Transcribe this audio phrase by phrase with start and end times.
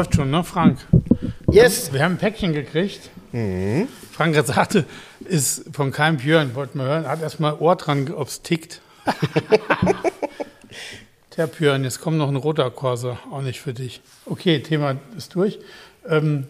[0.00, 0.78] Läuft schon, ne, Frank?
[1.50, 1.92] Yes.
[1.92, 3.10] Wir haben ein Päckchen gekriegt.
[4.12, 4.86] Frank hat sagte,
[5.26, 8.80] ist von keinem Björn, wollten wir hören, hat erstmal Ohr dran, ob es tickt.
[11.36, 14.00] Der Björn, jetzt kommt noch ein roter Corsa, auch nicht für dich.
[14.24, 15.58] Okay, Thema ist durch.
[16.08, 16.46] Ähm,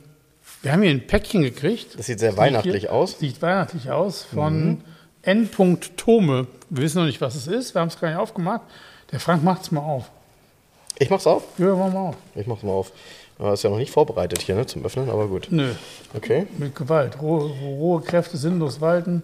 [0.63, 1.99] wir haben hier ein Päckchen gekriegt.
[1.99, 3.19] Das sieht sehr weihnachtlich hier, aus.
[3.19, 4.81] Sieht weihnachtlich aus von
[5.23, 5.51] N.
[5.97, 6.47] Tome.
[6.69, 7.75] Wir wissen noch nicht, was es ist.
[7.75, 8.63] Wir haben es gar nicht aufgemacht.
[9.11, 10.09] Der Frank macht es mal auf.
[11.01, 11.43] Ich mach's auf.
[11.59, 12.17] Ja, mach mal auf.
[12.37, 12.93] Ich mach's mal auf.
[13.41, 15.49] Ja, ist ja noch nicht vorbereitet hier ne, zum Öffnen, aber gut.
[15.51, 15.73] Nö,
[16.15, 16.47] Okay.
[16.59, 17.21] mit Gewalt.
[17.23, 19.23] Rohe, rohe Kräfte sinnlos walten.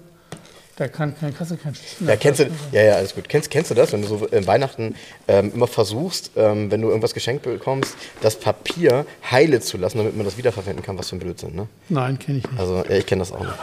[0.77, 3.29] Da kann kein Kasse kein Schlüssel Ja, mehr kennst du, ja, ja, alles gut.
[3.31, 4.95] Kennst, kennst du das, wenn du so äh, Weihnachten
[5.27, 10.15] ähm, immer versuchst, ähm, wenn du irgendwas geschenkt bekommst, das Papier heile zu lassen, damit
[10.17, 10.99] man das wiederverwenden kann?
[10.99, 11.67] Was für ein Blödsinn, ne?
[11.89, 12.61] Nein, kenne ich nicht.
[12.61, 13.55] Also, ja, ich kenne das auch nicht.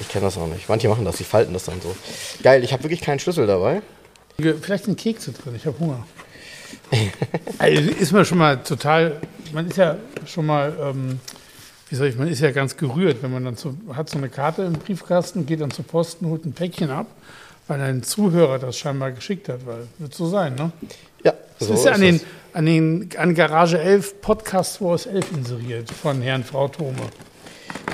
[0.00, 0.68] Ich kenne das auch nicht.
[0.68, 1.96] Manche machen das, die falten das dann so.
[2.42, 3.80] Geil, ich habe wirklich keinen Schlüssel dabei.
[4.60, 6.06] Vielleicht sind Kekse drin, ich habe Hunger.
[7.58, 9.20] Also ist man schon mal total,
[9.52, 11.20] man ist ja schon mal, ähm,
[11.88, 14.28] wie soll ich, man ist ja ganz gerührt, wenn man dann so, hat so eine
[14.28, 17.06] Karte im Briefkasten, geht dann zur Posten, holt ein Päckchen ab,
[17.68, 20.72] weil ein Zuhörer das scheinbar geschickt hat, weil wird so sein, ne?
[21.24, 22.20] Ja, Das so ist ja an den,
[22.52, 26.96] an den an Garage 11 Podcast Wars 11 inseriert von Herrn Frau Thome.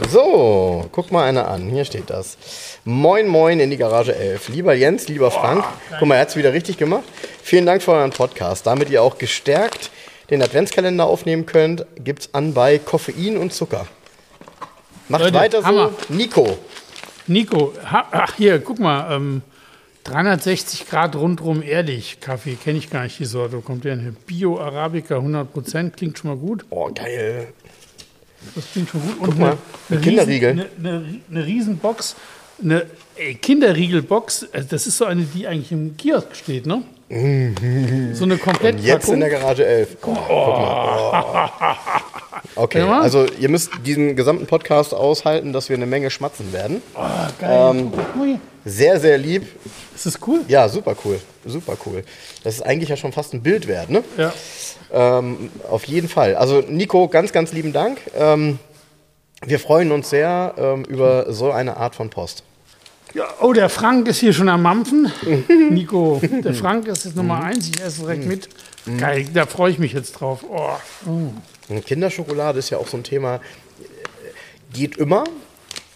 [0.09, 1.69] So, guck mal einer an.
[1.69, 2.37] Hier steht das.
[2.85, 4.49] Moin, moin in die Garage 11.
[4.49, 5.65] Lieber Jens, lieber Frank.
[5.99, 7.05] Guck mal, er hat es wieder richtig gemacht.
[7.43, 8.67] Vielen Dank für euren Podcast.
[8.67, 9.91] Damit ihr auch gestärkt
[10.31, 13.87] den Adventskalender aufnehmen könnt, gibt's an bei Koffein und Zucker.
[15.09, 15.91] Macht Leute, weiter Hammer.
[16.09, 16.15] so.
[16.15, 16.59] Nico.
[17.27, 19.43] Nico, ha, ach hier, guck mal, ähm,
[20.05, 23.61] 360 Grad rundrum ehrlich Kaffee, kenne ich gar nicht die Sorte.
[23.61, 24.17] Kommt der denn?
[24.27, 26.65] Bio Arabica 100%, klingt schon mal gut.
[26.71, 27.53] Oh, geil.
[28.55, 29.17] Das klingt schon gut.
[29.23, 29.57] Guck mal,
[29.91, 30.51] ein Kinderriegel.
[30.51, 32.17] Riesen, eine, eine, eine Riesenbox,
[32.63, 32.87] eine
[33.41, 36.83] Kinderriegelbox, also das ist so eine, die eigentlich im Kiosk steht, ne?
[37.13, 39.97] So eine komplett Jetzt in der Garage 11.
[39.97, 41.53] Oh, guck mal.
[41.61, 42.13] Oh.
[42.55, 46.83] Okay, also ihr müsst diesen gesamten Podcast aushalten, dass wir eine Menge schmatzen werden.
[46.95, 47.91] Ah, geil.
[48.23, 48.41] Hier.
[48.65, 49.47] Sehr, sehr lieb.
[49.95, 50.41] Ist das cool?
[50.49, 51.19] Ja, super cool.
[51.47, 52.05] Super cool.
[52.45, 54.05] Das ist eigentlich ja schon fast ein Bild wert, ne?
[54.19, 54.33] Ja.
[54.93, 56.35] Ähm, auf jeden Fall.
[56.35, 57.99] Also Nico, ganz, ganz lieben Dank.
[58.19, 58.59] Ähm,
[59.45, 62.45] wir freuen uns sehr ähm, über so eine Art von Post.
[63.15, 63.25] Ja.
[63.41, 65.13] Oh, der Frank ist hier schon am Mampfen.
[65.71, 67.69] Nico, der Frank ist jetzt Nummer eins.
[67.69, 68.49] Ich esse direkt mit.
[68.99, 70.45] Geil, da freue ich mich jetzt drauf.
[70.49, 71.31] Oh.
[71.87, 73.41] Kinderschokolade ist ja auch so ein Thema,
[74.73, 75.25] geht immer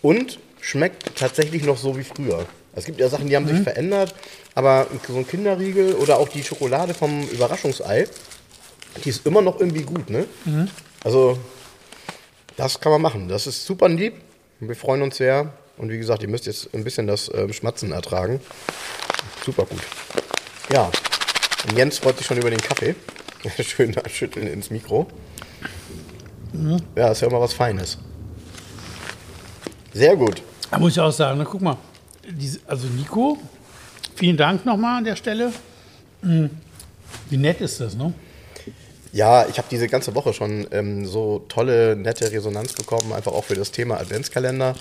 [0.03, 2.47] und schmeckt tatsächlich noch so wie früher.
[2.75, 4.15] Es gibt ja Sachen, die haben sich verändert,
[4.54, 8.06] aber so ein Kinderriegel oder auch die Schokolade vom Überraschungsei,
[9.04, 10.27] die ist immer noch irgendwie gut, ne?
[11.03, 11.38] Also,
[12.56, 13.28] das kann man machen.
[13.28, 14.15] Das ist super lieb.
[14.60, 15.53] Wir freuen uns sehr.
[15.78, 18.41] Und wie gesagt, ihr müsst jetzt ein bisschen das ähm, Schmatzen ertragen.
[19.44, 19.82] Super gut.
[20.72, 20.91] Ja.
[21.69, 22.94] Und Jens freut sich schon über den Kaffee.
[23.62, 25.06] Schön schütteln ins Mikro.
[26.94, 27.98] Ja, ist ja immer was Feines.
[29.92, 30.42] Sehr gut.
[30.70, 31.76] Da muss ich auch sagen, na, guck mal,
[32.28, 33.38] diese, also Nico,
[34.15, 35.53] vielen Dank nochmal an der Stelle.
[36.22, 36.50] Hm,
[37.31, 38.12] Wie nett ist das, ne?
[39.12, 43.44] Ja, ich habe diese ganze Woche schon ähm, so tolle, nette Resonanz bekommen, einfach auch
[43.44, 44.75] für das Thema Adventskalender.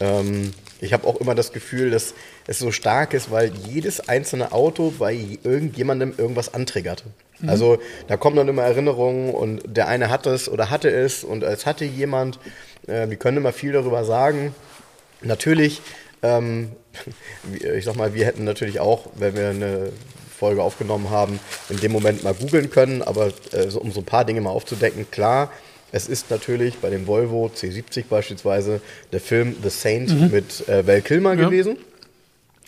[0.00, 2.14] Ähm, ich habe auch immer das Gefühl, dass
[2.46, 7.04] es so stark ist, weil jedes einzelne Auto bei irgendjemandem irgendwas antriggert.
[7.46, 11.42] Also da kommen dann immer Erinnerungen und der eine hat es oder hatte es und
[11.42, 12.38] es hatte jemand.
[12.86, 14.54] Äh, wir können immer viel darüber sagen.
[15.22, 15.82] Natürlich,
[16.22, 16.70] ähm,
[17.76, 19.92] ich sag mal, wir hätten natürlich auch, wenn wir eine
[20.38, 24.06] Folge aufgenommen haben, in dem Moment mal googeln können, aber äh, so, um so ein
[24.06, 25.50] paar Dinge mal aufzudecken, klar,
[25.92, 28.80] es ist natürlich bei dem Volvo C70 beispielsweise
[29.12, 31.44] der Film The Saint mit äh, Val Kilmer Ja.
[31.46, 31.76] gewesen.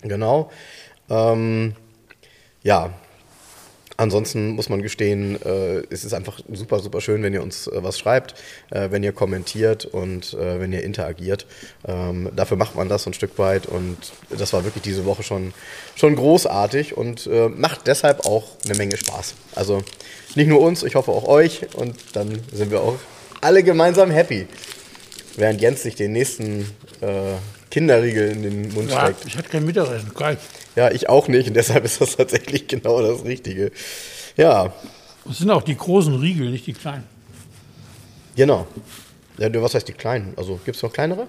[0.02, 0.50] Genau.
[1.10, 1.74] Ähm,
[2.62, 2.90] ja,
[3.98, 7.82] Ansonsten muss man gestehen, äh, es ist einfach super, super schön, wenn ihr uns äh,
[7.82, 8.34] was schreibt,
[8.70, 11.46] äh, wenn ihr kommentiert und äh, wenn ihr interagiert.
[11.84, 13.96] Ähm, dafür macht man das so ein Stück weit und
[14.30, 15.52] das war wirklich diese Woche schon,
[15.96, 19.34] schon großartig und äh, macht deshalb auch eine Menge Spaß.
[19.56, 19.82] Also
[20.36, 22.94] nicht nur uns, ich hoffe auch euch und dann sind wir auch
[23.40, 24.46] alle gemeinsam happy.
[25.36, 26.60] Während Jens sich den nächsten
[27.00, 27.34] äh,
[27.70, 29.24] Kinderriegel in den Mund Ja, steckt.
[29.26, 30.12] ich hatte kein Mittagessen.
[30.14, 30.38] Geil.
[30.78, 33.72] Ja, ich auch nicht und deshalb ist das tatsächlich genau das Richtige.
[34.36, 34.72] Ja,
[35.24, 37.02] Das sind auch die großen Riegel, nicht die kleinen.
[38.36, 38.68] genau.
[39.38, 40.34] Ja, was heißt die kleinen?
[40.36, 41.26] Also gibt es noch kleinere?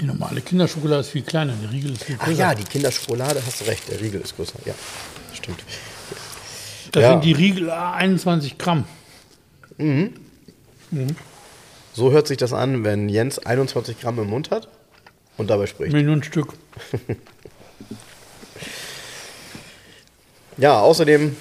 [0.00, 2.38] Die normale Kinderschokolade ist viel kleiner, die Riegel ist viel Ach größer.
[2.38, 4.60] ja, die Kinderschokolade, hast du recht, der Riegel ist größer.
[4.64, 4.74] Ja,
[5.34, 5.58] stimmt.
[6.92, 7.10] das ja.
[7.10, 8.84] sind die Riegel ah, 21 Gramm.
[11.94, 14.68] So hört sich das an, wenn Jens 21 Gramm im Mund hat
[15.36, 15.92] und dabei spricht.
[15.92, 16.52] Millionen Stück.
[20.58, 21.36] Ja, außerdem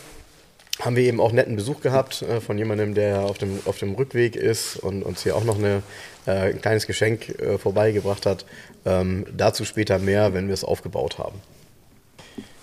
[0.79, 3.95] haben wir eben auch netten Besuch gehabt äh, von jemandem, der auf dem, auf dem
[3.95, 5.81] Rückweg ist und uns hier auch noch eine,
[6.27, 8.45] äh, ein kleines Geschenk äh, vorbeigebracht hat.
[8.85, 11.41] Ähm, dazu später mehr, wenn wir es aufgebaut haben.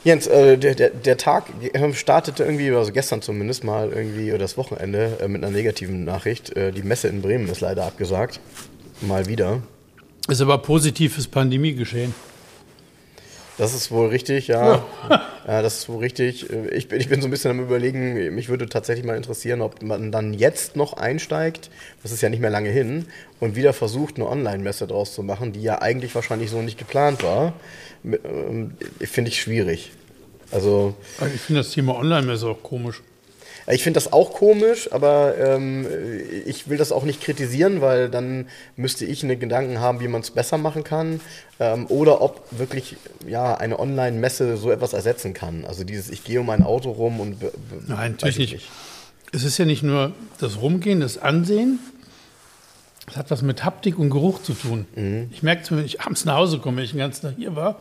[0.05, 4.41] Jens, äh, der, der, der Tag äh, startete irgendwie, also gestern zumindest mal irgendwie, oder
[4.41, 6.55] das Wochenende äh, mit einer negativen Nachricht.
[6.55, 8.39] Die Messe in Bremen ist leider abgesagt.
[9.01, 9.63] Mal wieder.
[10.29, 12.15] Ist aber positiv fürs Pandemiegeschehen.
[13.57, 14.85] Das ist wohl richtig, ja.
[15.09, 15.63] ja.
[15.63, 16.51] das ist wohl richtig.
[16.73, 19.83] Ich bin, ich bin so ein bisschen am Überlegen, mich würde tatsächlich mal interessieren, ob
[19.83, 21.71] man dann jetzt noch einsteigt,
[22.03, 23.07] das ist ja nicht mehr lange hin,
[23.41, 27.23] und wieder versucht, eine Online-Messe draus zu machen, die ja eigentlich wahrscheinlich so nicht geplant
[27.23, 27.53] war.
[28.05, 29.93] Ähm, Finde ich schwierig.
[30.51, 33.03] Also, Also Ich finde das Thema Online-Messe auch komisch.
[33.67, 35.87] Ich finde das auch komisch, aber ähm,
[36.45, 40.21] ich will das auch nicht kritisieren, weil dann müsste ich einen Gedanken haben, wie man
[40.21, 41.21] es besser machen kann.
[41.59, 42.97] Ähm, oder ob wirklich
[43.27, 45.65] ja, eine Online-Messe so etwas ersetzen kann.
[45.65, 47.37] Also dieses, ich gehe um ein Auto rum und.
[47.87, 48.69] Nein, natürlich ich nicht.
[49.33, 51.79] Es ist ja nicht nur das Rumgehen, das Ansehen.
[53.07, 54.87] Es hat was mit Haptik und Geruch zu tun.
[54.95, 55.31] Mhm.
[55.33, 57.57] Ich merke es, wenn ich abends nach Hause komme, wenn ich den ganzen Tag hier
[57.57, 57.81] war,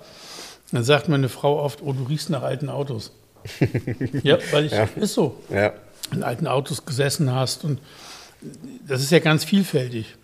[0.72, 3.12] dann sagt meine Frau oft, oh, du riechst nach alten Autos.
[4.24, 5.42] ja, weil ich, ist so.
[5.50, 5.74] Ja.
[6.12, 7.64] in alten Autos gesessen hast.
[7.64, 7.80] Und
[8.88, 10.16] das ist ja ganz vielfältig.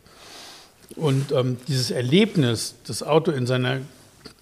[0.96, 3.80] Und ähm, dieses Erlebnis, das Auto in seiner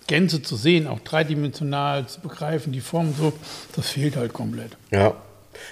[0.07, 3.33] Gänze zu sehen, auch dreidimensional zu begreifen, die Form so,
[3.75, 4.77] das fehlt halt komplett.
[4.91, 5.15] Ja.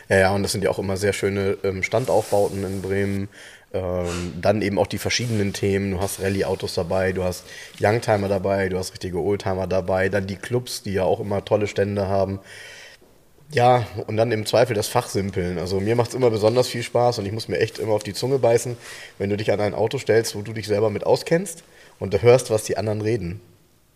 [0.09, 3.29] Ja, ja, und das sind ja auch immer sehr schöne ähm, Standaufbauten in Bremen.
[3.71, 5.91] Ähm, dann eben auch die verschiedenen Themen.
[5.91, 7.43] Du hast Rallye-Autos dabei, du hast
[7.79, 11.67] Youngtimer dabei, du hast richtige Oldtimer dabei, dann die Clubs, die ja auch immer tolle
[11.67, 12.39] Stände haben.
[13.51, 15.59] Ja, und dann im Zweifel das Fachsimpeln.
[15.59, 18.03] Also mir macht es immer besonders viel Spaß und ich muss mir echt immer auf
[18.03, 18.75] die Zunge beißen,
[19.17, 21.63] wenn du dich an ein Auto stellst, wo du dich selber mit auskennst
[21.99, 23.41] und du hörst, was die anderen reden.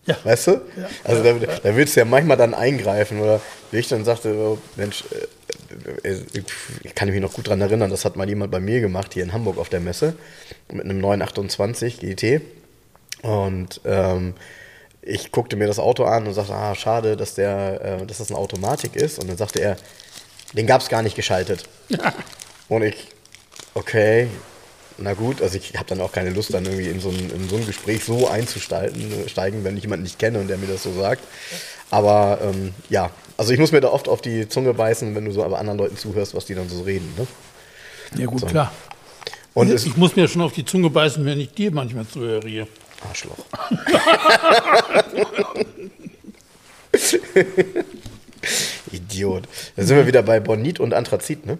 [0.05, 0.17] Ja.
[0.23, 0.61] Weißt du?
[1.03, 3.19] Also da, da willst du ja manchmal dann eingreifen.
[3.19, 3.41] Oder
[3.71, 5.03] wie ich dann sagte, oh, Mensch,
[6.03, 6.23] äh, äh,
[6.83, 9.23] ich kann mich noch gut dran erinnern, das hat mal jemand bei mir gemacht, hier
[9.23, 10.15] in Hamburg auf der Messe,
[10.71, 12.41] mit einem 928 GT.
[13.21, 14.33] Und ähm,
[15.01, 18.29] ich guckte mir das Auto an und sagte, ah, schade, dass, der, äh, dass das
[18.29, 19.19] eine Automatik ist.
[19.19, 19.77] Und dann sagte er,
[20.53, 21.63] den gab es gar nicht geschaltet.
[22.67, 23.07] Und ich,
[23.73, 24.27] okay,
[24.97, 27.49] na gut, also ich habe dann auch keine Lust, dann irgendwie in so ein, in
[27.49, 30.83] so ein Gespräch so einzusteigen, steigen, wenn ich jemanden nicht kenne und der mir das
[30.83, 31.23] so sagt.
[31.89, 35.31] Aber ähm, ja, also ich muss mir da oft auf die Zunge beißen, wenn du
[35.31, 37.11] so aber anderen Leuten zuhörst, was die dann so reden.
[37.17, 37.27] Ne?
[38.19, 38.71] Ja gut, klar.
[39.53, 42.47] Und ich, ich muss mir schon auf die Zunge beißen, wenn ich dir manchmal zuhöre.
[42.47, 42.67] hier.
[43.07, 43.37] Arschloch.
[48.91, 49.43] Idiot.
[49.75, 51.57] Da sind wir wieder bei Bonit und Anthrazit, ne?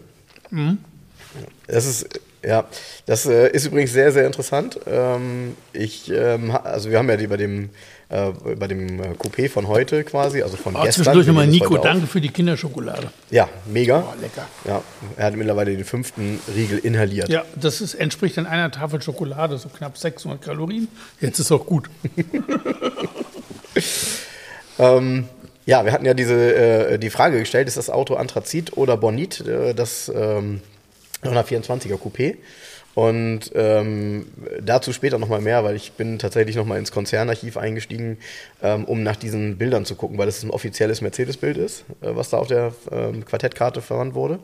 [1.67, 2.07] Das ist,
[2.43, 2.65] ja,
[3.05, 4.79] das äh, ist übrigens sehr, sehr interessant.
[4.87, 7.69] Ähm, ich, ähm, also wir haben ja die bei dem,
[8.09, 11.03] äh, bei dem äh, Coupé von heute quasi, also von Oh, gestern.
[11.03, 13.11] zwischendurch nochmal Nico, danke für die Kinderschokolade.
[13.29, 14.03] Ja, mega.
[14.07, 14.47] Oh, lecker.
[14.65, 14.81] Ja,
[15.15, 17.29] er hat mittlerweile den fünften Riegel inhaliert.
[17.29, 20.87] Ja, das ist, entspricht dann einer Tafel Schokolade, so knapp 600 Kalorien.
[21.21, 21.89] Jetzt ist auch gut.
[24.79, 25.27] Ähm,
[25.65, 29.41] ja, wir hatten ja diese, äh, die Frage gestellt, ist das Auto Anthrazit oder Bonit,
[29.45, 30.61] äh, das ähm,
[31.23, 32.37] 124er Coupé?
[32.95, 34.27] Und ähm,
[34.61, 38.17] dazu später nochmal mehr, weil ich bin tatsächlich nochmal ins Konzernarchiv eingestiegen,
[38.61, 42.31] ähm, um nach diesen Bildern zu gucken, weil das ein offizielles Mercedes-Bild ist, äh, was
[42.31, 44.39] da auf der ähm, Quartettkarte verwandt wurde.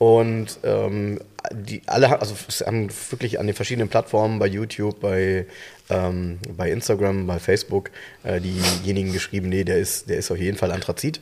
[0.00, 1.20] Und ähm,
[1.52, 5.46] die alle, also es haben wirklich an den verschiedenen Plattformen, bei YouTube, bei,
[5.90, 7.90] ähm, bei Instagram, bei Facebook,
[8.24, 11.20] äh, diejenigen geschrieben, nee, der ist, der ist auf jeden Fall Anthrazit.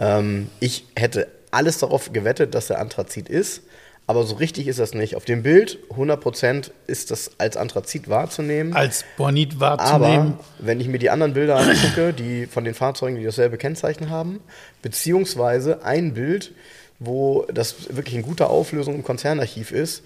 [0.00, 3.62] Ähm, ich hätte alles darauf gewettet, dass er Anthrazit ist,
[4.08, 5.16] aber so richtig ist das nicht.
[5.16, 8.72] Auf dem Bild 100% ist das als Anthrazit wahrzunehmen.
[8.72, 10.32] Als Bonit wahrzunehmen.
[10.38, 14.08] Aber wenn ich mir die anderen Bilder angucke, die von den Fahrzeugen, die dasselbe Kennzeichen
[14.08, 14.40] haben,
[14.80, 16.52] beziehungsweise ein Bild,
[16.98, 20.02] wo das wirklich in guter Auflösung im Konzernarchiv ist,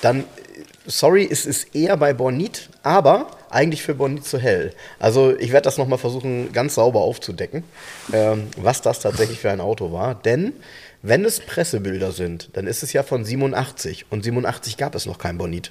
[0.00, 0.22] dann,
[0.86, 4.72] sorry, es ist eher bei Bonit, aber eigentlich für Bonit zu hell.
[5.00, 7.64] Also ich werde das nochmal versuchen, ganz sauber aufzudecken,
[8.12, 10.14] ähm, was das tatsächlich für ein Auto war.
[10.14, 10.52] Denn
[11.06, 15.18] wenn es Pressebilder sind, dann ist es ja von 87 und 87 gab es noch
[15.18, 15.70] kein Bonit.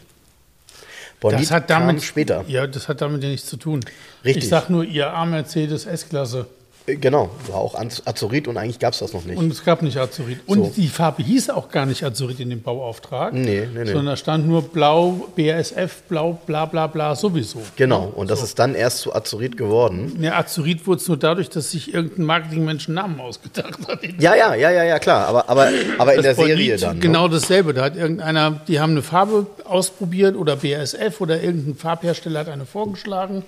[1.20, 2.46] Bonit Das hat damit kam später.
[2.48, 3.80] Ja, das hat damit ja nichts zu tun.
[4.24, 4.44] Richtig.
[4.44, 6.46] Ich sag nur IAA Mercedes S-Klasse.
[6.86, 9.38] Genau, war auch Az- Azurit und eigentlich gab es das noch nicht.
[9.38, 10.40] Und es gab nicht Azurit.
[10.48, 10.72] Und So.
[10.76, 13.34] die Farbe hieß auch gar nicht Azurit in dem Bauauftrag.
[13.34, 13.86] Nee, nee, nee.
[13.86, 17.60] Sondern da stand nur Blau, BASF, Blau, bla bla bla, sowieso.
[17.78, 20.18] genau, und das ist dann erst zu Azurit geworden.
[20.22, 24.00] Ja, Azurit wurde es nur dadurch, dass sich irgendein Marketingmensch einen Namen ausgedacht hat.
[24.20, 26.96] Ja, ja, ja, ja, ja, klar, aber, aber, aber in der Bonit, Serie dann.
[26.98, 27.02] ne?
[27.02, 27.74] Genau dasselbe.
[27.74, 32.66] Da hat irgendeiner, die haben eine Farbe ausprobiert oder BASF oder irgendein Farbhersteller hat eine
[32.66, 33.44] vorgeschlagen.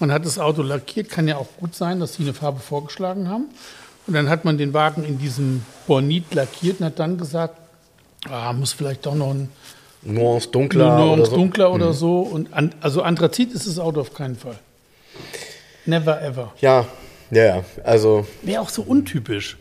[0.00, 1.08] Man hat das Auto lackiert.
[1.10, 3.46] Kann ja auch gut sein, dass die eine Farbe vorgeschlagen haben.
[4.06, 7.54] Und dann hat man den Wagen in diesem Bonit lackiert und hat dann gesagt,
[8.28, 9.50] ah, muss vielleicht doch noch ein
[10.02, 11.36] Nuance dunkler Nuance oder so.
[11.36, 12.20] Dunkler oder so.
[12.20, 14.58] Und an, also Anthrazit ist das Auto auf keinen Fall.
[15.86, 16.52] Never ever.
[16.60, 16.86] Ja,
[17.30, 19.56] ja, ja, also Wäre auch so untypisch.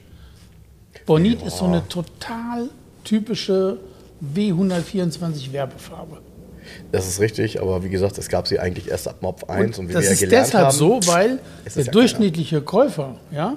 [1.05, 2.69] Bonit ist so eine total
[3.03, 3.77] typische
[4.35, 6.21] W124 Werbefarbe.
[6.91, 9.89] Das ist richtig, aber wie gesagt, es gab sie eigentlich erst ab Mopf 1 und,
[9.89, 10.75] wie das wir ja ist gelernt deshalb haben.
[10.77, 13.55] so, weil Es ist der ja durchschnittliche Käufer, ja,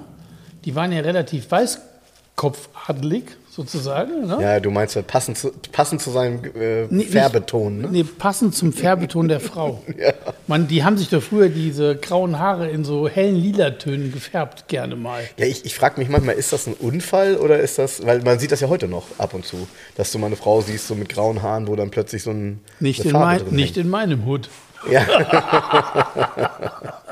[0.65, 4.25] die waren ja relativ weißkopfadelig sozusagen.
[4.25, 4.39] Ne?
[4.41, 7.87] Ja, du meinst ja passend zu, passend zu seinem äh, Nee, Färbeton, ne?
[7.91, 9.83] Nee, passend zum Färbeton der Frau.
[10.47, 14.95] Man, die haben sich doch früher diese grauen Haare in so hellen Lilatönen gefärbt, gerne
[14.95, 15.21] mal.
[15.37, 18.39] Ja, ich, ich frage mich manchmal, ist das ein Unfall oder ist das, weil man
[18.39, 20.95] sieht das ja heute noch ab und zu, dass du mal eine Frau siehst, so
[20.95, 24.49] mit grauen Haaren, wo dann plötzlich so ein Nicht, in, mein, nicht in meinem Hut.
[24.89, 25.05] Ja,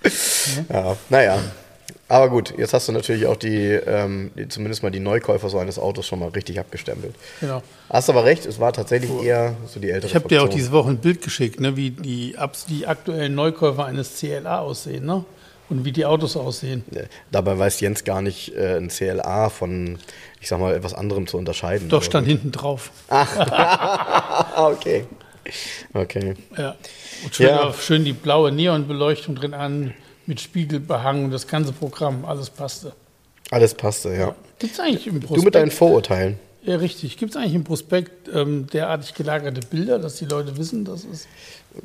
[1.08, 1.38] naja.
[2.10, 5.58] Aber gut, jetzt hast du natürlich auch die, ähm, die, zumindest mal die Neukäufer so
[5.58, 7.14] eines Autos schon mal richtig abgestempelt.
[7.40, 7.62] Genau.
[7.90, 10.72] Hast aber recht, es war tatsächlich eher so die ältere Ich habe dir auch diese
[10.72, 12.34] Woche ein Bild geschickt, ne, wie die,
[12.70, 15.24] die aktuellen Neukäufer eines CLA aussehen ne?
[15.68, 16.82] und wie die Autos aussehen.
[16.94, 19.98] Äh, Dabei weiß Jens gar nicht, äh, ein CLA von,
[20.40, 21.90] ich sag mal, etwas anderem zu unterscheiden.
[21.90, 22.90] Doch, Aber stand hinten drauf.
[23.08, 25.04] Ah, okay.
[25.92, 26.34] Okay.
[26.56, 26.74] Ja.
[27.24, 27.72] Und schön, Ja.
[27.74, 29.92] schön die blaue Neonbeleuchtung drin an,
[30.28, 32.92] mit Spiegelbehang und das ganze Programm, alles passte.
[33.50, 34.34] Alles passte, ja.
[34.58, 36.38] Gibt es eigentlich im Du mit deinen Prospekt, Vorurteilen.
[36.62, 40.84] ja, richtig, gibt es eigentlich im Prospekt ähm, derartig gelagerte Bilder, dass die Leute wissen,
[40.84, 41.26] dass es.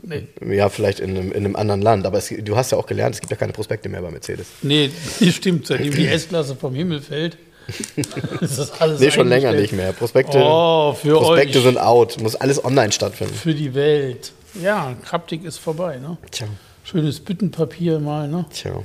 [0.01, 2.05] Nee, Ja, vielleicht in einem, in einem anderen Land.
[2.05, 4.47] Aber es, du hast ja auch gelernt, es gibt ja keine Prospekte mehr bei Mercedes.
[4.62, 4.89] nee,
[5.31, 7.38] stimmt, seitdem die S-Klasse vom Himmel fällt.
[8.41, 9.93] ist das alles Nee, schon länger nicht mehr.
[9.93, 11.63] Prospekte, Oh, für Prospekte euch.
[11.63, 12.19] sind out.
[12.21, 13.33] Muss alles online stattfinden.
[13.33, 14.33] Für die Welt.
[14.62, 16.17] Ja, Kraptik ist vorbei, ne?
[16.31, 16.47] Tja,
[16.93, 18.45] Schönes Büttenpapier mal, ne?
[18.53, 18.83] tja,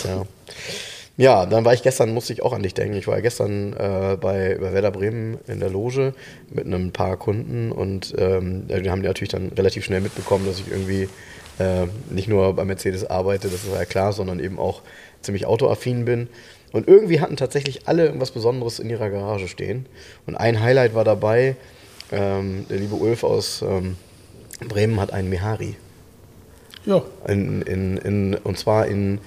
[0.00, 0.24] tja.
[1.18, 2.96] Ja, dann war ich gestern, musste ich auch an dich denken.
[2.96, 6.14] Ich war gestern äh, bei, bei Werder Bremen in der Loge
[6.48, 10.70] mit einem paar Kunden und ähm, die haben natürlich dann relativ schnell mitbekommen, dass ich
[10.70, 11.06] irgendwie
[11.58, 14.80] äh, nicht nur bei Mercedes arbeite, das ist ja klar, sondern eben auch
[15.20, 16.28] ziemlich autoaffin bin.
[16.72, 19.84] Und irgendwie hatten tatsächlich alle irgendwas Besonderes in ihrer Garage stehen.
[20.26, 21.56] Und ein Highlight war dabei,
[22.10, 23.96] ähm, der liebe Ulf aus ähm,
[24.66, 25.76] Bremen hat einen Mehari.
[26.86, 29.18] Ja, In, in, in, und zwar in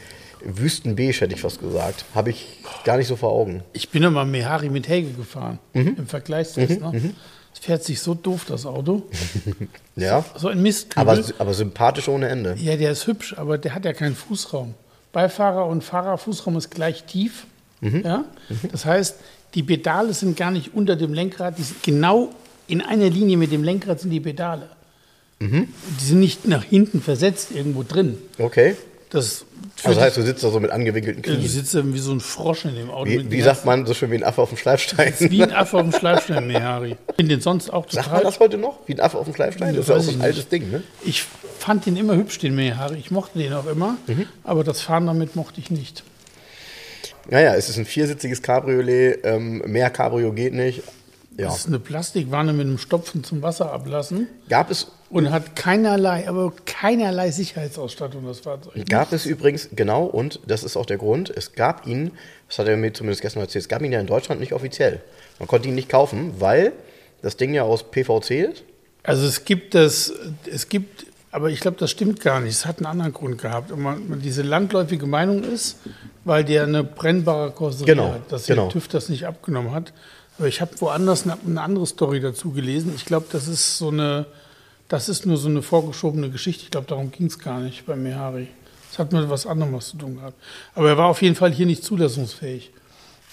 [0.44, 2.06] Wüstenbeige, hätte ich fast gesagt.
[2.14, 3.64] Habe ich gar nicht so vor Augen.
[3.74, 5.60] ich bin immer Mehari mit Helge gefahren.
[5.74, 5.96] Mhm.
[5.98, 7.14] Im Vergleichstest, ne?
[7.54, 9.04] Es fährt sich so doof, das Auto.
[9.96, 10.24] Ja.
[10.36, 11.10] So ein Mistkübel.
[11.10, 12.56] Aber, aber sympathisch ohne Ende.
[12.60, 14.76] ja, der ist hübsch, aber der hat ja keinen Fußraum.
[15.12, 17.48] Beifahrer und Fahrerfußraum ist gleich tief.
[17.82, 18.04] Mhm.
[18.06, 18.26] Ja?
[18.72, 19.16] Das heißt,
[19.56, 22.30] die Pedale sind gar nicht unter dem Lenkrad, die sind genau
[22.68, 24.70] in einer Linie mit dem Lenkrad sind die Pedale.
[25.40, 25.68] Mhm.
[26.00, 28.18] Die sind nicht nach hinten versetzt irgendwo drin.
[28.40, 28.76] Okay.
[29.10, 29.46] Das
[29.84, 31.48] Also heißt, du sitzt da so mit angewinkelten du Knien.
[31.48, 33.10] sitzt wie so ein Frosch in dem Auto.
[33.10, 35.14] Wie, wie sagt man so schön wie ein Affe auf dem Schleifstein?
[35.20, 36.98] Wie ein Affe auf dem Schleifstein, Mehari.
[37.08, 38.24] Ich finde den sonst auch Sagt man total.
[38.24, 38.80] das heute noch?
[38.86, 39.76] Wie ein Affe auf dem Schleifstein?
[39.76, 40.84] Das ist ja auch so ein altes Ding, ne?
[41.06, 41.24] Ich
[41.58, 42.98] fand den immer hübsch, den Mehari.
[42.98, 43.96] Ich mochte den auch immer.
[44.08, 44.26] Mhm.
[44.44, 46.04] Aber das Fahren damit mochte ich nicht.
[47.30, 49.20] Naja, es ist ein viersitziges Cabriolet.
[49.24, 50.82] Ähm, mehr Cabrio geht nicht.
[51.38, 51.46] Ja.
[51.48, 56.28] Das ist eine Plastikwanne mit einem Stopfen zum Wasser ablassen Gab es, und hat keinerlei,
[56.28, 58.88] aber keinerlei Sicherheitsausstattung, das Fahrzeug.
[58.90, 62.12] gab es übrigens, genau, und das ist auch der Grund, es gab ihn,
[62.48, 65.02] das hat er mir zumindest gestern erzählt, es gab ihn ja in Deutschland nicht offiziell.
[65.40, 66.74] Man konnte ihn nicht kaufen, weil
[67.22, 68.64] das Ding ja aus PVC ist.
[69.04, 70.12] Also es gibt das,
[70.52, 72.52] es gibt, aber ich glaube, das stimmt gar nicht.
[72.52, 73.72] Es hat einen anderen Grund gehabt.
[73.72, 75.78] Und man, diese landläufige Meinung ist,
[76.26, 78.64] weil der eine brennbare Karosserie Genau, hat, dass genau.
[78.64, 79.94] der TÜV das nicht abgenommen hat.
[80.38, 82.92] Aber ich habe woanders eine, eine andere Story dazu gelesen.
[82.96, 84.26] Ich glaube, das ist so eine,
[84.88, 86.64] das ist nur so eine vorgeschobene Geschichte.
[86.64, 88.48] Ich glaube, darum ging es gar nicht bei Mehari.
[88.90, 90.36] Das hat mit was anderem was zu tun gehabt.
[90.76, 92.72] Aber er war auf jeden Fall hier nicht zulassungsfähig.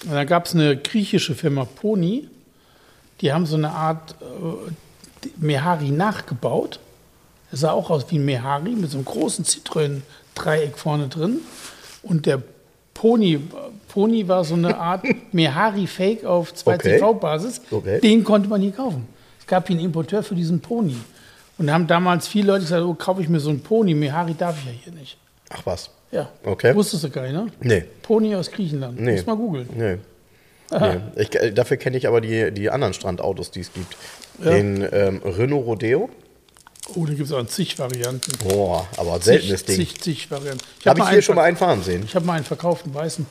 [0.05, 2.27] Und dann gab es eine griechische Firma Pony,
[3.21, 6.79] die haben so eine Art äh, Mehari nachgebaut.
[7.51, 11.39] Er sah auch aus wie ein Mehari mit so einem großen Zitronen-Dreieck vorne drin.
[12.03, 12.41] Und der
[12.93, 13.39] Pony,
[13.87, 16.99] Pony war so eine Art Mehari-Fake auf Okay.
[16.99, 17.61] 2CV-Basis.
[17.71, 18.01] Okay.
[18.01, 19.07] Den konnte man hier kaufen.
[19.39, 20.97] Es gab hier einen Importeur für diesen Pony.
[21.57, 24.33] Und da haben damals viele Leute gesagt, oh, kaufe ich mir so einen Pony, Mehari
[24.33, 25.17] darf ich ja hier nicht.
[25.49, 25.89] Ach was.
[26.11, 26.29] Ja.
[26.43, 26.75] Okay.
[26.75, 27.47] Wusstest du gar nicht, ne?
[27.61, 27.85] Nee.
[28.01, 28.99] Pony aus Griechenland.
[28.99, 29.13] Nee.
[29.13, 29.69] Muss mal googeln.
[29.75, 29.95] Nee.
[29.95, 29.99] nee.
[31.15, 33.95] Ich, äh, dafür kenne ich aber die, die anderen Strandautos, die es gibt.
[34.43, 34.51] Ja.
[34.51, 36.09] Den ähm, Renault Rodeo.
[36.95, 38.31] Oh, da gibt es auch zig Varianten.
[38.47, 39.87] Boah, aber seltenes zig, Ding.
[39.87, 40.63] Zig, zig Varianten.
[40.85, 42.03] Habe ich mal hier schon mal einen fahren sehen.
[42.05, 43.25] Ich habe mal einen verkauft, einen weißen.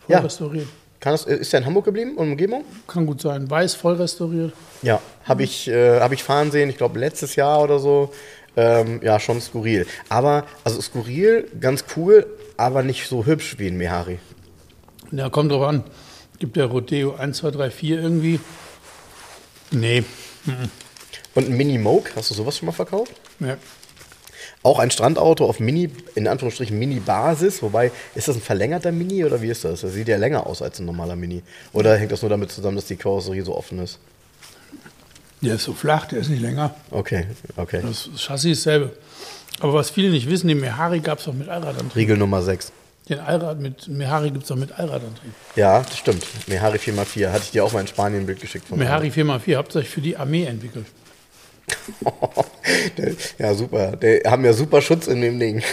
[0.00, 0.20] Voll Ja.
[0.20, 0.68] restauriert.
[1.04, 2.64] Das, ist der in Hamburg geblieben, und Umgebung?
[2.88, 3.50] Kann gut sein.
[3.50, 4.52] Weiß, voll restauriert.
[4.82, 8.10] Ja, habe ich, äh, hab ich fahren sehen, ich glaube letztes Jahr oder so.
[8.56, 9.86] Ähm, ja, schon skurril.
[10.08, 14.18] Aber, also skurril, ganz cool, aber nicht so hübsch wie ein Mehari.
[15.10, 15.84] Ja, kommt drauf an.
[16.38, 18.40] Gibt der Rodeo 1, 2, 3, 4 irgendwie?
[19.70, 20.04] Nee.
[21.34, 23.12] Und ein Mini Moke, hast du sowas schon mal verkauft?
[23.40, 23.56] Ja.
[24.64, 29.42] Auch ein Strandauto auf Mini, in Anführungsstrichen Mini-Basis, wobei, ist das ein verlängerter Mini oder
[29.42, 29.82] wie ist das?
[29.82, 31.42] Das sieht ja länger aus als ein normaler Mini.
[31.74, 33.98] Oder hängt das nur damit zusammen, dass die Karosserie so offen ist?
[35.42, 36.74] Der ist so flach, der ist nicht länger.
[36.90, 37.82] Okay, okay.
[37.82, 38.96] Das Chassis ist dasselbe.
[39.60, 41.94] Aber was viele nicht wissen, den Mehari gab es auch mit Allradantrieb.
[41.94, 42.72] Riegel Nummer 6.
[43.10, 45.32] Den Allrad mit Mehari gibt es auch mit Allradantrieb.
[45.56, 46.26] Ja, das stimmt.
[46.46, 47.30] Mehari 4x4.
[47.30, 48.78] Hatte ich dir auch mal in Spanien ein Bild geschickt von.
[48.78, 50.86] Mehari 4x4 hauptsächlich für die Armee entwickelt.
[53.38, 53.96] Ja, super.
[53.96, 55.62] Die haben ja super Schutz in dem Ding.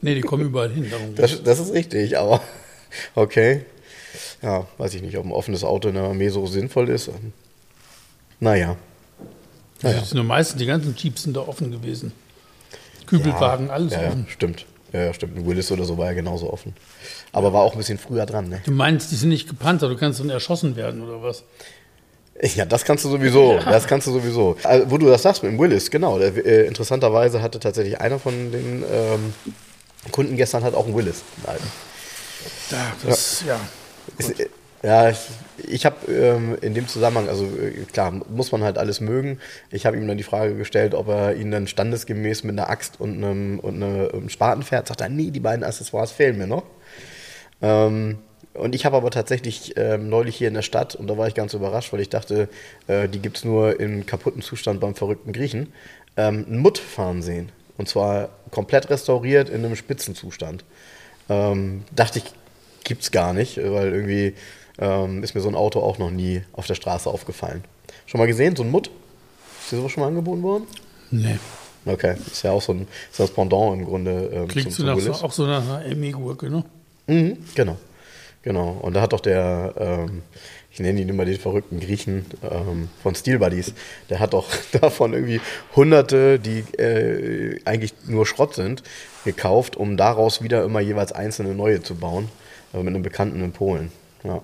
[0.00, 0.88] Nee, die kommen überall hin.
[1.16, 2.40] Das, das ist richtig, aber
[3.16, 3.64] okay.
[4.42, 7.08] Ja, weiß ich nicht, ob ein offenes Auto in der Armee so sinnvoll ist.
[7.08, 7.32] Ähm,
[8.38, 8.76] Naja.
[9.82, 12.12] Das sind meistens die ganzen Jeeps sind da offen gewesen.
[13.06, 14.26] Kübelwagen, alles ja, ja, offen.
[14.28, 14.66] stimmt.
[14.92, 15.36] Ja, ja, stimmt.
[15.36, 16.74] Ein Willis oder so war ja genauso offen.
[17.32, 18.62] Aber war auch ein bisschen früher dran, ne?
[18.64, 21.42] Du meinst, die sind nicht gepanzert, du kannst dann erschossen werden oder was?
[22.40, 23.58] Ja, das kannst du sowieso.
[23.58, 24.56] Das kannst du sowieso.
[24.62, 26.18] Also, wo du das sagst mit dem Willis, genau.
[26.18, 29.34] Der, äh, interessanterweise hatte tatsächlich einer von den ähm,
[30.12, 31.22] Kunden gestern hat auch einen Willis.
[32.70, 33.60] Ja, das, ja.
[34.18, 34.48] Ist, äh,
[34.82, 35.18] ja, ich,
[35.66, 39.40] ich habe ähm, in dem Zusammenhang, also äh, klar, muss man halt alles mögen.
[39.72, 43.00] Ich habe ihm dann die Frage gestellt, ob er ihn dann standesgemäß mit einer Axt
[43.00, 44.86] und einem, und eine, einem Spaten fährt.
[44.86, 46.62] Sagt er, nee, die beiden Accessoires fehlen mir noch.
[47.60, 48.18] Ähm,
[48.58, 51.34] und ich habe aber tatsächlich ähm, neulich hier in der Stadt, und da war ich
[51.34, 52.48] ganz überrascht, weil ich dachte,
[52.86, 55.72] äh, die gibt es nur in kaputten Zustand beim verrückten Griechen,
[56.16, 57.50] ähm, einen Mutt fahren sehen.
[57.76, 60.64] Und zwar komplett restauriert in einem Spitzenzustand.
[61.28, 62.24] Ähm, dachte ich,
[62.84, 64.34] gibt's gar nicht, weil irgendwie
[64.78, 67.64] ähm, ist mir so ein Auto auch noch nie auf der Straße aufgefallen.
[68.06, 68.90] Schon mal gesehen, so ein Mutt?
[69.60, 70.66] Ist dir sowas schon mal angeboten worden?
[71.10, 71.38] Nee.
[71.84, 74.98] Okay, ist ja auch so ein ist das Pendant im Grunde ähm, Klingt so nach
[74.98, 76.64] so, auch so nach einer ME-Gurke, ne?
[77.06, 77.76] Mhm, genau.
[78.42, 78.78] Genau.
[78.80, 80.22] Und da hat doch der, ähm,
[80.70, 83.74] ich nenne ihn immer den verrückten Griechen ähm, von Steel Buddies,
[84.10, 84.48] der hat doch
[84.80, 85.40] davon irgendwie
[85.74, 88.82] Hunderte, die äh, eigentlich nur Schrott sind,
[89.24, 92.28] gekauft, um daraus wieder immer jeweils einzelne neue zu bauen.
[92.72, 93.90] Aber mit einem Bekannten in Polen.
[94.24, 94.42] Ja.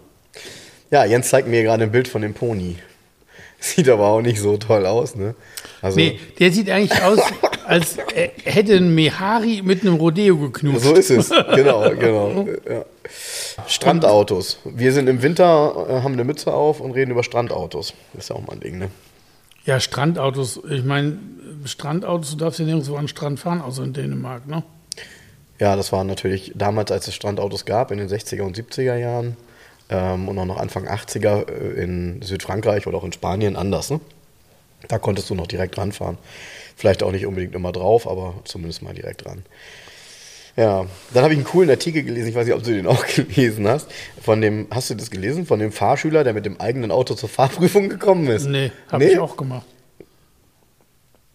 [0.90, 2.76] ja, Jens zeigt mir gerade ein Bild von dem Pony.
[3.58, 5.34] Sieht aber auch nicht so toll aus, ne?
[5.80, 7.20] Also, Nee, der sieht eigentlich aus,
[7.66, 10.82] als äh, hätte ein Mehari mit einem Rodeo geknutscht.
[10.84, 12.46] So ist es, genau, genau.
[12.68, 12.84] Ja.
[13.66, 14.58] Strandautos.
[14.64, 17.94] Wir sind im Winter, äh, haben eine Mütze auf und reden über Strandautos.
[18.12, 18.90] Das ist ja auch mal ein Ding, ne?
[19.64, 20.60] Ja, Strandautos.
[20.68, 21.18] Ich meine,
[21.64, 24.62] Strandautos, du darfst ja nirgendwo an den Strand fahren, außer in Dänemark, ne?
[25.58, 29.36] Ja, das war natürlich damals, als es Strandautos gab, in den 60er und 70er Jahren
[29.88, 34.00] ähm, und auch noch Anfang 80er äh, in Südfrankreich oder auch in Spanien anders, ne?
[34.88, 36.18] Da konntest du noch direkt ranfahren.
[36.76, 39.44] Vielleicht auch nicht unbedingt immer drauf, aber zumindest mal direkt ran.
[40.56, 43.04] Ja, dann habe ich einen coolen Artikel gelesen, ich weiß nicht, ob du den auch
[43.14, 43.88] gelesen hast,
[44.22, 47.28] von dem, hast du das gelesen, von dem Fahrschüler, der mit dem eigenen Auto zur
[47.28, 48.46] Fahrprüfung gekommen ist?
[48.46, 49.12] Nee, habe Nee?
[49.12, 49.66] ich auch gemacht.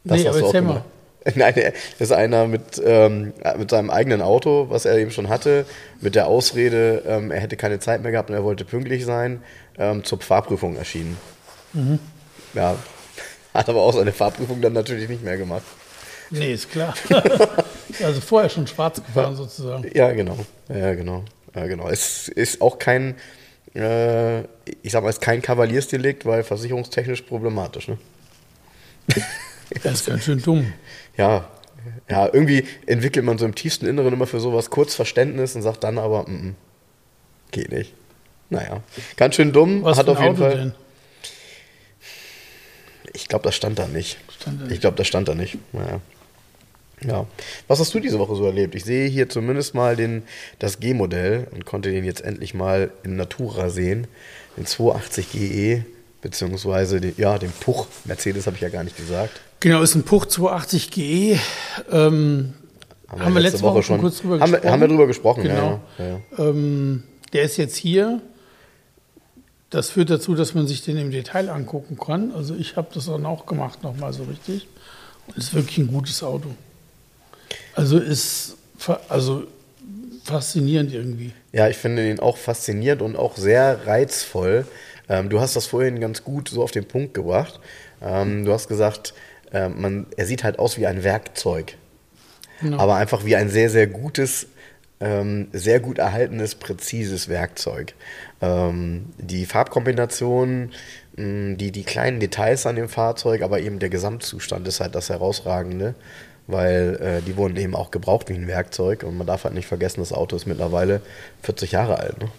[0.05, 0.67] Das nee, hast aber du auch erzähl mal.
[0.73, 0.85] gemacht.
[1.35, 1.53] Nein,
[1.99, 5.65] das ist einer mit, ähm, mit seinem eigenen Auto, was er eben schon hatte,
[5.99, 9.43] mit der Ausrede, ähm, er hätte keine Zeit mehr gehabt und er wollte pünktlich sein,
[9.77, 11.17] ähm, zur Fahrprüfung erschienen.
[11.73, 11.99] Mhm.
[12.53, 12.75] Ja,
[13.53, 15.63] hat aber auch seine Fahrprüfung dann natürlich nicht mehr gemacht.
[16.31, 16.93] Nee, ist klar.
[18.03, 19.89] also vorher schon schwarz gefahren sozusagen.
[19.93, 20.37] Ja, genau.
[20.69, 21.23] Ja, genau.
[21.55, 21.89] Ja, genau.
[21.89, 23.15] Es ist auch kein,
[23.75, 24.41] äh,
[24.81, 27.97] ich sag mal, es ist kein Kavaliersdelikt, weil versicherungstechnisch problematisch, ne?
[29.83, 30.73] Das ist ganz schön dumm.
[31.15, 31.47] ja,
[32.09, 35.83] ja, irgendwie entwickelt man so im tiefsten Inneren immer für sowas kurz Verständnis und sagt
[35.83, 36.55] dann aber, mm, mm,
[37.51, 37.93] geht nicht.
[38.49, 38.81] Naja,
[39.15, 40.57] ganz schön dumm, Was hat für ein auf jeden Auto Fall.
[40.57, 40.73] denn?
[43.13, 44.17] Ich glaube, das stand da nicht.
[44.39, 45.57] Stand da Ich glaube, das stand da nicht.
[45.71, 46.01] Naja.
[47.07, 47.25] Ja.
[47.67, 48.75] Was hast du diese Woche so erlebt?
[48.75, 50.23] Ich sehe hier zumindest mal den,
[50.59, 54.07] das G-Modell und konnte den jetzt endlich mal in Natura sehen.
[54.57, 55.85] Den 280 GE,
[56.21, 57.87] beziehungsweise den, ja, den Puch.
[58.05, 59.39] Mercedes habe ich ja gar nicht gesagt.
[59.61, 61.39] Genau, ist ein Puch 280 GE.
[61.91, 62.53] Ähm,
[63.07, 64.71] haben, wir letzte Woche, schon kurz drüber haben gesprochen.
[64.71, 65.81] Haben wir drüber gesprochen, Genau.
[65.97, 66.19] ja, ja.
[66.37, 68.21] Ähm, der ist jetzt hier.
[69.69, 72.31] Das führt dazu, dass man sich den im Detail angucken kann.
[72.33, 74.67] Also ich habe das dann auch gemacht, nochmal so richtig.
[75.27, 76.49] Und ist wirklich ein gutes Auto.
[77.75, 78.57] Also ist
[79.07, 79.47] also
[80.23, 81.31] faszinierend irgendwie.
[81.51, 84.65] Ja, ich finde ihn auch faszinierend und auch sehr reizvoll.
[85.07, 87.59] Ähm, du hast das vorhin ganz gut so auf den Punkt gebracht.
[88.01, 89.13] Ähm, du hast gesagt,
[89.51, 91.75] äh, man, er sieht halt aus wie ein Werkzeug.
[92.61, 92.77] Genau.
[92.77, 94.47] Aber einfach wie ein sehr, sehr gutes,
[94.99, 97.93] ähm, sehr gut erhaltenes, präzises Werkzeug.
[98.41, 100.71] Ähm, die Farbkombination,
[101.15, 105.09] mh, die, die kleinen Details an dem Fahrzeug, aber eben der Gesamtzustand ist halt das
[105.09, 105.95] Herausragende,
[106.51, 109.67] weil äh, die wurden eben auch gebraucht wie ein Werkzeug und man darf halt nicht
[109.67, 111.01] vergessen, das Auto ist mittlerweile
[111.43, 112.15] 40 Jahre alt.
[112.19, 112.29] Ne?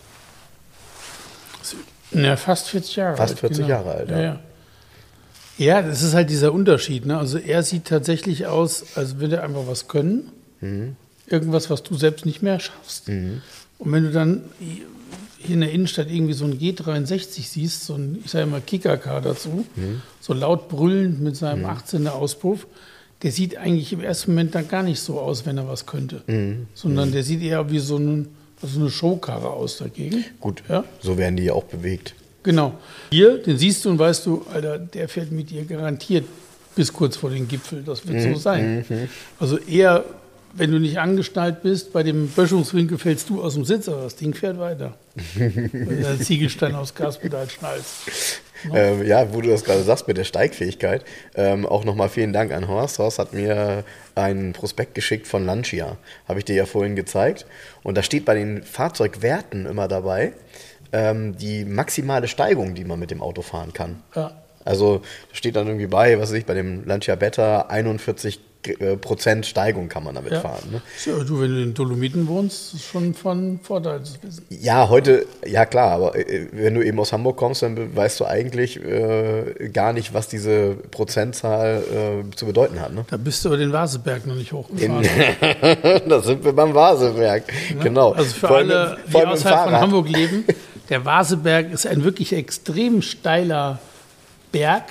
[2.12, 3.40] Ja, fast 40 Jahre Fast alt.
[3.40, 4.20] 40 Jahre alt, ja.
[4.20, 4.40] ja.
[5.58, 5.82] ja.
[5.82, 7.06] Das ist halt dieser Unterschied.
[7.06, 7.16] Ne?
[7.18, 10.32] Also er sieht tatsächlich aus, als würde er einfach was können.
[10.60, 10.96] Mhm.
[11.26, 13.08] Irgendwas, was du selbst nicht mehr schaffst.
[13.08, 13.42] Und
[13.78, 14.42] wenn du dann
[15.38, 19.20] hier in der Innenstadt irgendwie so ein G63 siehst, so ein, ich sage mal, Kickercar
[19.20, 20.02] dazu, Mhm.
[20.20, 22.66] so laut brüllend mit seinem 18er Auspuff,
[23.22, 26.22] der sieht eigentlich im ersten Moment dann gar nicht so aus, wenn er was könnte.
[26.26, 26.66] Mhm.
[26.74, 28.28] Sondern der sieht eher wie so, ein,
[28.62, 30.24] so eine Showkarre aus dagegen.
[30.40, 30.84] Gut, Ja?
[31.00, 32.14] so werden die ja auch bewegt.
[32.42, 32.72] Genau.
[33.10, 36.24] Hier, den siehst du und weißt du, Alter, der fährt mit dir garantiert
[36.74, 37.82] bis kurz vor den Gipfel.
[37.84, 38.34] Das wird Mhm.
[38.34, 38.84] so sein.
[39.38, 40.04] Also eher,
[40.54, 44.16] wenn du nicht angeschnallt bist, bei dem Böschungswinkel fällst du aus dem Sitz, aber das
[44.16, 44.94] Ding fährt weiter.
[45.34, 48.40] wenn du einen Ziegelstein aufs Gaspedal schnallst.
[48.72, 52.52] Ähm, ja, wo du das gerade sagst mit der Steigfähigkeit, ähm, auch nochmal vielen Dank
[52.52, 52.98] an Horst.
[52.98, 55.96] Horst hat mir einen Prospekt geschickt von Lancia,
[56.28, 57.46] habe ich dir ja vorhin gezeigt.
[57.82, 60.32] Und da steht bei den Fahrzeugwerten immer dabei
[60.92, 64.02] ähm, die maximale Steigung, die man mit dem Auto fahren kann.
[64.14, 64.32] Ja.
[64.64, 68.40] Also da steht dann irgendwie bei, was weiß ich, bei dem Lancia Beta 41 äh,
[69.00, 70.40] Prozent Steigung kann man damit Ja.
[70.40, 70.62] fahren.
[70.70, 70.82] Ne?
[71.06, 74.44] Ja, du, wenn du in Dolomiten wohnst, ist schon von Vorteil zu wissen.
[74.50, 78.26] Ja, heute, ja klar, aber äh, wenn du eben aus Hamburg kommst, dann weißt du
[78.26, 81.82] eigentlich äh, gar nicht, was diese Prozentzahl
[82.30, 82.92] äh, zu bedeuten hat.
[82.92, 83.06] Ne?
[83.08, 85.02] Da bist du aber den Vaseberg noch nicht hochgefahren.
[86.08, 87.44] da sind wir beim Vaseberg.
[87.82, 88.12] Genau.
[88.12, 89.80] Also für Vor alle, im- die außerhalb von.
[89.80, 90.44] Hamburg leben,
[90.90, 93.78] der Vaseberg ist ein wirklich extrem steiler
[94.52, 94.84] Berg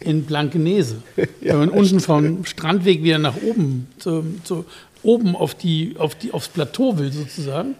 [0.00, 0.96] in Blankenese.
[1.40, 4.64] Wenn man unten vom Strandweg wieder nach oben, zu, zu,
[5.02, 7.74] oben auf die, auf die, aufs Plateau will sozusagen.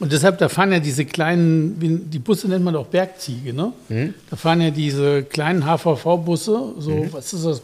[0.00, 3.72] Und deshalb, da fahren ja diese kleinen, die Busse nennt man doch Bergziege, ne?
[3.88, 4.14] Mhm.
[4.30, 7.62] Da fahren ja diese kleinen HVV-Busse, so, was ist das?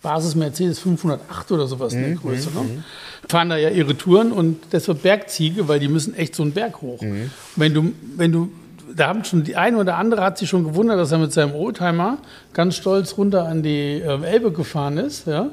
[0.00, 2.84] Basis Mercedes 508 oder sowas in der Größe, ne?
[3.28, 6.82] Fahren da ja ihre Touren und deshalb Bergziege, weil die müssen echt so einen Berg
[6.82, 7.00] hoch.
[7.56, 8.50] Wenn du, wenn du,
[8.94, 11.54] da haben schon die eine oder andere hat sich schon gewundert, dass er mit seinem
[11.54, 12.18] Oldtimer
[12.52, 15.50] ganz stolz runter an die äh, Elbe gefahren ist, ja.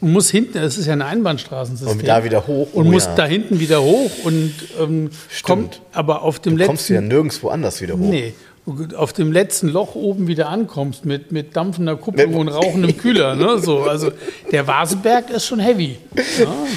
[0.00, 1.98] Und muss hinten, das ist ja ein Einbahnstraßensystem.
[1.98, 3.14] Und da wieder hoch, Und oh muss ja.
[3.14, 5.10] da hinten wieder hoch und ähm,
[5.42, 6.68] kommt aber auf dem letzten.
[6.68, 8.10] Kommst du ja nirgendwo anders wieder hoch.
[8.10, 8.55] Nee, du
[8.96, 13.36] auf dem letzten Loch oben wieder ankommst mit, mit dampfender Kupplung und rauchendem Kühler.
[13.36, 13.58] Ne?
[13.58, 14.10] So, also
[14.50, 15.98] der Vaseberg ist schon heavy.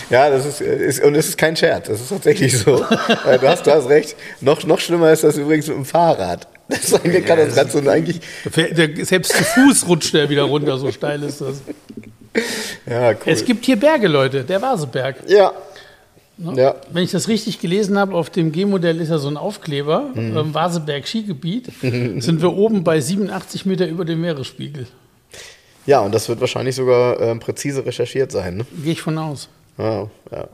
[0.10, 2.86] Ja, das ist, ist und es ist kein Scherz, das ist tatsächlich so.
[3.25, 4.15] Äh, du, hast, du hast recht.
[4.41, 6.47] Noch, noch schlimmer ist das übrigens mit dem Fahrrad.
[6.67, 7.80] Das ist eine Katastrophe.
[7.80, 8.21] Und eigentlich,
[8.56, 11.62] der, selbst zu Fuß rutscht der wieder runter, so steil ist das.
[12.88, 13.17] ja, cool.
[13.25, 15.15] Es gibt hier Berge, Leute, der Vaseberg.
[15.28, 15.52] ja.
[16.56, 20.12] Ja, Wenn ich das richtig gelesen habe, auf dem G-Modell ist ja so ein Aufkleber,
[20.13, 20.38] Mhm.
[20.38, 24.88] ähm, Vaseberg Skigebiet, sind wir oben bei 87 Meter über dem Meeresspiegel.
[25.86, 28.58] ja, und das wird wahrscheinlich sogar ähm, präzise recherchiert sein.
[28.58, 28.65] Ne?
[28.84, 29.49] Gehe ich von aus.
[29.78, 30.47] Ja, ja.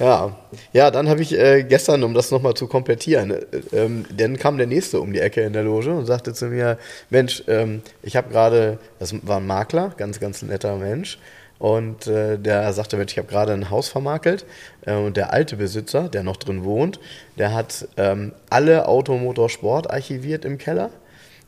[0.00, 0.36] ja.
[0.72, 4.58] ja dann habe ich äh, gestern, um das nochmal zu komplettieren, äh, ähm, dann kam
[4.58, 6.76] der Nächste um die Ecke in der Loge und sagte zu mir,
[7.08, 11.18] Mensch, ähm, ich habe gerade, das war ein Makler, ganz, ganz netter Mensch,
[11.58, 14.46] und äh, der sagte, ich habe gerade ein Haus vermakelt
[14.86, 17.00] äh, und der alte Besitzer, der noch drin wohnt,
[17.36, 20.90] der hat ähm, alle Automotorsport archiviert im Keller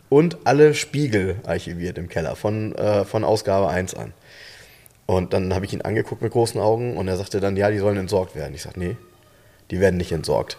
[0.08, 4.12] und alle Spiegel archiviert im Keller von, äh, von Ausgabe 1 an.
[5.06, 7.78] Und dann habe ich ihn angeguckt mit großen Augen und er sagte dann, ja, die
[7.78, 8.54] sollen entsorgt werden.
[8.54, 8.96] Ich sage, nee,
[9.70, 10.58] die werden nicht entsorgt.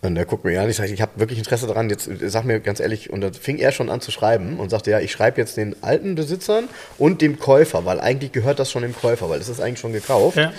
[0.00, 2.60] Und er guckt mir an, ich sage, ich habe wirklich Interesse daran, jetzt sag mir
[2.60, 5.40] ganz ehrlich, und da fing er schon an zu schreiben und sagte, ja, ich schreibe
[5.40, 9.40] jetzt den alten Besitzern und dem Käufer, weil eigentlich gehört das schon dem Käufer, weil
[9.40, 10.52] es ist eigentlich schon gekauft, Ja.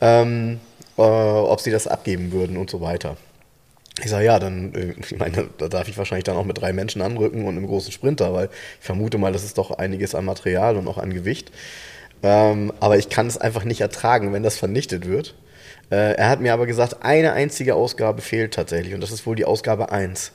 [0.00, 0.60] ähm,
[0.96, 3.16] äh, ob sie das abgeben würden und so weiter.
[4.00, 6.72] Ich sage, ja, dann, äh, ich meine, da darf ich wahrscheinlich dann auch mit drei
[6.72, 8.48] Menschen anrücken und einem großen Sprinter, weil
[8.80, 11.50] ich vermute mal, das ist doch einiges an Material und auch an Gewicht.
[12.22, 15.34] Ähm, aber ich kann es einfach nicht ertragen, wenn das vernichtet wird.
[15.90, 19.36] Äh, er hat mir aber gesagt, eine einzige Ausgabe fehlt tatsächlich und das ist wohl
[19.36, 20.32] die Ausgabe 1.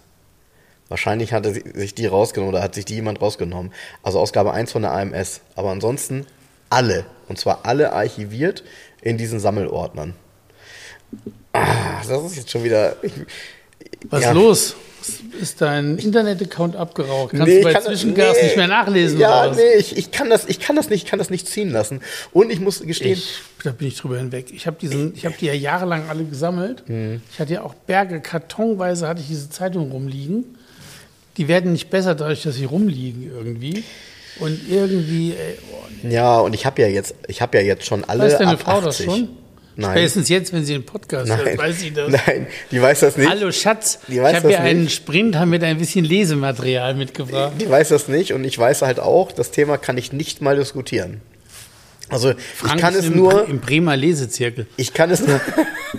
[0.90, 3.72] Wahrscheinlich hat er si- sich die rausgenommen oder hat sich die jemand rausgenommen.
[4.04, 5.42] Also Ausgabe 1 von der AMS.
[5.56, 6.26] Aber ansonsten
[6.70, 7.06] alle.
[7.30, 8.64] Und zwar alle archiviert
[9.02, 10.14] in diesen Sammelordnern.
[11.54, 12.96] Ah, das ist jetzt schon wieder.
[13.04, 13.14] Ich,
[14.10, 14.32] Was ja.
[14.32, 14.76] los?
[15.40, 17.32] Ist dein Internet-Account abgeraucht?
[17.32, 18.44] Kannst Nee, du bei kann- Zwischengas nee.
[18.46, 21.20] nicht mehr nachlesen Ja, nee, ich, ich, kann das, ich kann das nicht, ich kann
[21.20, 22.02] das nicht ziehen lassen.
[22.32, 24.52] Und ich muss gestehen, Ich, da bin ich drüber hinweg.
[24.54, 26.88] Ich habe habe die ja jahrelang alle gesammelt.
[26.88, 27.22] Mhm.
[27.32, 30.58] Ich hatte ja auch Berge, kartonweise hatte ich diese Zeitungen rumliegen.
[31.36, 33.84] Die werden nicht besser dadurch, dass sie rumliegen irgendwie.
[34.40, 36.14] Und irgendwie, ey, oh, nee.
[36.14, 38.62] ja, und ich habe ja jetzt, ich habe ja jetzt schon alle weiß deine ab
[38.62, 39.06] Frau das 80.
[39.06, 39.30] schon?
[39.76, 39.92] Nein.
[39.92, 42.12] Spätestens jetzt, wenn sie den Podcast hört, Nein, weiß sie das.
[42.12, 43.30] Nein, die weiß das nicht.
[43.30, 44.96] Hallo Schatz, Die ich habe hier einen nicht.
[44.96, 47.54] Sprint, haben mit ein bisschen Lesematerial mitgebracht.
[47.60, 50.56] Die weiß das nicht und ich weiß halt auch, das Thema kann ich nicht mal
[50.56, 51.22] diskutieren.
[52.14, 54.68] Also Frank ich kann es im, nur, im Bremer Lesezirkel.
[54.78, 55.42] ich kann es nur,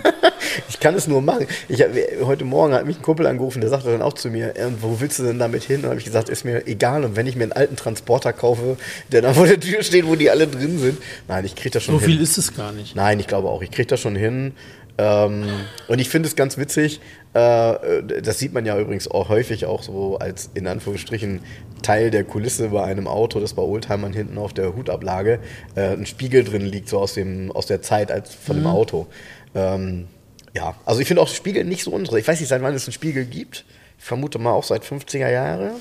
[0.69, 1.47] ich kann es nur machen.
[1.67, 1.83] Ich
[2.23, 4.99] heute Morgen hat mich ein Kumpel angerufen, der sagte dann auch zu mir, äh, wo
[4.99, 5.81] willst du denn damit hin?
[5.83, 7.03] Und habe ich gesagt, ist mir egal.
[7.03, 8.77] Und wenn ich mir einen alten Transporter kaufe,
[9.11, 10.97] der dann vor der Tür steht, wo die alle drin sind,
[11.27, 12.11] nein, ich kriege das schon So hin.
[12.11, 12.95] viel ist es gar nicht.
[12.95, 14.53] Nein, ich glaube auch, ich kriege das schon hin.
[14.97, 15.45] Ähm,
[15.87, 17.01] und ich finde es ganz witzig,
[17.33, 21.41] äh, das sieht man ja übrigens auch häufig auch so als in Anführungsstrichen
[21.81, 25.39] Teil der Kulisse bei einem Auto, das bei Oldtimern hinten auf der Hutablage
[25.75, 29.07] äh, ein Spiegel drin liegt, so aus, dem, aus der Zeit als von dem Auto.
[29.53, 30.07] Ähm,
[30.53, 32.21] ja, also ich finde auch Spiegel nicht so uninteressant.
[32.21, 33.65] Ich weiß nicht, seit wann es einen Spiegel gibt.
[33.99, 35.71] Ich vermute mal auch seit 50er Jahre.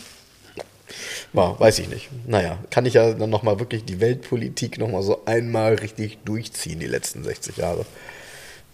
[1.32, 2.10] Ja, weiß ich nicht.
[2.26, 6.86] Naja, kann ich ja dann nochmal wirklich die Weltpolitik nochmal so einmal richtig durchziehen, die
[6.86, 7.86] letzten 60 Jahre.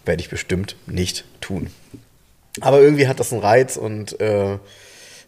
[0.05, 1.69] Werde ich bestimmt nicht tun.
[2.59, 4.57] Aber irgendwie hat das einen Reiz und äh,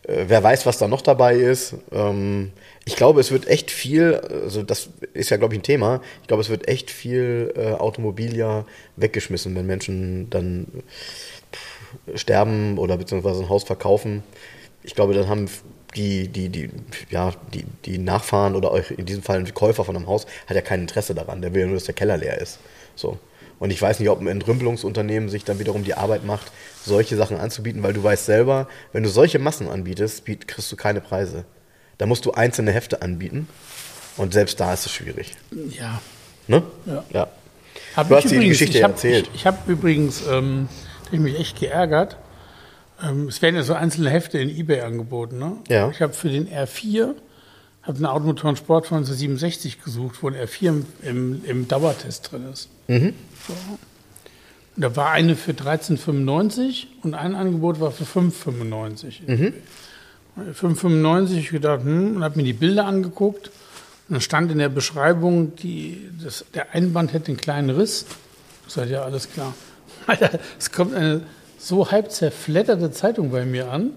[0.04, 1.76] äh, wer weiß, was da noch dabei ist.
[1.92, 2.52] Ähm,
[2.86, 6.02] ich glaube, es wird echt viel, also das ist ja, glaube ich, ein Thema.
[6.22, 8.66] Ich glaube, es wird echt viel äh, Automobilia
[8.98, 10.68] weggeschmissen, wenn Menschen dann
[12.16, 14.24] sterben oder beziehungsweise ein Haus verkaufen.
[14.84, 15.48] Ich glaube, dann haben
[15.96, 16.70] die, die, die,
[17.10, 20.56] ja, die, die Nachfahren oder euch in diesem Fall ein Käufer von einem Haus hat
[20.56, 21.42] ja kein Interesse daran.
[21.42, 22.60] Der will ja nur, dass der Keller leer ist.
[22.96, 23.20] So.
[23.64, 26.52] Und ich weiß nicht, ob ein Entrümpelungsunternehmen sich dann wiederum die Arbeit macht,
[26.84, 30.76] solche Sachen anzubieten, weil du weißt selber, wenn du solche Massen anbietest, biet, kriegst du
[30.76, 31.46] keine Preise.
[31.98, 33.48] Da musst du einzelne Hefte anbieten
[34.18, 35.32] und selbst da ist es schwierig.
[35.80, 36.02] Ja.
[36.50, 36.62] Ne?
[36.86, 37.06] Ja.
[37.14, 37.28] ja.
[37.96, 39.30] Hab Du ich hast die übrigens- Geschichte ich hab, erzählt.
[39.30, 40.68] Ich, ich habe übrigens, ähm,
[41.04, 42.18] da hab ich mich echt geärgert.
[43.02, 45.40] Ähm, es werden ja so einzelne Hefte in eBay angeboten.
[45.40, 45.56] Ne?
[45.70, 45.90] Ja.
[45.90, 47.14] Ich habe für den R4
[47.84, 52.52] habe einen Automotoren Sport von 1967 gesucht, wo ein R4 im, im, im dauertest drin
[52.52, 52.68] ist.
[52.88, 53.14] Mhm.
[53.48, 53.54] So.
[54.76, 59.28] Da war eine für 13,95 und ein Angebot war für 5,95.
[59.28, 59.54] Mhm.
[60.38, 63.48] 5,95 habe ich gedacht, hm, und habe mir die Bilder angeguckt.
[64.10, 68.06] Und dann stand in der Beschreibung, die, das, der Einband hätte einen kleinen Riss.
[68.68, 69.54] Ich sagte, ja, alles klar.
[70.60, 71.22] Es kommt eine
[71.64, 73.92] so halb zerfletterte Zeitung bei mir an.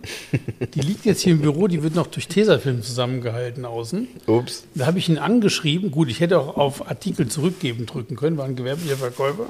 [0.74, 4.06] Die liegt jetzt hier im Büro, die wird noch durch Tesafilm zusammengehalten außen.
[4.26, 4.64] Ups.
[4.74, 5.90] Da habe ich ihn angeschrieben.
[5.90, 9.46] Gut, ich hätte auch auf Artikel zurückgeben drücken können, war ein gewerblicher Verkäufer.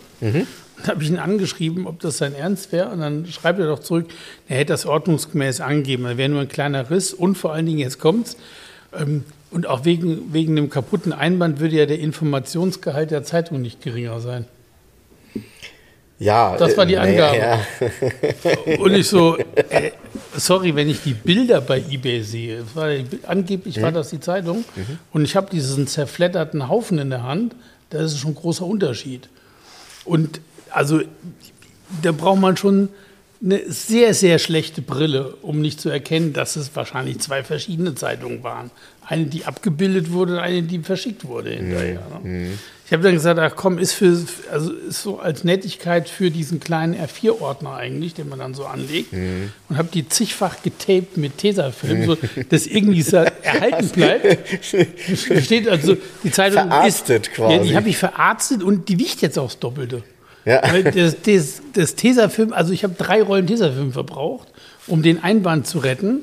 [0.83, 2.91] Da habe ich ihn angeschrieben, ob das sein Ernst wäre.
[2.91, 4.07] Und dann schreibt er doch zurück,
[4.49, 6.05] er hätte das ordnungsgemäß angegeben.
[6.05, 7.13] Da wäre nur ein kleiner Riss.
[7.13, 8.37] Und vor allen Dingen, jetzt kommt's.
[8.99, 13.81] Ähm, und auch wegen, wegen dem kaputten Einband würde ja der Informationsgehalt der Zeitung nicht
[13.81, 14.47] geringer sein.
[16.19, 17.37] Ja, Das war die äh, Angabe.
[17.37, 18.79] Ja.
[18.79, 19.91] Und ich so, äh,
[20.35, 22.89] sorry, wenn ich die Bilder bei eBay sehe, das war,
[23.27, 24.65] angeblich war das die Zeitung,
[25.13, 27.55] und ich habe diesen zerfledderten Haufen in der Hand,
[27.91, 29.29] da ist schon ein großer Unterschied.
[30.05, 31.01] Und also,
[32.03, 32.89] da braucht man schon
[33.43, 38.43] eine sehr, sehr schlechte Brille, um nicht zu erkennen, dass es wahrscheinlich zwei verschiedene Zeitungen
[38.43, 38.71] waren.
[39.07, 42.03] Eine, die abgebildet wurde, und eine, die verschickt wurde hinterher.
[42.23, 42.53] Ne?
[42.87, 44.17] Ich habe dann gesagt, ach komm, ist für,
[44.51, 49.13] also ist so als Nettigkeit für diesen kleinen R4-Ordner eigentlich, den man dann so anlegt.
[49.13, 52.17] Und habe die zigfach getaped mit Tesafilm, so
[52.49, 54.65] dass irgendwie es erhalten bleibt.
[54.65, 57.55] Steht also, die Zeitung Verarztet ist, quasi.
[57.57, 60.05] Ja, die habe ich verarztet und die wiegt jetzt auch das Doppelte.
[60.47, 60.63] Ja.
[60.73, 64.49] Weil das, das, das Tesafilm, also ich habe drei Rollen Tesafilm verbraucht,
[64.87, 66.23] um den Einband zu retten.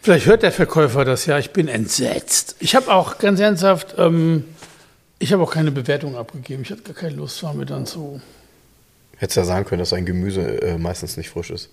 [0.00, 2.54] Vielleicht hört der Verkäufer das ja, ich bin entsetzt.
[2.60, 4.44] Ich habe auch ganz ernsthaft, ähm,
[5.18, 6.62] ich habe auch keine Bewertung abgegeben.
[6.62, 8.20] Ich hatte gar keine Lust, war mir dann so.
[9.16, 11.70] Hättest ja sagen können, dass sein Gemüse äh, meistens nicht frisch ist.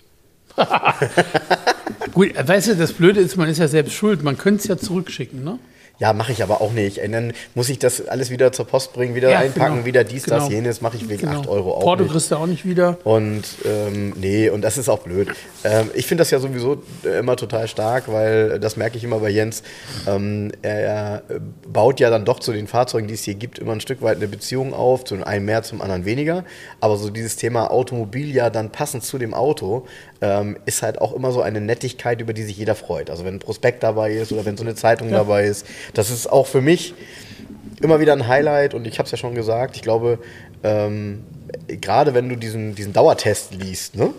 [2.12, 4.24] Gut, weißt du, das Blöde ist, man ist ja selbst schuld.
[4.24, 5.58] Man könnte es ja zurückschicken, ne?
[5.98, 6.98] Ja, mache ich aber auch nicht.
[6.98, 9.86] Und dann muss ich das alles wieder zur Post bringen, wieder Ja, einpacken, genau.
[9.86, 10.50] wieder dies, das, Genau.
[10.54, 11.40] jenes, mache ich wegen Genau.
[11.40, 12.12] 8 Euro auch Porto nicht.
[12.12, 12.98] kriegst du auch nicht wieder.
[13.04, 15.28] Und ähm, nee, und das ist auch blöd.
[15.64, 19.04] Ähm, ich finde das ja sowieso äh, immer total stark, weil äh, das merke ich
[19.04, 19.62] immer bei Jens.
[20.06, 23.72] Ähm, er, äh, baut ja dann doch zu den Fahrzeugen, die es hier gibt, immer
[23.72, 26.44] ein Stück weit eine Beziehung auf, zu dem einen mehr, zum anderen weniger.
[26.80, 29.86] Aber so dieses Thema Automobil ja dann passend zu dem Auto
[30.20, 33.08] ähm, ist halt auch immer so eine Nettigkeit, über die sich jeder freut.
[33.10, 35.18] Also wenn ein Prospekt dabei ist oder wenn so eine Zeitung Ja.
[35.18, 36.94] dabei ist, das ist auch für mich
[37.80, 40.18] immer wieder ein Highlight und ich habe es ja schon gesagt, ich glaube,
[40.62, 41.24] ähm,
[41.66, 44.12] gerade wenn du diesen, diesen Dauertest liest, ne?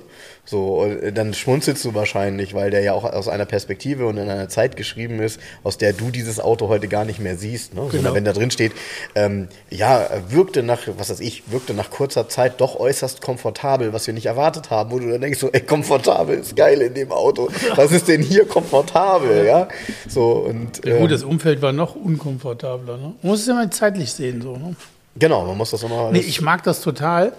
[0.45, 4.29] So, und dann schmunzelst du wahrscheinlich, weil der ja auch aus einer Perspektive und in
[4.29, 7.73] einer Zeit geschrieben ist, aus der du dieses Auto heute gar nicht mehr siehst.
[7.73, 7.87] Ne?
[7.91, 8.13] Genau.
[8.13, 8.71] Wenn da drin steht,
[9.15, 14.07] ähm, ja, wirkte nach, was weiß ich, wirkte nach kurzer Zeit doch äußerst komfortabel, was
[14.07, 17.11] wir nicht erwartet haben, wo du dann denkst, so, ey, komfortabel ist geil in dem
[17.11, 17.49] Auto.
[17.75, 19.67] Was ist denn hier komfortabel, ja?
[20.07, 22.97] So, und, Ja, gut, ähm, das Umfeld war noch unkomfortabler.
[22.97, 23.03] Ne?
[23.03, 24.41] Man muss es ja mal zeitlich sehen.
[24.41, 24.75] So, ne?
[25.17, 26.11] genau, man muss das immer.
[26.11, 27.33] Nee, ich mag das total,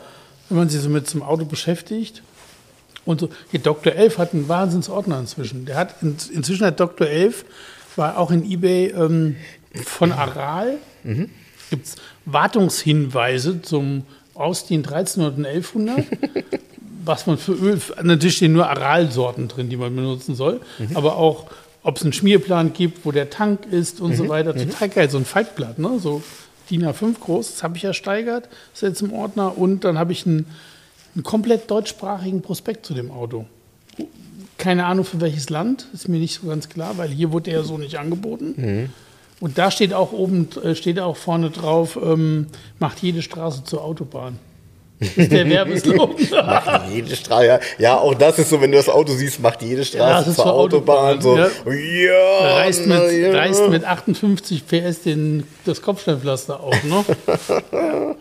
[0.49, 2.23] wenn man sich so mit zum Auto beschäftigt.
[3.09, 3.95] Und so, hier Dr.
[3.95, 5.65] Elf hat einen Wahnsinnsordner inzwischen.
[5.65, 7.07] Der hat in, inzwischen hat Dr.
[7.07, 7.47] Elf,
[7.97, 9.37] war auch in Ebay ähm,
[9.83, 10.77] von Aral,
[11.71, 14.03] gibt es Wartungshinweise zum
[14.35, 16.05] Austin 1300 und 1100.
[17.07, 20.61] was man für Öl, natürlich stehen nur Aral-Sorten drin, die man benutzen soll,
[20.93, 21.47] aber auch,
[21.83, 24.55] ob es einen Schmierplan gibt, wo der Tank ist und so weiter.
[24.55, 25.99] Total geil, so ein Faltblatt, ne?
[25.99, 26.21] so
[26.71, 30.27] DIN A5 groß, das habe ich ersteigert, ist jetzt im Ordner und dann habe ich
[30.27, 30.45] einen,
[31.19, 33.45] einen komplett deutschsprachigen Prospekt zu dem Auto.
[34.57, 37.65] Keine Ahnung für welches Land, ist mir nicht so ganz klar, weil hier wurde der
[37.65, 38.93] so nicht angeboten.
[39.41, 42.47] Und da steht auch oben, äh, steht auch vorne drauf, ähm,
[42.79, 44.39] macht jede Straße zur Autobahn.
[45.01, 46.17] Das ist der Werbeslogan.
[46.31, 47.61] Macht jede Straße, ja.
[47.79, 50.37] ja, auch das ist so, wenn du das Auto siehst, macht jede Ja, Straße ist
[50.37, 53.33] zur Autobahn, Autobahn, so, ja, reißt mit, ja.
[53.33, 57.05] reißt mit 58 PS den, das Kopfsteinpflaster auf, ne?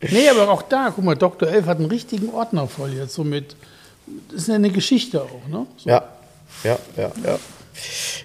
[0.00, 1.48] nee, aber auch da, guck mal, Dr.
[1.48, 3.56] Elf hat einen richtigen Ordner voll jetzt, so mit,
[4.28, 5.66] das ist ja eine Geschichte auch, ne?
[5.76, 5.90] So.
[5.90, 6.04] Ja,
[6.64, 7.38] ja, ja, ja.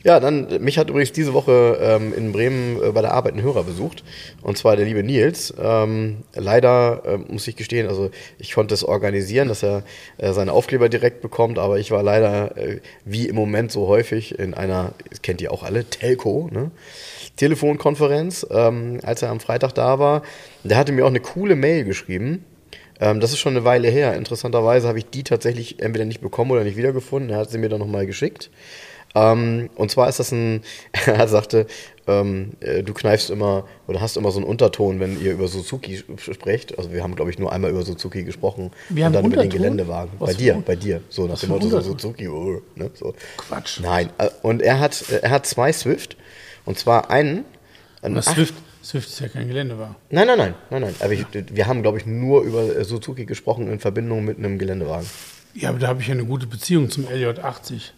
[0.04, 3.42] Ja, dann, mich hat übrigens diese Woche ähm, in Bremen äh, bei der Arbeit ein
[3.42, 4.04] Hörer besucht.
[4.42, 5.54] Und zwar der liebe Nils.
[5.60, 9.84] Ähm, leider äh, muss ich gestehen, also ich konnte es organisieren, dass er
[10.18, 14.38] äh, seine Aufkleber direkt bekommt, aber ich war leider, äh, wie im Moment so häufig,
[14.38, 16.72] in einer, kennt ihr auch alle, Telco, ne?
[17.36, 20.22] Telefonkonferenz, ähm, als er am Freitag da war.
[20.64, 22.46] Der hatte mir auch eine coole Mail geschrieben.
[23.00, 24.16] Ähm, das ist schon eine Weile her.
[24.16, 27.30] Interessanterweise habe ich die tatsächlich entweder nicht bekommen oder nicht wiedergefunden.
[27.32, 28.50] Er hat sie mir dann nochmal geschickt.
[29.16, 30.62] Ähm, und zwar ist das ein,
[31.06, 31.68] er sagte,
[32.08, 36.04] ähm, äh, du kneifst immer oder hast immer so einen Unterton, wenn ihr über Suzuki
[36.18, 36.78] sprecht.
[36.78, 39.36] Also wir haben, glaube ich, nur einmal über Suzuki gesprochen Wir und haben dann über
[39.38, 39.62] den Unterton?
[39.62, 40.12] Geländewagen.
[40.20, 41.02] Was bei dir, bei dir.
[41.10, 42.00] So nach dem Motto so Unterton?
[42.00, 42.28] Suzuki.
[42.28, 43.14] Oh, ne, so.
[43.38, 43.80] Quatsch.
[43.82, 44.10] Nein.
[44.18, 46.18] äh, Und er hat, er hat zwei Swift.
[46.66, 47.46] Und zwar einen.
[48.02, 49.96] einen Das acht- Swift, Swift ist ja kein Geländewagen.
[50.10, 50.96] Nein, nein, nein, nein, nein.
[51.00, 54.58] Aber ich, wir haben, glaube ich, nur über äh, Suzuki gesprochen in Verbindung mit einem
[54.60, 55.08] Geländewagen.
[55.54, 57.92] Ja, aber da habe ich ja eine gute Beziehung zum LJ80.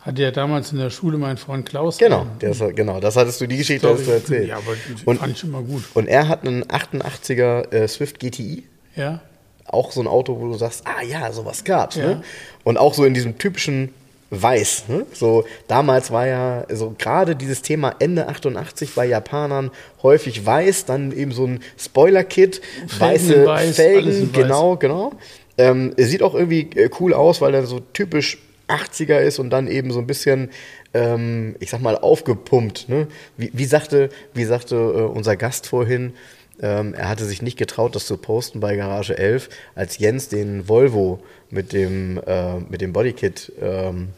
[0.00, 1.98] Hatte ja damals in der Schule mein Freund Klaus.
[1.98, 3.00] Genau, ähm, der ist, genau.
[3.00, 3.98] Das hattest du die Geschichte Sorry.
[3.98, 4.48] hast du erzählt.
[4.48, 5.82] Ja, aber die Und- fand ich immer gut.
[5.94, 8.64] Und er hat einen 88er äh, Swift GTI.
[8.94, 9.20] Ja.
[9.64, 11.96] Auch so ein Auto, wo du sagst, ah ja, sowas gab's.
[11.96, 12.06] Ja.
[12.06, 12.22] Ne?
[12.64, 13.90] Und auch so in diesem typischen
[14.30, 14.84] Weiß.
[14.88, 15.06] Ne?
[15.12, 19.70] So, damals war ja so gerade dieses Thema Ende 88 bei Japanern
[20.02, 22.60] häufig weiß, dann eben so ein Spoiler-Kit,
[22.98, 24.32] weiße weiß, Felgen, in weiß.
[24.32, 25.12] genau, genau.
[25.56, 28.38] Ähm, er sieht auch irgendwie äh, cool aus, weil er so typisch
[28.68, 30.50] 80er ist und dann eben so ein bisschen,
[30.94, 32.88] ähm, ich sag mal, aufgepumpt.
[32.88, 33.08] Ne?
[33.36, 36.12] Wie, wie sagte, wie sagte äh, unser Gast vorhin,
[36.60, 40.68] ähm, er hatte sich nicht getraut, das zu posten bei Garage 11, als Jens den
[40.68, 44.08] Volvo mit dem, äh, mit dem Bodykit ähm,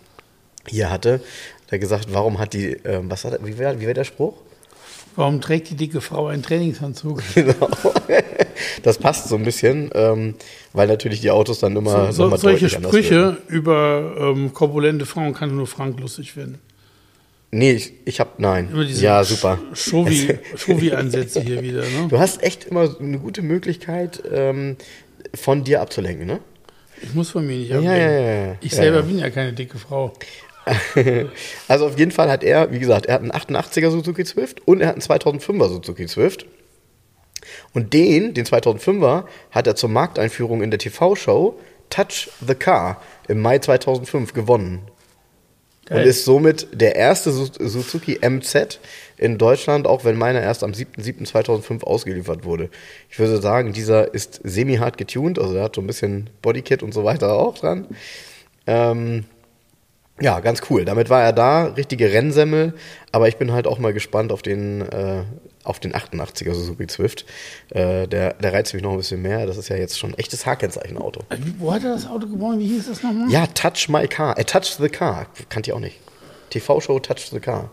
[0.67, 1.15] hier hatte.
[1.15, 4.35] Hat er gesagt, warum hat die, ähm, was hat wie wäre wär der Spruch?
[5.17, 7.23] Warum trägt die dicke Frau einen Trainingsanzug?
[7.35, 7.69] Genau.
[8.83, 10.35] Das passt so ein bisschen, ähm,
[10.73, 12.69] weil natürlich die Autos dann immer So, noch mal solche.
[12.69, 16.59] Sprüche über ähm, korpulente Frauen kann nur Frank lustig finden.
[17.51, 18.69] Nee, ich, ich hab, nein.
[18.73, 19.59] Immer diese Ja, super.
[19.75, 21.81] Shovi- Shovi-Ansätze hier wieder.
[21.81, 22.07] Ne?
[22.09, 24.77] Du hast echt immer eine gute Möglichkeit, ähm,
[25.35, 26.41] von dir abzulenken, ne?
[27.03, 28.01] Ich muss von mir nicht ja, ablenken.
[28.01, 28.57] ja, ja.
[28.61, 30.13] Ich selber bin ja keine dicke Frau.
[31.69, 34.81] Also auf jeden Fall hat er, wie gesagt, er hat einen 88er Suzuki Swift und
[34.81, 35.03] er hat einen
[35.39, 36.47] 2005er Suzuki Swift.
[37.73, 41.59] Und den, den 2005er, hat er zur Markteinführung in der TV-Show
[41.89, 44.83] Touch the Car im Mai 2005 gewonnen.
[45.87, 46.03] Geil.
[46.03, 48.79] Und ist somit der erste Su- Suzuki MZ
[49.21, 52.71] in Deutschland, auch wenn meiner erst am 7.7.2005 ausgeliefert wurde.
[53.11, 56.95] Ich würde sagen, dieser ist semi-hart getuned, also der hat so ein bisschen Bodykit und
[56.95, 57.87] so weiter auch dran.
[58.67, 59.27] Ähm,
[60.23, 60.87] ja, ganz cool.
[60.87, 62.73] Damit war er da, richtige Rennsemmel,
[63.13, 65.25] aber ich bin halt auch mal gespannt auf den, äh,
[65.65, 67.27] auf den 88er Suzuki Swift.
[67.69, 69.45] Äh, der, der reizt mich noch ein bisschen mehr.
[69.45, 71.25] Das ist ja jetzt schon ein echtes H-Kennzeichenauto.
[71.59, 72.59] Wo hat er das Auto geboren?
[72.59, 73.31] Wie hieß das nochmal?
[73.31, 74.39] Ja, Touch My Car.
[74.39, 75.27] Äh, Touch the Car.
[75.51, 75.99] Kannte ich auch nicht.
[76.51, 77.71] TV-Show Touch the Car.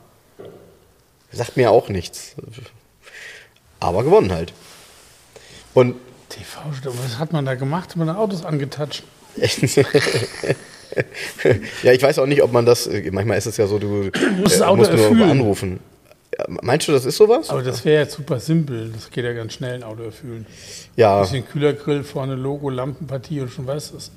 [1.37, 2.35] Sagt mir auch nichts.
[3.79, 4.53] Aber gewonnen halt.
[5.73, 5.95] Und
[6.29, 7.91] TV, was hat man da gemacht?
[7.91, 9.03] Hat man da Autos angetatscht?
[11.83, 12.87] ja, ich weiß auch nicht, ob man das.
[12.87, 15.29] äh, Manchmal ist es ja so, du äh, musst das Auto musst nur erfüllen.
[15.29, 15.79] anrufen.
[16.37, 17.49] Ja, Meinst du, das ist sowas?
[17.49, 18.91] Aber das wäre ja super simpel.
[18.93, 20.45] Das geht ja ganz schnell, ein Auto erfüllen.
[20.95, 21.21] Ja.
[21.21, 24.11] Bisschen Kühlergrill, vorne Logo, Lampenpartie und schon weißt du es.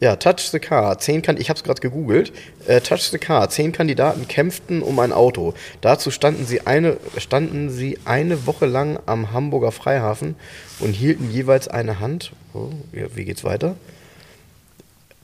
[0.00, 0.98] Ja, Touch the Car.
[0.98, 2.32] Zehn kan ich habe es gerade gegoogelt.
[2.66, 3.50] Äh, Touch the Car.
[3.50, 5.52] Zehn Kandidaten kämpften um ein Auto.
[5.82, 10.36] Dazu standen sie, eine, standen sie eine Woche lang am Hamburger Freihafen
[10.78, 12.32] und hielten jeweils eine Hand.
[12.54, 13.76] Oh, ja, wie geht's weiter?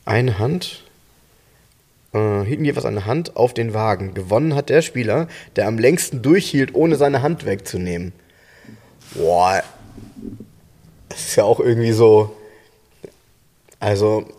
[0.04, 0.84] Eine Hand.
[2.12, 4.12] Äh, hielten jeweils eine Hand auf den Wagen.
[4.12, 8.12] Gewonnen hat der Spieler, der am längsten durchhielt, ohne seine Hand wegzunehmen.
[9.14, 9.62] Boah.
[11.08, 12.36] Das ist ja auch irgendwie so.
[13.80, 14.35] Also,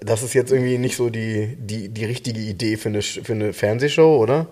[0.00, 3.52] das ist jetzt irgendwie nicht so die, die, die richtige Idee für eine, für eine
[3.52, 4.46] Fernsehshow, oder?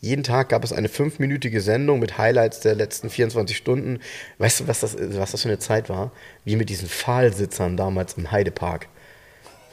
[0.00, 3.98] Jeden Tag gab es eine fünfminütige Sendung mit Highlights der letzten 24 Stunden.
[4.38, 6.12] Weißt du, was das, was das für eine Zeit war?
[6.44, 8.86] Wie mit diesen Pfahlsitzern damals im Heidepark.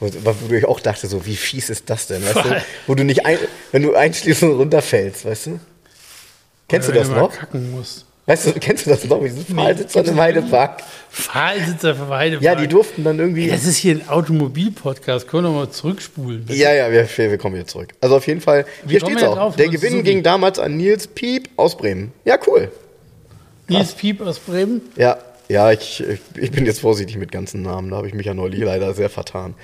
[0.00, 2.24] Wo, wo ich auch dachte, so, wie fies ist das denn?
[2.24, 2.64] Weißt du?
[2.86, 3.38] Wo du nicht, ein,
[3.70, 5.60] wenn du einschließt und runterfällst, weißt du?
[6.68, 7.32] Kennst Oder du das noch?
[7.32, 8.05] kacken musst.
[8.26, 9.22] Weißt du, kennst du das noch?
[9.22, 10.82] Diese Pfahlsitzer im Heidepark?
[11.10, 12.42] Pfahlsitzer für Heidepark.
[12.42, 13.48] Ja, die durften dann irgendwie.
[13.48, 15.28] Das ist hier ein Automobil-Podcast.
[15.28, 16.44] Können wir mal zurückspulen?
[16.44, 16.58] bitte?
[16.58, 17.94] Ja, ja, wir, wir kommen wieder zurück.
[18.00, 19.36] Also auf jeden Fall, hier kommen steht's wir auch.
[19.36, 19.56] drauf?
[19.56, 22.12] Der Gewinn ging damals an Nils Piep aus Bremen.
[22.24, 22.70] Ja, cool.
[23.68, 24.82] Nils Piep aus Bremen.
[24.96, 25.18] Ja,
[25.48, 26.02] ja, ich,
[26.34, 27.90] ich bin jetzt vorsichtig mit ganzen Namen.
[27.90, 29.54] Da habe ich mich ja neulich leider sehr vertan.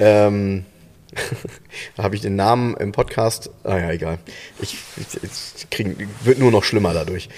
[0.00, 0.64] Ähm,
[1.96, 3.50] da habe ich den Namen im Podcast.
[3.64, 4.18] Ah ja, egal.
[4.60, 7.28] Ich, ich, ich krieg, wird nur noch schlimmer dadurch.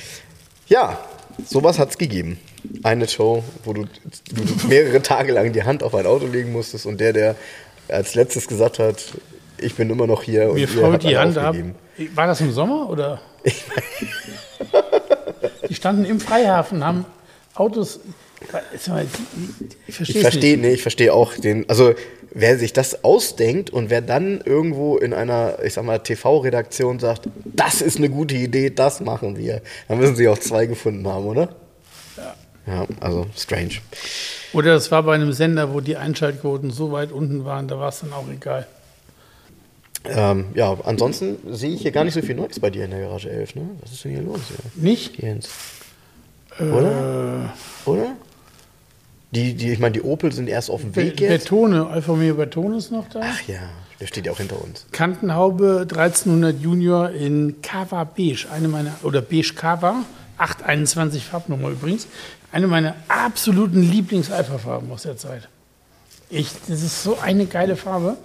[0.71, 0.99] Ja,
[1.47, 2.39] sowas hat's gegeben.
[2.83, 6.87] Eine Show, wo du, du mehrere Tage lang die Hand auf ein Auto legen musstest
[6.87, 7.35] und der, der
[7.89, 9.03] als letztes gesagt hat,
[9.59, 11.49] ich bin immer noch hier und Mir ihr fault die Hand ab.
[11.49, 11.75] aufgegeben.
[12.15, 13.21] War das im Sommer oder?
[15.69, 17.05] die standen im Freihafen, haben
[17.55, 18.01] Autos.
[18.41, 18.47] Ich
[19.97, 20.63] verstehe Ich verstehe, nicht.
[20.63, 21.95] nee, ich verstehe auch den, also
[22.33, 27.29] wer sich das ausdenkt und wer dann irgendwo in einer, ich sag mal, TV-Redaktion sagt,
[27.45, 31.27] das ist eine gute Idee, das machen wir, dann müssen sie auch zwei gefunden haben,
[31.27, 31.49] oder?
[32.17, 32.35] Ja.
[32.67, 33.77] Ja, also strange.
[34.53, 37.89] Oder das war bei einem Sender, wo die Einschaltquoten so weit unten waren, da war
[37.89, 38.67] es dann auch egal.
[40.05, 43.01] Ähm, ja, ansonsten sehe ich hier gar nicht so viel Neues bei dir in der
[43.01, 43.71] Garage 11, ne?
[43.81, 44.83] Was ist denn hier los, hier?
[44.83, 45.19] Nicht?
[45.19, 45.49] Jens?
[46.59, 47.53] Oder?
[47.85, 48.17] Oder?
[49.33, 51.45] Die, die, ich meine, die Opel sind erst auf dem Be Weg jetzt.
[51.45, 53.21] Bertone, Alfa Romeo Bertone ist noch da.
[53.23, 53.61] Ach ja,
[54.01, 54.87] der steht ja auch hinter uns.
[54.91, 60.05] Kantenhaube 1300 Junior in Cava Beige, eine meiner, oder Beige Cava,
[60.39, 62.09] 821 Farbnummer übrigens,
[62.51, 65.49] eine meiner absoluten Lieblings-Alpha-Farben aus der Zeit.
[66.29, 68.17] Ich, das ist so eine geile Farbe.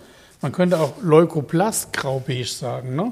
[0.41, 3.11] Man könnte auch Leukoplast Grau-Beige sagen, ne?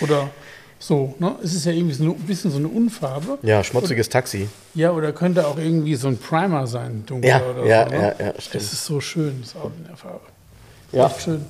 [0.00, 0.30] Oder
[0.78, 1.34] so, ne?
[1.42, 3.38] Es ist ja irgendwie so ein bisschen so eine Unfarbe.
[3.42, 4.48] Ja, schmutziges Taxi.
[4.74, 7.90] Ja, oder könnte auch irgendwie so ein Primer sein, dunkler Ja, oder ja, so.
[7.90, 7.96] Ne?
[7.96, 8.54] ja, ja, stimmt.
[8.54, 10.20] Das ist so schön, das Auto in der Farbe.
[10.92, 11.06] Ja.
[11.06, 11.44] Echt schön.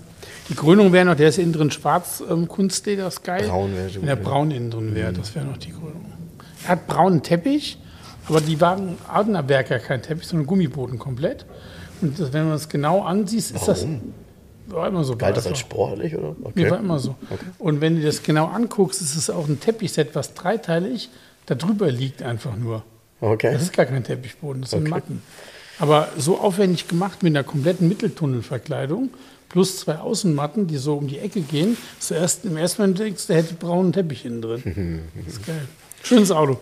[0.48, 3.46] Die Krönung wäre noch, der ist innen drin schwarz ähm, Kunstleder, ist geil.
[3.46, 6.06] Braun wäre Wenn der braun innen drin wäre, das wäre noch die Krönung.
[6.64, 7.78] Er hat braunen Teppich,
[8.28, 11.44] aber die waren Adnerberg ja kein Teppich, sondern Gummiboden komplett.
[12.00, 13.86] Und das, wenn man es genau ansieht, ist das
[14.70, 15.16] war immer so.
[15.16, 16.36] Galt das als sportlich, oder?
[16.54, 17.14] Mir war immer so.
[17.58, 21.10] Und wenn du das genau anguckst, ist es auch ein Teppichset, was dreiteilig
[21.46, 22.82] da drüber liegt einfach nur.
[23.20, 23.52] Okay.
[23.52, 25.22] Das ist gar kein Teppichboden, das sind Matten.
[25.78, 29.10] Aber so aufwendig gemacht mit einer kompletten Mitteltunnelverkleidung
[29.48, 31.76] plus zwei Außenmatten, die so um die Ecke gehen.
[31.98, 35.02] Zuerst im ersten Moment denkst du, der hätte braunen Teppich innen drin.
[35.24, 35.62] Das ist geil.
[36.02, 36.58] Schönes Auto.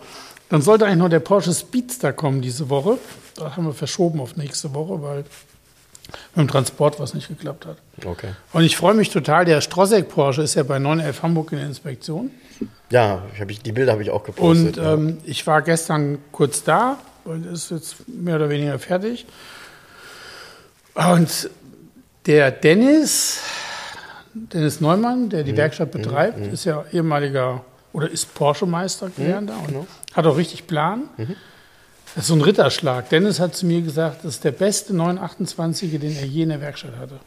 [0.49, 2.99] Dann sollte eigentlich noch der Porsche Speedster kommen diese Woche.
[3.35, 5.25] Da haben wir verschoben auf nächste Woche, weil
[6.35, 7.77] mit dem Transport was nicht geklappt hat.
[8.05, 8.29] Okay.
[8.53, 9.45] Und ich freue mich total.
[9.45, 12.31] Der Strossek Porsche ist ja bei 911 Hamburg in der Inspektion.
[12.91, 14.79] Ja, hab ich, die Bilder habe ich auch gepostet.
[14.79, 14.95] Und ja.
[14.95, 19.27] ähm, ich war gestern kurz da, weil das ist jetzt mehr oder weniger fertig.
[20.95, 21.51] Und
[22.27, 23.41] der Dennis,
[24.35, 25.57] Dennis Neumann, der die Mhm.
[25.59, 29.87] Werkstatt betreibt, ist ja ehemaliger oder ist Porsche-Meister Mhm, gelernter und genau.
[30.15, 31.09] hat auch richtig Plan.
[32.17, 33.11] Das ist so ein Ritterschlag.
[33.11, 36.63] Dennis hat zu mir gesagt, das ist der beste 928er, den er je in der
[36.63, 37.21] Werkstatt hatte.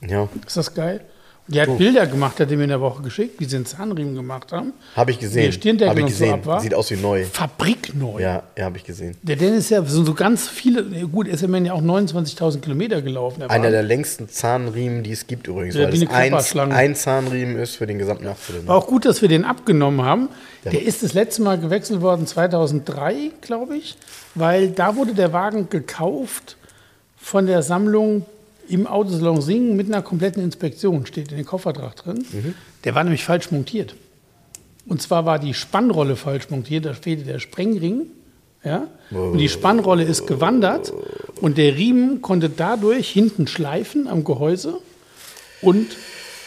[0.00, 1.00] ja, Ist das geil?
[1.48, 4.14] Der hat Bilder gemacht, hat er mir in der Woche geschickt, wie sie den Zahnriemen
[4.14, 4.74] gemacht haben.
[4.94, 5.44] habe ich gesehen.
[5.44, 6.34] Der Stirndeckel Habe ich so gesehen.
[6.34, 6.60] ab war.
[6.60, 7.24] Sieht aus wie neu.
[7.24, 8.20] Fabrikneu.
[8.20, 9.16] Ja, ja, habe ich gesehen.
[9.22, 12.60] Der Dennis ist ja so, so ganz viele, gut, er ist immerhin ja auch 29.000
[12.60, 13.40] Kilometer gelaufen.
[13.40, 13.72] der Einer Wagen.
[13.72, 15.74] der längsten Zahnriemen, die es gibt übrigens.
[15.74, 18.68] Ja, weil wie eine ein, ein Zahnriemen ist für den gesamten Nachtzylinder.
[18.68, 20.28] War auch gut, dass wir den abgenommen haben.
[20.64, 23.96] Der ist das letzte Mal gewechselt worden 2003, glaube ich,
[24.34, 26.56] weil da wurde der Wagen gekauft
[27.16, 28.26] von der Sammlung
[28.68, 32.24] im Autosalon Singen mit einer kompletten Inspektion, steht in den Koffertrag drin.
[32.84, 33.94] Der war nämlich falsch montiert.
[34.86, 38.06] Und zwar war die Spannrolle falsch montiert, da fehlte der Sprengring.
[38.64, 38.86] Ja?
[39.10, 40.92] Und die Spannrolle ist gewandert
[41.40, 44.78] und der Riemen konnte dadurch hinten schleifen am Gehäuse.
[45.62, 45.86] Und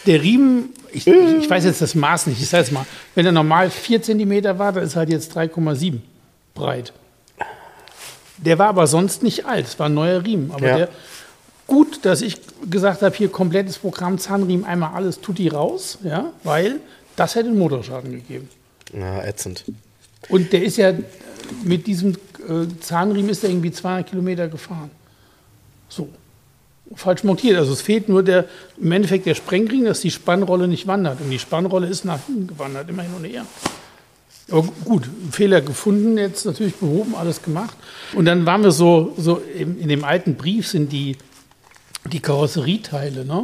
[0.07, 3.31] der Riemen, ich, ich weiß jetzt das Maß nicht, ich sage jetzt mal, wenn er
[3.31, 5.99] normal 4 cm war, dann ist er halt jetzt 3,7
[6.55, 6.93] breit.
[8.37, 10.51] Der war aber sonst nicht alt, es war ein neuer Riemen.
[10.51, 10.77] Aber Ja.
[10.77, 10.89] der
[11.71, 12.37] gut, dass ich
[12.69, 16.81] gesagt habe, hier komplettes Programm, Zahnriemen, einmal alles, tutti raus, ja, weil
[17.15, 18.49] das hätte einen Motorschaden gegeben.
[18.91, 19.63] Na, ätzend.
[20.27, 20.93] Und der ist ja
[21.63, 24.91] mit diesem äh, Zahnriemen ist er irgendwie 200 Kilometer gefahren.
[25.87, 26.09] So.
[26.93, 27.57] Falsch montiert.
[27.57, 28.47] Also es fehlt nur der,
[28.77, 31.21] im Endeffekt der Sprengring, dass die Spannrolle nicht wandert.
[31.21, 33.45] Und die Spannrolle ist nach hinten gewandert, immer hin und her.
[34.51, 37.77] Aber gut, Fehler gefunden, jetzt natürlich behoben, alles gemacht.
[38.13, 41.15] Und dann waren wir so, so in, in dem alten Brief sind die,
[42.09, 43.43] die Karosserieteile, ne?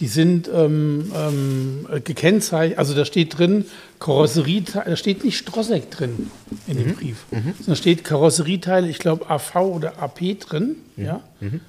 [0.00, 3.66] die sind ähm, ähm, gekennzeichnet, also da steht drin,
[4.00, 6.30] Karosserieteile, da steht nicht Strosek drin
[6.66, 7.24] in dem Brief.
[7.66, 11.20] Da steht Karosserieteile, ich glaube AV oder AP drin, ja?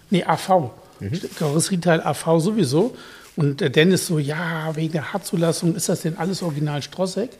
[0.09, 0.71] Nee, AV.
[1.11, 2.95] Steht Karosserieteil AV sowieso.
[3.35, 7.31] Und der Dennis so, ja, wegen der Hartzulassung, ist das denn alles original Strosek?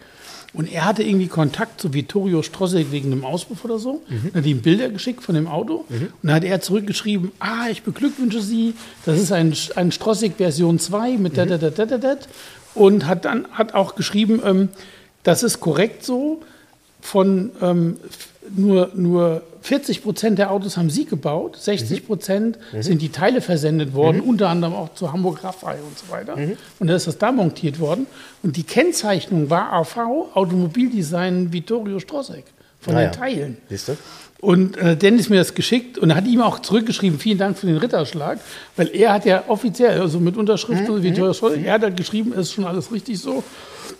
[0.54, 4.04] Und er hatte irgendwie Kontakt zu Vittorio Strosek wegen einem Auspuff oder so.
[4.34, 5.86] Dann hat ihm Bilder geschickt von dem Auto.
[5.90, 8.76] Und dann hat er zurückgeschrieben, ah, ich beglückwünsche Sie,
[9.06, 12.16] das ist ein, ein Strosek Version 2 mit da, da, da, da, da, da.
[12.76, 14.70] Und hat dann hat auch geschrieben, ähm,
[15.24, 16.42] das ist korrekt so.
[17.02, 17.98] Von ähm,
[18.56, 23.94] nur, nur 40 Prozent der Autos haben Sie gebaut, 60 Prozent sind die Teile versendet
[23.94, 26.36] worden, unter anderem auch zu Hamburg Raffai und so weiter.
[26.80, 28.06] Und da ist das da montiert worden.
[28.44, 29.98] Und die Kennzeichnung war AV,
[30.34, 32.44] Automobildesign Vittorio Strosek,
[32.80, 33.10] von Naja.
[33.10, 33.58] den Teilen.
[33.70, 33.98] Siehst du?
[34.44, 37.78] Und äh, Dennis mir das geschickt und hat ihm auch zurückgeschrieben, vielen Dank für den
[37.78, 38.40] Ritterschlag,
[38.76, 40.96] weil er hat ja offiziell, also mit Unterschrift, Mhm.
[40.96, 43.42] und Vittorio Strosek, er hat halt geschrieben, es ist schon alles richtig so,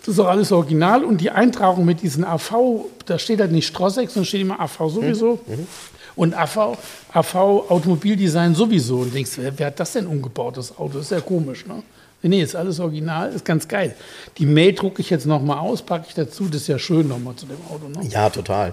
[0.00, 3.66] das ist auch alles original und die Eintragung mit diesen AV, da steht halt nicht
[3.66, 5.40] Strosek, sondern steht immer AV sowieso.
[5.46, 5.66] Mhm.
[6.14, 6.76] Und AV,
[7.14, 7.34] AV
[7.70, 8.98] Automobildesign sowieso.
[8.98, 10.98] Und denkst, wer, wer hat das denn umgebaut, das Auto?
[10.98, 11.82] ist ja komisch, ne?
[12.28, 13.94] Nee, ist alles original, ist ganz geil.
[14.38, 17.36] Die Mail drucke ich jetzt nochmal aus, packe ich dazu, das ist ja schön nochmal
[17.36, 17.88] zu dem Auto.
[17.88, 18.08] Ne?
[18.08, 18.72] Ja, total.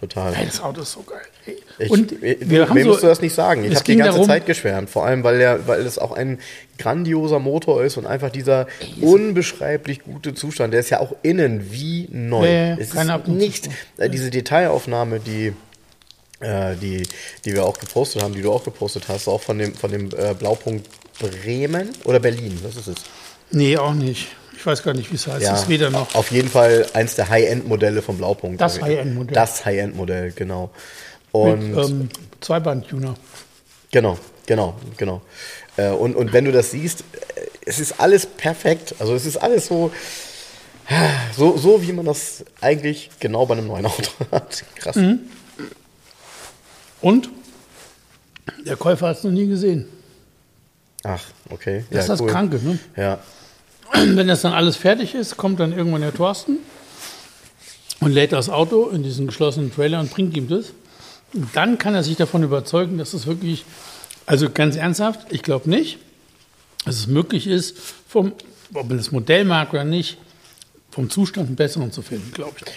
[0.00, 0.32] Total.
[0.34, 1.20] Ey, das Auto ist so geil.
[1.78, 3.64] Ich, und ich, wir haben mir so, musst du das nicht sagen.
[3.64, 4.88] Ich habe die ganze darum- Zeit geschwärmt.
[4.90, 6.38] Vor allem, weil, er, weil es auch ein
[6.78, 8.66] grandioser Motor ist und einfach dieser
[9.00, 10.72] unbeschreiblich gute Zustand.
[10.72, 12.46] Der ist ja auch innen wie neu.
[12.46, 15.52] Ja, es keine ist nicht äh, diese Detailaufnahme, die
[16.40, 17.02] äh, die,
[17.44, 20.06] die wir auch gepostet haben, die du auch gepostet hast, auch von dem, von dem
[20.16, 20.88] äh, Blaupunkt
[21.28, 22.96] Bremen oder Berlin, was ist es?
[23.50, 24.28] Nee, auch nicht.
[24.56, 25.42] Ich weiß gar nicht, wie es heißt.
[25.42, 26.14] Ja, Es ist weder noch.
[26.14, 28.60] Auf jeden Fall eins der High-End-Modelle vom Blaupunkt.
[28.60, 29.34] Das High-End-Modell.
[29.34, 30.70] Das High-End-Modell, genau.
[31.32, 32.08] Und mit ähm,
[32.40, 33.14] Zweiband-Tuner.
[33.90, 35.22] Genau, genau, genau.
[35.76, 38.94] Äh, und, und wenn du das siehst, äh, es ist alles perfekt.
[38.98, 39.90] Also es ist alles so,
[41.36, 44.64] so, so wie man das eigentlich genau bei einem neuen Auto hat.
[44.76, 44.96] Krass.
[44.96, 45.20] Mhm.
[47.00, 47.30] Und
[48.64, 49.86] der Käufer hat es noch nie gesehen.
[51.04, 51.84] Ach, okay.
[51.90, 52.56] Das ist das Kranke.
[52.62, 52.78] Ne?
[52.96, 53.18] Ja.
[53.92, 56.58] Wenn das dann alles fertig ist, kommt dann irgendwann der Thorsten
[58.00, 60.66] und lädt das Auto in diesen geschlossenen Trailer und bringt ihm das.
[61.34, 63.64] Und dann kann er sich davon überzeugen, dass es wirklich,
[64.26, 65.98] also ganz ernsthaft, ich glaube nicht,
[66.84, 67.76] dass es möglich ist,
[68.08, 68.32] vom,
[68.74, 70.18] ob man das Modell mag oder nicht,
[70.90, 72.72] vom Zustand einen besseren zu finden, glaube ich.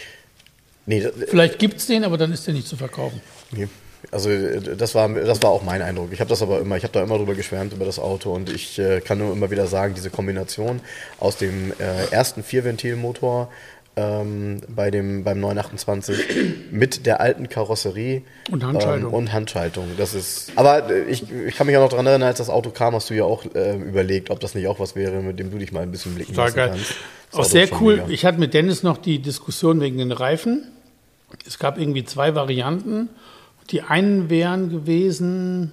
[0.86, 3.22] Nee, Vielleicht gibt es den, aber dann ist der nicht zu verkaufen.
[3.52, 3.68] nee.
[4.12, 6.10] Also äh, das war, das war auch mein Eindruck.
[6.12, 8.50] Ich habe das aber immer, ich habe da immer drüber geschwärmt über das Auto und
[8.50, 10.82] ich äh, kann nur immer wieder sagen, diese Kombination
[11.20, 13.50] aus dem äh, ersten Vierventilmotor
[13.98, 19.10] ähm, bei dem, beim 928 mit der alten Karosserie Und Handschaltung.
[19.10, 19.88] Ähm, und Handschaltung.
[19.98, 20.52] Das ist.
[20.56, 23.10] Aber äh, ich, ich kann mich auch noch daran erinnern, als das Auto kam, hast
[23.10, 25.72] du ja auch äh, überlegt, ob das nicht auch was wäre, mit dem du dich
[25.72, 26.70] mal ein bisschen blicken Total lassen geil.
[26.72, 26.90] kannst.
[27.32, 27.96] Das Auch Auto sehr cool.
[27.98, 28.10] mega.
[28.10, 30.68] Ich hatte mit Dennis noch die Diskussion wegen den Reifen.
[31.48, 33.10] Es gab irgendwie zwei Varianten.
[33.72, 35.72] Die einen wären gewesen,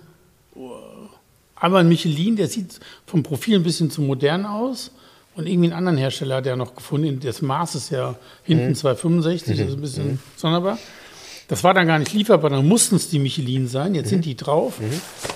[1.56, 4.90] einmal ein Michelin, der sieht vom Profil ein bisschen zu modern aus.
[5.34, 7.18] Und irgendwie einen anderen Hersteller hat er noch gefunden.
[7.22, 8.74] Das Maß ist ja hinten Mhm.
[8.74, 10.78] 265, das ist ein bisschen sonderbar.
[11.48, 13.90] Das war dann gar nicht lieferbar, dann mussten es die Michelin sein.
[13.90, 13.94] Mhm.
[13.96, 14.74] Jetzt sind die drauf.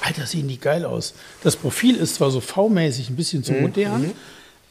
[0.03, 1.15] Alter, sehen die geil aus.
[1.43, 3.63] Das Profil ist zwar so V-mäßig ein bisschen zu Mhm.
[3.63, 4.11] modern,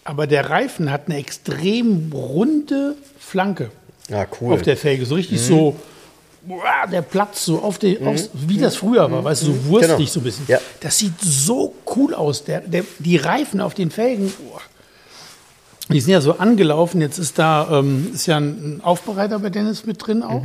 [0.03, 3.71] aber der Reifen hat eine extrem runde Flanke
[4.09, 4.53] Ja, cool.
[4.53, 5.07] auf der Felge.
[5.07, 5.75] So richtig so, boah,
[6.91, 10.09] der Platz so auf die, aufs, wie das früher war, weißt du, so wurstig Genau.
[10.09, 10.45] so ein bisschen.
[10.47, 10.59] Ja.
[10.79, 12.43] Das sieht so cool aus.
[12.43, 14.61] Der, der, die Reifen auf den Felgen, boah.
[15.89, 17.01] die sind ja so angelaufen.
[17.01, 20.43] Jetzt ist da ähm, ist ja ein, Aufbereiter bei Dennis mit drin auch.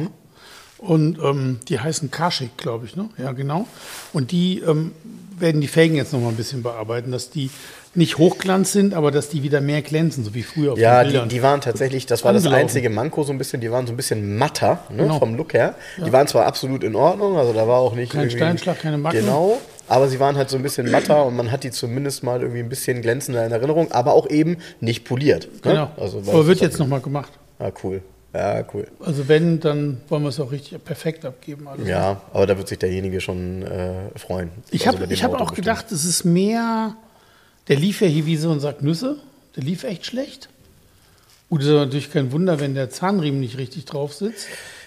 [0.78, 3.10] Und ähm, die heißen Kaschik, glaube ich, ne?
[3.18, 3.66] Ja, genau.
[4.14, 4.92] Und die ähm,
[5.38, 7.50] werden die Felgen jetzt noch mal ein bisschen bearbeiten, dass die
[7.94, 11.24] nicht Hochglanz sind, aber dass die wieder mehr glänzen, so wie früher auf Ja, den
[11.24, 13.92] die, die waren tatsächlich, das war das einzige Manko so ein bisschen, die waren so
[13.92, 15.18] ein bisschen matter ne, Genau.
[15.18, 15.74] vom Look her.
[16.04, 19.20] Die waren zwar absolut in Ordnung, also da war auch nicht Kein Steinschlag, keine Macken.
[19.20, 22.40] Genau, aber sie waren halt so ein bisschen matter und man hat die zumindest mal
[22.42, 25.46] irgendwie ein bisschen glänzender in Erinnerung, aber auch eben nicht poliert.
[25.64, 25.72] Ne?
[25.72, 25.90] Genau.
[25.96, 27.32] Also, aber wird jetzt auch- noch mal gemacht.
[27.58, 28.02] Ah, cool.
[28.32, 28.86] Ja, cool.
[29.04, 31.66] Also wenn, dann wollen wir es auch richtig perfekt abgeben.
[31.66, 34.50] Also Ja, aber da wird sich derjenige schon äh, freuen.
[34.70, 35.66] Ich Also habe ich hab Auto auch bestimmt.
[35.66, 36.94] gedacht, es ist mehr,
[37.68, 39.16] der lief ja hier wie so ein Sack Nüsse.
[39.56, 40.48] Der lief echt schlecht.
[41.48, 44.46] Gut, ist aber natürlich kein Wunder, wenn der Zahnriemen nicht richtig drauf sitzt.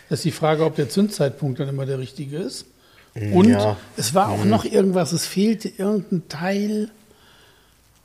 [0.10, 2.66] Das ist die Frage, ob der Zündzeitpunkt dann immer der richtige ist.
[3.16, 3.78] Und ja.
[3.96, 6.90] es war auch noch irgendwas, es fehlte irgendein Teil.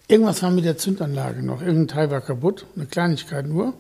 [0.07, 1.63] Irgendwas war mit der Zündanlage noch.
[1.63, 3.75] Irgendein Teil war kaputt, eine Kleinigkeit nur.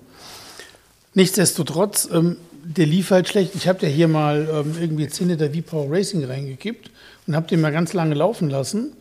[1.15, 3.55] Nichtsdestotrotz, ähm, der lief halt schlecht.
[3.55, 6.91] Ich habe ja hier mal ähm, irgendwie 10 Liter V-Power Racing reingekippt
[7.27, 8.93] und habe den mal ganz lange laufen lassen,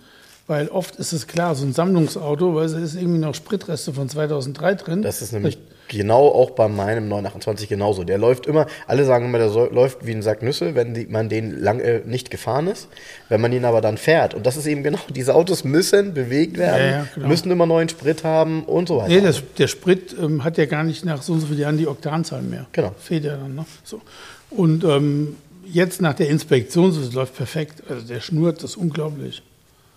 [0.48, 4.08] weil oft ist es klar, so ein Sammlungsauto, weil es ist irgendwie noch Spritreste von
[4.08, 5.02] 2003 drin.
[5.02, 5.58] Das ist nämlich
[5.90, 8.06] genau auch bei meinem 928 genauso.
[8.06, 11.06] Der läuft immer, alle sagen immer, der soll, läuft wie ein Sack Nüsse, wenn die,
[11.06, 12.88] man den lange nicht gefahren ist.
[13.28, 14.34] Wenn man ihn aber dann fährt.
[14.34, 17.28] Und das ist eben genau, diese Autos müssen bewegt werden, Ja, ja, genau.
[17.28, 19.10] müssen immer neuen Sprit haben und so weiter.
[19.10, 21.78] Nee, das, der Sprit ähm, hat ja gar nicht nach so und so vielen Jahren
[21.78, 22.68] die Oktanzahl mehr.
[22.72, 22.96] Genau.
[22.98, 23.56] Fehlt ja dann.
[23.56, 23.66] Ne?
[23.84, 24.02] So.
[24.50, 25.36] Und ähm,
[25.66, 27.84] jetzt nach der Inspektion, so, es läuft perfekt.
[27.90, 29.44] Also der schnurrt, das ist unglaublich.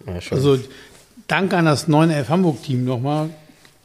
[0.06, 0.20] Ja.
[0.30, 0.58] Also
[1.26, 3.30] danke an das 911 Hamburg-Team nochmal,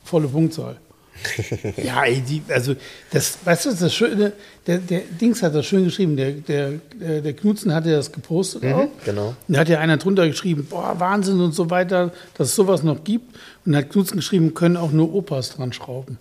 [0.04, 0.78] volle Punktzahl.
[1.78, 2.76] ja, die, also
[3.12, 4.34] das, weißt du, das Schöne,
[4.68, 8.66] der, der Dings hat das schön geschrieben, der, der, der der Knutzen hatte das gepostet
[8.66, 8.88] auch.
[9.06, 9.36] genau.
[9.48, 12.84] Und da hat ja einer drunter geschrieben, boah, Wahnsinn und so weiter, dass es sowas
[12.84, 13.36] noch gibt.
[13.66, 16.18] Und da hat Knutzen geschrieben, können auch nur Opas dran schrauben.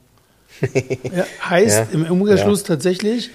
[0.63, 3.31] ja, heißt Ja, im Umkehrschluss tatsächlich,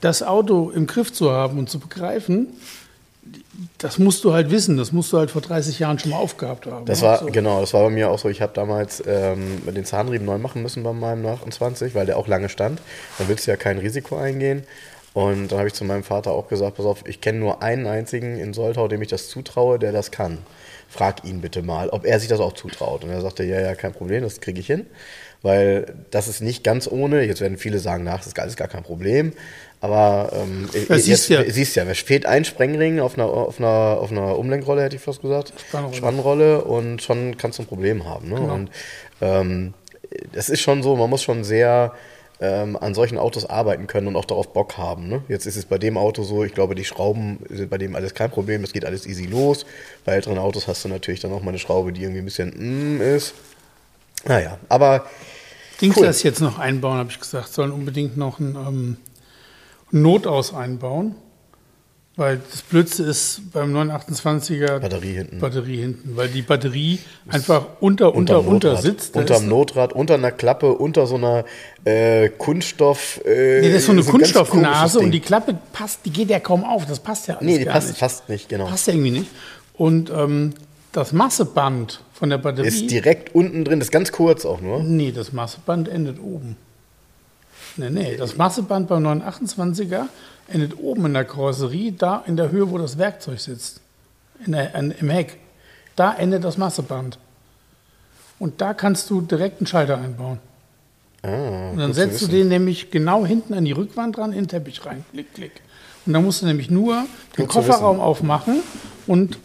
[0.00, 2.48] das Auto im Griff zu haben und zu begreifen,
[3.78, 6.66] das musst du halt wissen, das musst du halt vor 30 Jahren schon mal aufgehabt
[6.66, 6.86] haben.
[6.86, 7.08] Das ne?
[7.08, 7.26] war, So.
[7.26, 8.28] genau, das war bei mir auch so.
[8.28, 12.28] Ich habe damals ähm, den Zahnriemen neu machen müssen bei meinem 28, weil der auch
[12.28, 12.80] lange stand.
[13.18, 14.64] Dann willst du ja kein Risiko eingehen.
[15.12, 17.86] Und dann habe ich zu meinem Vater auch gesagt, pass auf, ich kenne nur einen
[17.86, 20.38] einzigen in Soltau, dem ich das zutraue, der das kann.
[20.88, 23.04] Frag ihn bitte mal, ob er sich das auch zutraut.
[23.04, 24.86] Und er sagte, ja, ja, kein Problem, das kriege ich hin.
[25.42, 27.22] Weil das ist nicht ganz ohne.
[27.22, 29.32] Jetzt werden viele sagen, nach, das ist alles gar kein Problem.
[29.80, 31.44] Aber ähm, Ja, jetzt, siehst ja.
[31.46, 35.02] siehst ja, es fehlt ein Sprengring auf einer, auf, einer, auf einer Umlenkrolle, hätte ich
[35.02, 35.52] fast gesagt.
[35.68, 35.96] Spannrolle.
[35.96, 38.28] Spannrolle und schon kannst du ein Problem haben.
[38.30, 38.36] Ne?
[38.36, 38.54] Genau.
[38.54, 38.70] Und
[39.20, 39.74] ähm,
[40.32, 41.92] das ist schon so, man muss schon sehr
[42.40, 45.08] ähm, an solchen Autos arbeiten können und auch darauf Bock haben.
[45.08, 45.22] Ne?
[45.28, 48.14] Jetzt ist es bei dem Auto so, ich glaube, die Schrauben sind bei dem alles
[48.14, 49.66] kein Problem, es geht alles easy los.
[50.04, 52.98] Bei älteren Autos hast du natürlich dann auch mal eine Schraube, die irgendwie ein bisschen
[52.98, 53.34] mm, ist.
[54.26, 55.06] Naja, aber
[55.80, 56.06] Dings Cool.
[56.06, 58.96] das jetzt noch einbauen, habe ich gesagt, sollen unbedingt noch ein ähm,
[59.94, 61.14] Notaus einbauen.
[62.16, 65.40] Weil das Blödste ist beim 928er Batterie hinten.
[65.40, 68.82] Batterie hinten, weil die Batterie einfach unter, unter, Unterm unter Notrad.
[68.84, 69.16] sitzt.
[69.16, 71.44] Unterm ist- Notrad, unter einer Klappe, unter so einer
[71.84, 73.20] äh, Kunststoff.
[73.24, 76.30] Äh, Nee, das ist so eine ein komisches Kunststoffnase und die Klappe passt, die geht
[76.30, 76.86] ja kaum auf.
[76.86, 77.98] Das passt ja alles Nee, die passt nicht.
[77.98, 78.66] fast nicht, genau.
[78.66, 79.30] Passt ja irgendwie nicht.
[79.76, 80.54] Und ähm,
[80.92, 82.68] das Masseband von der Batterie.
[82.68, 84.84] Ist direkt unten drin, ist ganz kurz auch nur.
[84.84, 86.56] Nee, das Masseband endet oben.
[87.76, 90.06] Nee, nee, das Masseband beim 928er
[90.48, 93.80] endet oben in der Karosserie, da in der Höhe, wo das Werkzeug sitzt.
[94.44, 95.38] In der, an, Im Heck.
[95.96, 97.18] Da endet das Masseband.
[98.38, 100.38] Und da kannst du direkt einen Schalter einbauen.
[101.22, 104.48] Ah, Und dann setzt du den nämlich genau hinten an die Rückwand dran, in den
[104.48, 105.04] Teppich rein.
[105.12, 105.52] Klick, klick.
[106.04, 107.06] Und dann musst du nämlich nur
[107.38, 108.60] den Gut Kofferraum aufmachen
[109.06, 109.38] und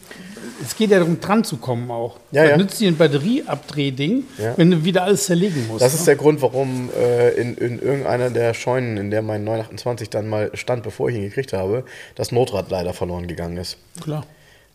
[0.63, 2.17] es geht ja darum, dran zu kommen auch.
[2.31, 2.57] Ja, das ja.
[2.57, 4.53] nützt dir ein Batterieabdrehding, Ja.
[4.57, 5.81] wenn du wieder alles zerlegen musst.
[5.81, 5.99] Das ne?
[5.99, 10.27] ist der Grund, warum äh, in, in irgendeiner der Scheunen, in der mein 928 dann
[10.27, 11.83] mal stand, bevor ich ihn gekriegt habe,
[12.15, 13.77] das Notrad leider verloren gegangen ist.
[14.01, 14.25] Klar.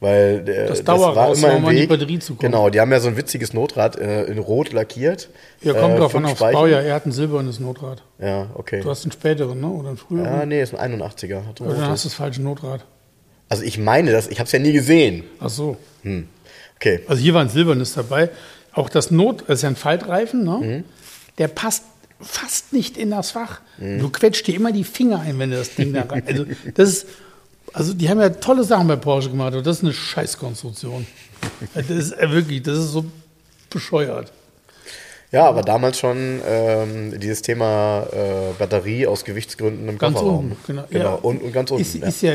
[0.01, 1.89] Weil der, Das Dauerraus, war immer um im an die Weg.
[1.89, 2.51] Batterie zu kommen.
[2.51, 5.30] Genau, die haben ja so ein witziges Notrad äh, in Rot lackiert.
[5.62, 6.41] Ja, kommt äh, drauf an aufs.
[6.41, 6.82] Baujahr.
[6.82, 8.03] Er hat ein silbernes Notrad.
[8.18, 8.80] Ja, okay.
[8.82, 9.68] Du hast einen späteren, ne?
[9.68, 10.26] Oder einen früheren.
[10.26, 11.47] Ja, nee, ist ein 81er.
[11.47, 12.85] Hat ein Oder dann hast du das falsche Notrad.
[13.55, 15.22] Also ich meine das, ich habe es ja nie gesehen.
[15.38, 15.76] Ach so.
[16.74, 17.00] Okay.
[17.07, 18.30] Also hier war ein silbernes dabei.
[18.72, 20.59] Auch das Not, das ist ja ein Faltreifen, ne?
[20.59, 20.84] Mhm.
[21.38, 21.84] Der passt
[22.20, 23.61] fast nicht in das Fach.
[23.78, 26.24] Du quetscht dir immer die Finger ein, wenn du das Ding da rein.
[26.26, 27.07] Also, das ist,
[27.72, 31.07] also die haben ja tolle Sachen bei Porsche gemacht, aber das ist eine Scheißkonstruktion.
[31.74, 33.05] Das ist äh, wirklich, das ist so
[33.70, 34.32] bescheuert.
[35.35, 40.53] Ja, aber damals schon ähm, dieses Thema äh, Batterie aus Gewichtsgründen im Ganz Kofferraum.
[40.53, 40.85] unten, genau.
[40.89, 41.05] genau.
[41.05, 41.14] Ja.
[41.14, 41.82] Und, und ganz unten.
[41.82, 42.07] Ist, ja.
[42.07, 42.35] ist ja,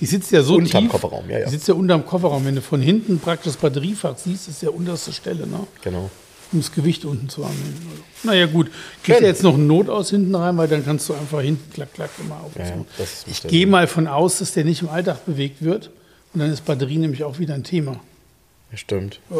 [0.00, 0.90] die sitzt ja so Unterm tief.
[0.90, 1.44] Kofferraum, ja, ja.
[1.44, 2.44] Die sitzt ja unterm Kofferraum.
[2.44, 5.60] Wenn du von hinten praktisch das Batteriefach siehst, ist ja unterste Stelle, ne?
[5.84, 6.10] Genau.
[6.50, 7.54] um das Gewicht unten zu haben.
[8.24, 8.66] Naja, gut.
[9.04, 9.22] Kriegt Schön.
[9.22, 12.10] ja jetzt noch ein Notaus hinten rein, weil dann kannst du einfach hinten klack, klack
[12.18, 12.50] immer auf.
[12.58, 15.90] Ja, ja, ich gehe mal von aus, dass der nicht im Alltag bewegt wird.
[16.34, 18.00] Und dann ist Batterie nämlich auch wieder ein Thema.
[18.72, 19.20] Das stimmt.
[19.30, 19.36] Ja.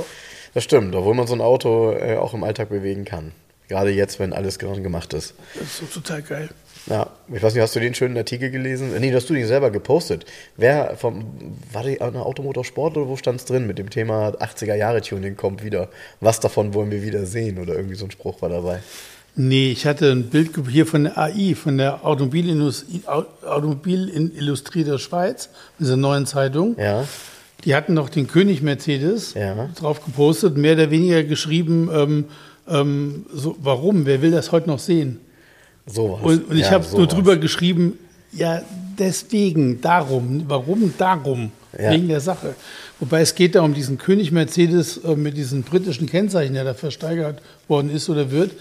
[0.55, 3.33] Das stimmt, obwohl man so ein Auto äh, auch im Alltag bewegen kann.
[3.69, 5.35] Gerade jetzt, wenn alles gerade gemacht ist.
[5.55, 6.49] Das ist so total geil.
[6.87, 8.91] Ja, ich weiß nicht, hast du den schönen Artikel gelesen?
[8.99, 10.25] Nee, hast du den selber gepostet.
[10.57, 11.25] Wer vom,
[11.73, 15.37] war die eine Automotorsport oder wo stand es drin mit dem Thema 80er Jahre Tuning
[15.37, 15.89] kommt wieder?
[16.21, 17.59] Was davon wollen wir wieder sehen?
[17.59, 18.81] Oder irgendwie so ein Spruch war dabei.
[19.37, 24.99] Nee, ich hatte ein Bild hier von der AI, von der Automobilindustrie, Au- Automobilindustrie der
[24.99, 26.77] Schweiz, dieser neuen Zeitung.
[26.79, 27.07] Ja.
[27.65, 29.69] Die hatten noch den König Mercedes Ja.
[29.79, 32.25] drauf gepostet, mehr oder weniger geschrieben, ähm,
[32.69, 35.21] ähm, so, warum, wer will das heute noch sehen?
[35.87, 36.21] Sowas.
[36.23, 37.09] Und, und ich ja, habe nur sowas.
[37.15, 37.99] drüber geschrieben,
[38.33, 38.63] ja,
[38.99, 41.93] deswegen, darum, warum, darum, Ja.
[41.93, 42.55] wegen der Sache.
[43.01, 46.75] Wobei es geht da um diesen König Mercedes äh, mit diesen britischen Kennzeichen, der da
[46.75, 48.53] versteigert worden ist oder wird.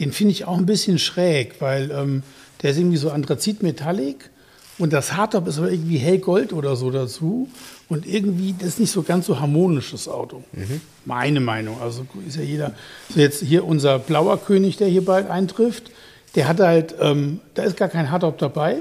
[0.00, 2.22] Den finde ich auch ein bisschen schräg, weil ähm,
[2.62, 4.30] der ist irgendwie so Anthrazit-Metallic
[4.78, 7.48] und das Hardtop ist aber irgendwie hellgold oder so dazu.
[7.88, 10.42] Und irgendwie, das ist nicht so ganz so harmonisch, das Auto.
[11.04, 11.80] Meine Meinung.
[11.80, 12.72] Also ist ja jeder.
[13.12, 15.90] So jetzt hier unser blauer König, der hier bald eintrifft,
[16.34, 18.76] der hat halt, ähm, da ist gar kein Hardtop dabei.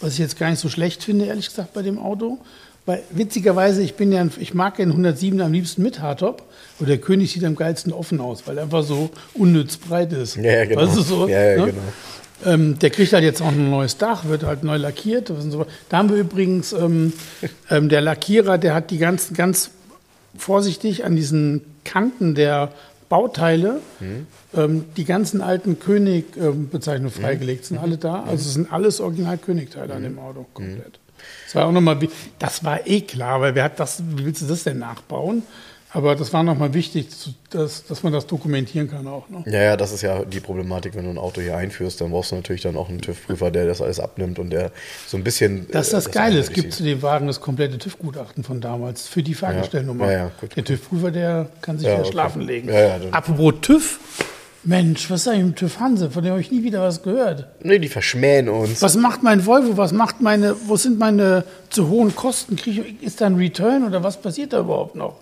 [0.00, 2.38] Was ich jetzt gar nicht so schlecht finde, ehrlich gesagt, bei dem Auto.
[2.84, 6.42] Weil witzigerweise, ich bin ja, ein- ich mag den 107 am liebsten mit Hardtop.
[6.80, 10.34] Und der König sieht am geilsten offen aus, weil er einfach so unnütz breit ist.
[10.36, 10.82] Ja, ja, genau.
[10.82, 11.66] Weißt du, so, ja, ja, ne?
[11.72, 11.82] genau.
[12.44, 15.28] Ähm, der kriegt halt jetzt auch ein neues Dach, wird halt neu lackiert.
[15.28, 15.66] so.
[15.88, 17.12] Da haben wir übrigens, ähm,
[17.70, 19.70] ähm, der Lackierer, der hat die ganzen, ganz
[20.36, 22.72] vorsichtig an diesen Kanten der
[23.08, 23.80] Bauteile
[24.54, 27.66] ähm, die ganzen alten König-Bezeichnungen freigelegt.
[27.66, 28.22] Sind alle da?
[28.22, 30.98] Also es sind alles Original-König-Teile an dem Auto, komplett.
[31.44, 31.98] Das war auch nochmal,
[32.38, 35.42] das war eh klar, weil wer hat das, wie willst du das denn nachbauen?
[35.94, 37.08] Aber das war nochmal wichtig,
[37.50, 39.28] dass, dass man das dokumentieren kann auch.
[39.28, 39.44] Ne?
[39.46, 42.32] Ja, ja, das ist ja die Problematik, wenn du ein Auto hier einführst, dann brauchst
[42.32, 44.72] du natürlich dann auch einen TÜV-Prüfer, der das alles abnimmt und der
[45.06, 45.66] so ein bisschen.
[45.70, 46.38] Das ist äh, das Geile.
[46.38, 50.10] Es gibt zu dem Wagen das komplette TÜV-Gutachten von damals für die Fahrgestellnummer.
[50.10, 50.30] Ja, ja.
[50.56, 52.10] Der TÜV-Prüfer, der kann sich Ja, okay.
[52.10, 52.70] schlafen legen.
[53.10, 54.00] Apropos TÜV.
[54.64, 56.10] Mensch, was ist eigentlich mit TÜV Hanse?
[56.10, 57.48] Von dem habe ich nie wieder was gehört.
[57.64, 58.80] Nee, die verschmähen uns.
[58.80, 59.76] Was macht mein Volvo?
[59.76, 62.54] Was macht meine, wo sind meine zu hohen Kosten?
[62.54, 65.16] Krieg ist da ein Return oder was passiert da überhaupt noch?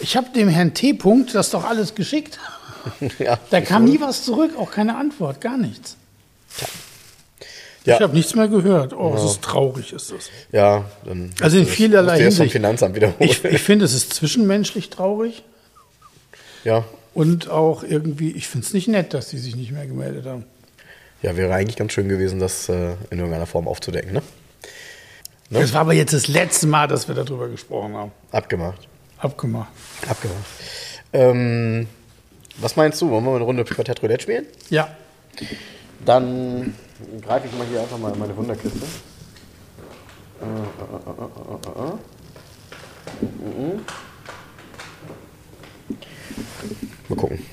[0.00, 0.92] Ich habe dem Herrn T.
[0.92, 2.38] -Punkt das doch alles geschickt.
[3.18, 5.96] ja, Da kam nie was zurück, auch keine Antwort, gar nichts.
[7.84, 8.92] ja, Ich habe nichts mehr gehört.
[8.92, 10.30] Oh, es ist traurig, ist das.
[10.52, 11.30] ja, dann.
[11.40, 12.52] Also in vielerlei jetzt vom Hinsicht.
[12.52, 13.30] Finanzamt wiederholen.
[13.30, 15.42] Ich, ich finde, es ist zwischenmenschlich traurig
[16.64, 16.84] ja.
[17.14, 20.44] und auch irgendwie, ich finde es nicht nett, dass die sich nicht mehr gemeldet haben.
[21.22, 24.22] ja, wäre eigentlich ganz schön gewesen, das äh, in irgendeiner Form aufzudecken, ne?
[25.50, 25.60] Ne?
[25.60, 28.12] Das war aber jetzt das letzte Mal, dass wir darüber gesprochen haben.
[28.32, 28.88] Abgemacht.
[29.24, 29.72] Abgemacht.
[30.06, 30.44] Abgemacht.
[31.14, 31.86] Ähm,
[32.58, 33.08] was meinst du?
[33.08, 34.46] Wollen wir mal eine Runde Quartett Roulette spielen?
[34.68, 34.94] Ja.
[36.04, 36.74] Dann
[37.22, 38.84] greife ich mal hier einfach mal in meine Wunderkiste.
[40.42, 41.98] Äh, äh, äh, äh.
[47.08, 47.46] Mal gucken.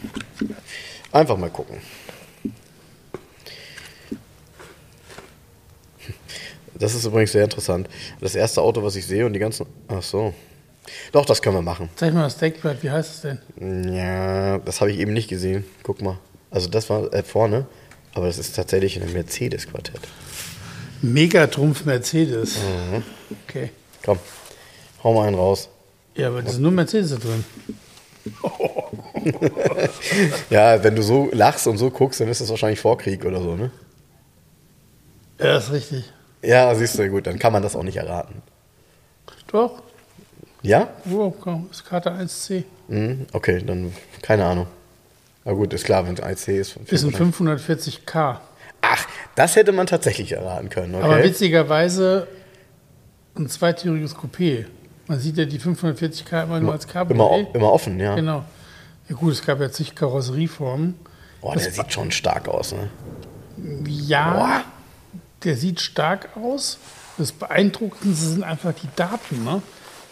[1.13, 1.77] Einfach mal gucken.
[6.73, 7.87] Das ist übrigens sehr interessant.
[8.19, 9.67] Das erste Auto, was ich sehe und die ganzen.
[9.87, 10.33] Ach so.
[11.11, 11.89] Doch, das können wir machen.
[11.95, 13.93] Zeig mal das Deckblatt, wie heißt es denn?
[13.93, 15.63] Ja, das habe ich eben nicht gesehen.
[15.83, 16.17] Guck mal.
[16.49, 17.65] Also das war äh, vorne,
[18.13, 20.01] aber das ist tatsächlich ein Mercedes-Quartett.
[21.01, 22.57] Megatrumpf Mercedes.
[22.57, 23.03] Mhm.
[23.47, 23.69] Okay.
[24.03, 24.19] Komm,
[25.03, 25.69] hau mal einen raus.
[26.15, 27.45] Ja, aber da sind nur Mercedes da drin.
[30.49, 33.55] Ja, wenn du so lachst und so guckst, dann ist das wahrscheinlich Vorkrieg oder so,
[33.55, 33.71] ne?
[35.39, 36.11] Ja, ist richtig.
[36.43, 38.41] Ja, siehst du, gut, dann kann man das auch nicht erraten.
[39.51, 39.83] Doch.
[40.61, 40.89] Ja?
[41.11, 42.63] Oh, komm, ist Karte 1C.
[42.87, 44.67] Mhm, okay, dann keine Ahnung.
[45.43, 46.77] Na gut, ist klar, wenn es 1C ist.
[46.87, 48.37] Ist ein 540k.
[48.81, 51.03] Ach, das hätte man tatsächlich erraten können, okay?
[51.03, 52.27] Aber witzigerweise
[53.35, 54.65] ein zweitüriges Coupé.
[55.07, 57.55] Man sieht ja die 540k immer nur als immer, Cabriolet.
[57.55, 58.15] immer offen, ja.
[58.15, 58.43] Genau.
[59.09, 60.95] Ja gut, es gab ja zig Karosserieformen.
[61.41, 62.89] Boah, der sieht schon stark aus, ne?
[63.87, 64.63] Ja,
[65.43, 66.77] der sieht stark aus.
[67.17, 69.43] Das Beeindruckendste sind einfach die Daten.
[69.43, 69.61] Ne?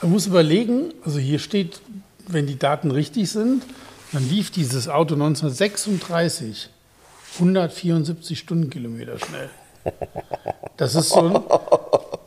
[0.02, 1.82] Man muss überlegen, also hier steht,
[2.28, 3.64] wenn die Daten richtig sind,
[4.12, 6.70] dann lief dieses Auto 1936
[7.36, 9.50] 174 Stundenkilometer schnell.
[10.78, 11.44] Das ist so ein,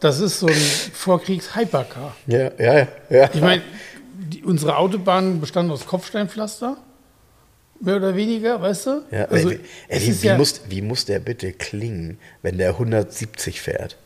[0.01, 2.15] das ist so ein Vorkriegs-Hypercar.
[2.27, 3.31] Ja, ja, ja.
[3.33, 3.63] Ich meine,
[4.45, 6.77] unsere Autobahn bestand aus Kopfsteinpflaster,
[7.81, 9.03] mehr oder weniger, weißt du?
[9.11, 13.61] Ja, also, ey, ey, wie, ja, muss, wie muss der bitte klingen, wenn der 170
[13.61, 13.97] fährt?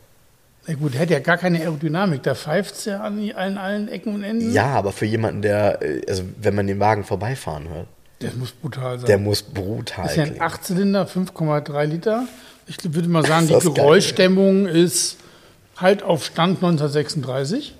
[0.67, 3.87] Na gut, der hat ja gar keine Aerodynamik, da pfeift es ja an allen, allen
[3.87, 4.51] Ecken und Enden.
[4.51, 7.87] Ja, aber für jemanden, der, äh, also wenn man den Wagen vorbeifahren hört,
[8.19, 9.07] Das muss brutal sein.
[9.07, 10.41] der muss brutal das ist ja ein klingen.
[10.43, 12.23] Achtzylinder, 5,3 Liter.
[12.67, 13.71] Ich würde mal sagen, die geil.
[13.73, 15.17] Geräuschdämmung ist
[15.77, 17.75] halt auf Stand 1936.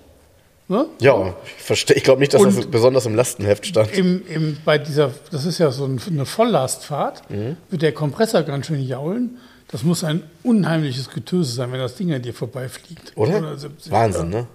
[0.70, 0.86] Ne?
[1.00, 1.96] Ja, ich verstehe.
[1.96, 3.92] Ich glaube nicht, dass Und- das besonders im Lastenheft stand.
[3.98, 7.56] Im, im, bei dieser, das ist ja so ein, eine Volllastfahrt, Mhm.
[7.70, 9.38] wird der Kompressor ganz schön jaulen.
[9.70, 13.11] Das muss ein unheimliches Getöse sein, wenn das Ding an dir vorbeifliegt.
[13.15, 13.36] Oder?
[13.36, 14.39] 170, Wahnsinn, ja.
[14.41, 14.47] ne?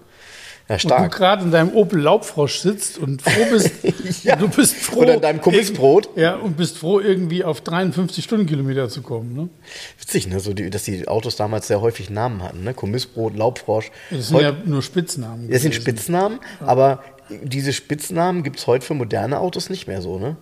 [0.69, 1.13] Ja, Und du stark.
[1.17, 3.71] gerade in deinem Opel Laubfrosch sitzt und froh bist,
[4.25, 4.37] Ja.
[4.37, 5.01] Du bist froh.
[5.01, 6.07] Oder in deinem Kommissbrot.
[6.07, 9.35] irgend- Ja, und bist froh, irgendwie auf 53 Stundenkilometer zu kommen.
[9.35, 9.49] Ne?
[9.99, 10.39] Witzig, ne?
[10.41, 12.73] So die, dass die Autos damals sehr häufig Namen hatten, ne?
[12.73, 13.91] Kommissbrot, Laubfrosch.
[14.11, 15.51] Das sind Heut- ja nur Spitznamen.
[15.51, 15.75] das sind.
[15.75, 20.37] Spitznamen, aber diese Spitznamen gibt es heute für moderne Autos nicht mehr so, ne?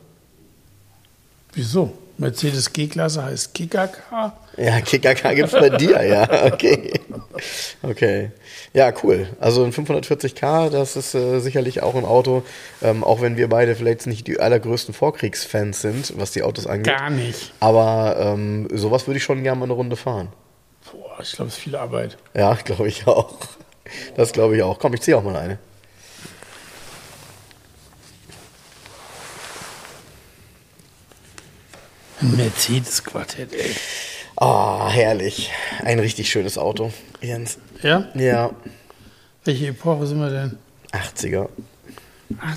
[1.55, 1.93] Wieso?
[2.21, 4.33] Mercedes G-Klasse heißt KKK.
[4.59, 7.01] Ja, KKK gibt es bei dir, ja, okay.
[7.83, 8.31] Okay.
[8.75, 9.27] Ja, cool.
[9.41, 12.43] Also ein 540k, das ist äh, sicherlich auch ein Auto,
[12.83, 16.95] ähm, auch wenn wir beide vielleicht nicht die allergrößten Vorkriegsfans sind, was die Autos angeht.
[16.95, 17.53] Gar nicht.
[17.59, 20.29] Aber ähm, sowas würde ich schon gerne mal eine Runde fahren.
[20.93, 22.19] Boah, ich glaube, es ist viel Arbeit.
[22.35, 23.35] Ja, glaube ich auch.
[24.15, 24.79] Das glaube ich auch.
[24.79, 25.59] Komm, ich ziehe auch mal eine.
[32.23, 33.75] Ein Mercedes-Quartett, ey.
[34.37, 35.51] Ah, herrlich.
[35.85, 37.59] Ein richtig schönes Auto, Jens.
[37.83, 38.09] Ja?
[38.15, 38.51] Ja,
[39.45, 40.59] Welche Epoche sind wir denn?
[40.93, 41.49] 80er.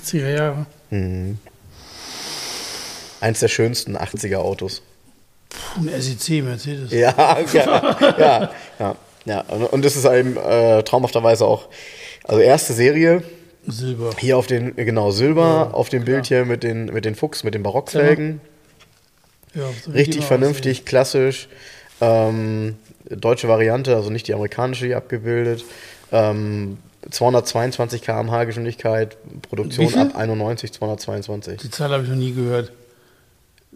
[0.02, 0.66] 80er Jahre.
[3.20, 4.82] Eins der schönsten 80er Autos.
[5.48, 6.90] Puh, ein SEC Mercedes.
[6.92, 8.96] Ja, ja, ja, ja.
[9.24, 9.40] ja.
[9.40, 11.68] Und, das ist einem äh, traumhafterweise auch,
[12.24, 13.22] also erste Serie,
[13.66, 14.10] Silber.
[14.18, 17.54] hier auf den, genau, Silber, auf dem Bild hier mit den, mit den Fuchs, mit
[17.54, 18.40] den Barockfelgen.
[19.54, 21.48] Ja, so Richtig vernünftig, klassisch.
[22.00, 22.76] Ähm,
[23.08, 25.64] deutsche Variante, also nicht die amerikanische hier abgebildet.
[26.12, 26.78] Ähm,
[27.10, 31.54] 222 km/h Geschwindigkeit, Produktion ab 91, 222.
[31.54, 31.68] aussehen.
[31.70, 32.72] Die Zahl habe ich noch nie gehört.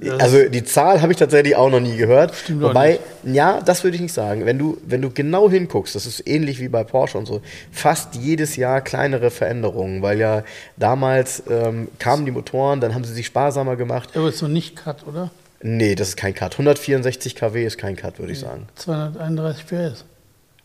[0.00, 2.32] Das- Also die Zahl habe ich tatsächlich auch noch nie gehört.
[2.34, 4.46] Stimmt Wobei, ja, das würde ich nicht sagen.
[4.46, 8.14] Wenn du, wenn du genau hinguckst, das ist ähnlich wie bei Porsche und so, fast
[8.14, 10.44] jedes Jahr kleinere Veränderungen, weil ja
[10.76, 14.10] damals ähm, kamen die Motoren, dann haben sie sich sparsamer gemacht.
[14.14, 15.30] Aber ist noch nicht Cut, oder?
[15.60, 16.52] Nee, das ist kein Cut.
[16.52, 18.68] 164 kW ist kein Cut, würde ich sagen.
[18.76, 20.04] 231 PS.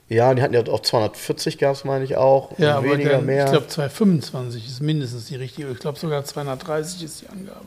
[0.09, 2.57] Ja, die hatten ja auch 240 gab es, meine ich auch.
[2.59, 3.45] Ja, aber weniger dann, mehr.
[3.45, 5.69] ich glaube 225 ist mindestens die richtige.
[5.71, 7.65] Ich glaube sogar 230 ist die Angabe.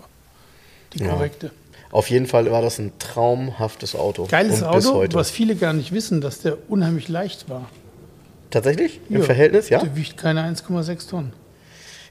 [0.93, 1.09] Die Ja.
[1.11, 1.51] korrekte.
[1.91, 4.27] Auf jeden Fall war das ein traumhaftes Auto.
[4.27, 5.16] Geiles Und bis Auto, heute.
[5.16, 7.68] was viele gar nicht wissen, dass der unheimlich leicht war.
[8.51, 9.01] Tatsächlich?
[9.09, 9.22] Im Ja.
[9.24, 9.81] Verhältnis, ja?
[9.81, 11.33] Der wiegt keine 1,6 Tonnen.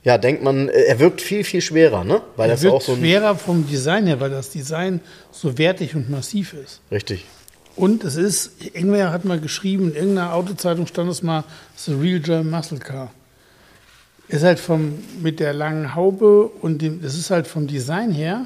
[0.06, 2.22] Ja, denkt man, äh, er wirkt viel, viel schwerer, ne?
[2.36, 5.02] Weil Er das wird auch so schwerer vom Design her, weil das Design
[5.32, 6.80] so wertig und massiv ist.
[6.92, 7.26] Richtig.
[7.76, 11.44] Und es ist, irgendwer hat mal geschrieben, in irgendeiner Autozeitung stand es mal,
[11.76, 13.12] The Real German Muscle Car.
[14.28, 18.46] Ist halt vom, mit der langen Haube und dem, das ist halt vom Design her,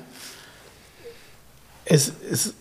[1.84, 2.53] es ist,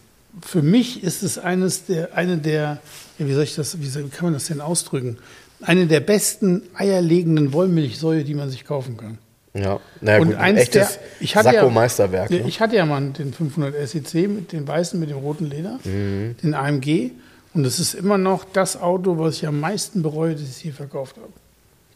[0.42, 2.80] für mich ist es eines der, eine der,
[3.18, 5.18] ja, wie soll ich das, wie kann man das denn ausdrücken?
[5.60, 9.18] Eine der besten eierlegenden Wollmilchsäue, die man sich kaufen kann.
[9.54, 12.30] Ja, naja, Und gut, ein eins echtes der, ich hatte ja, Sakko-Meisterwerk.
[12.30, 12.48] Ja, ne?
[12.48, 16.36] Ich hatte ja mal den 500 SEC mit den weißen, mit dem roten Leder, Mhm.
[16.42, 17.10] den AMG.
[17.54, 20.58] Und es ist immer noch das Auto, was ich am meisten bereue, dass ich es
[20.58, 21.32] hier verkauft habe.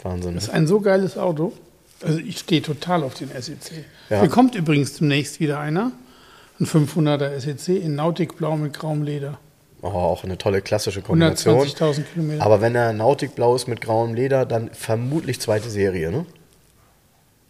[0.03, 0.35] Wahnsinn.
[0.35, 0.49] Das Ne?
[0.49, 1.53] ist ein so geiles Auto.
[2.03, 3.85] Also ich stehe total auf den SEC.
[4.11, 4.21] Ja.
[4.21, 5.93] Hier kommt übrigens demnächst wieder einer.
[6.59, 9.39] Ein 500er SEC in Nautikblau mit grauem Leder.
[9.83, 11.59] Oh, auch eine tolle klassische Kombination.
[11.67, 12.45] 120.000 Kilometer.
[12.45, 16.25] Aber wenn er Nautikblau ist mit grauem Leder, dann vermutlich zweite Serie, ne?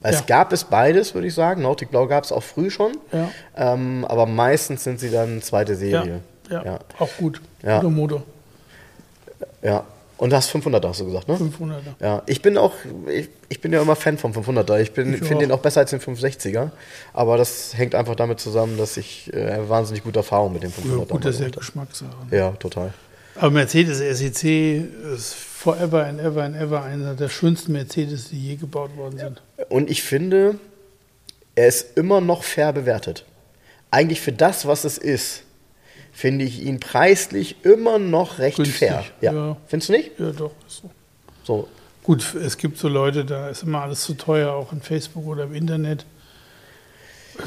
[0.04, 0.24] Es Ja.
[0.26, 1.62] gab es beides, würde ich sagen.
[1.62, 2.92] Nautikblau gab es auch früh schon.
[3.12, 3.28] Ja.
[3.56, 6.20] Ähm, aber meistens sind sie dann zweite Serie.
[6.50, 6.78] ja, ja.
[6.98, 7.40] auch gut.
[7.62, 7.76] Ja.
[7.76, 8.22] Guter Motor.
[9.62, 9.84] ja.
[10.22, 11.34] Und das 500er hast du gesagt, ne?
[11.34, 11.80] 500er.
[12.00, 12.74] Ja, ich bin auch,
[13.12, 14.80] ich, ich bin ja immer Fan vom 500er.
[14.80, 16.70] Ich, bin- Ich finde den auch besser als den 560er.
[17.12, 20.98] Aber das hängt einfach damit zusammen, dass ich äh, wahnsinnig gute Erfahrungen mit dem 500er
[21.00, 22.10] Ja, gut, das ist ja Geschmackssache.
[22.20, 22.36] habe.
[22.36, 22.94] Ja, total.
[23.34, 24.44] Aber Mercedes SEC
[25.12, 29.42] ist forever and ever and ever einer der schönsten Mercedes, die je gebaut worden sind.
[29.70, 30.54] Und ich finde,
[31.56, 33.24] er ist immer noch fair bewertet.
[33.90, 35.42] Eigentlich für das, was es ist,
[36.12, 39.04] finde ich ihn preislich immer noch recht Günstig, fair.
[39.20, 39.32] Ja.
[39.32, 39.56] ja.
[39.66, 40.10] Findest du nicht?
[40.18, 40.52] Ja, doch.
[40.66, 40.90] Ist so.
[41.44, 41.68] So.
[42.02, 45.44] Gut, es gibt so Leute, da ist immer alles zu teuer, auch in Facebook oder
[45.44, 46.04] im Internet.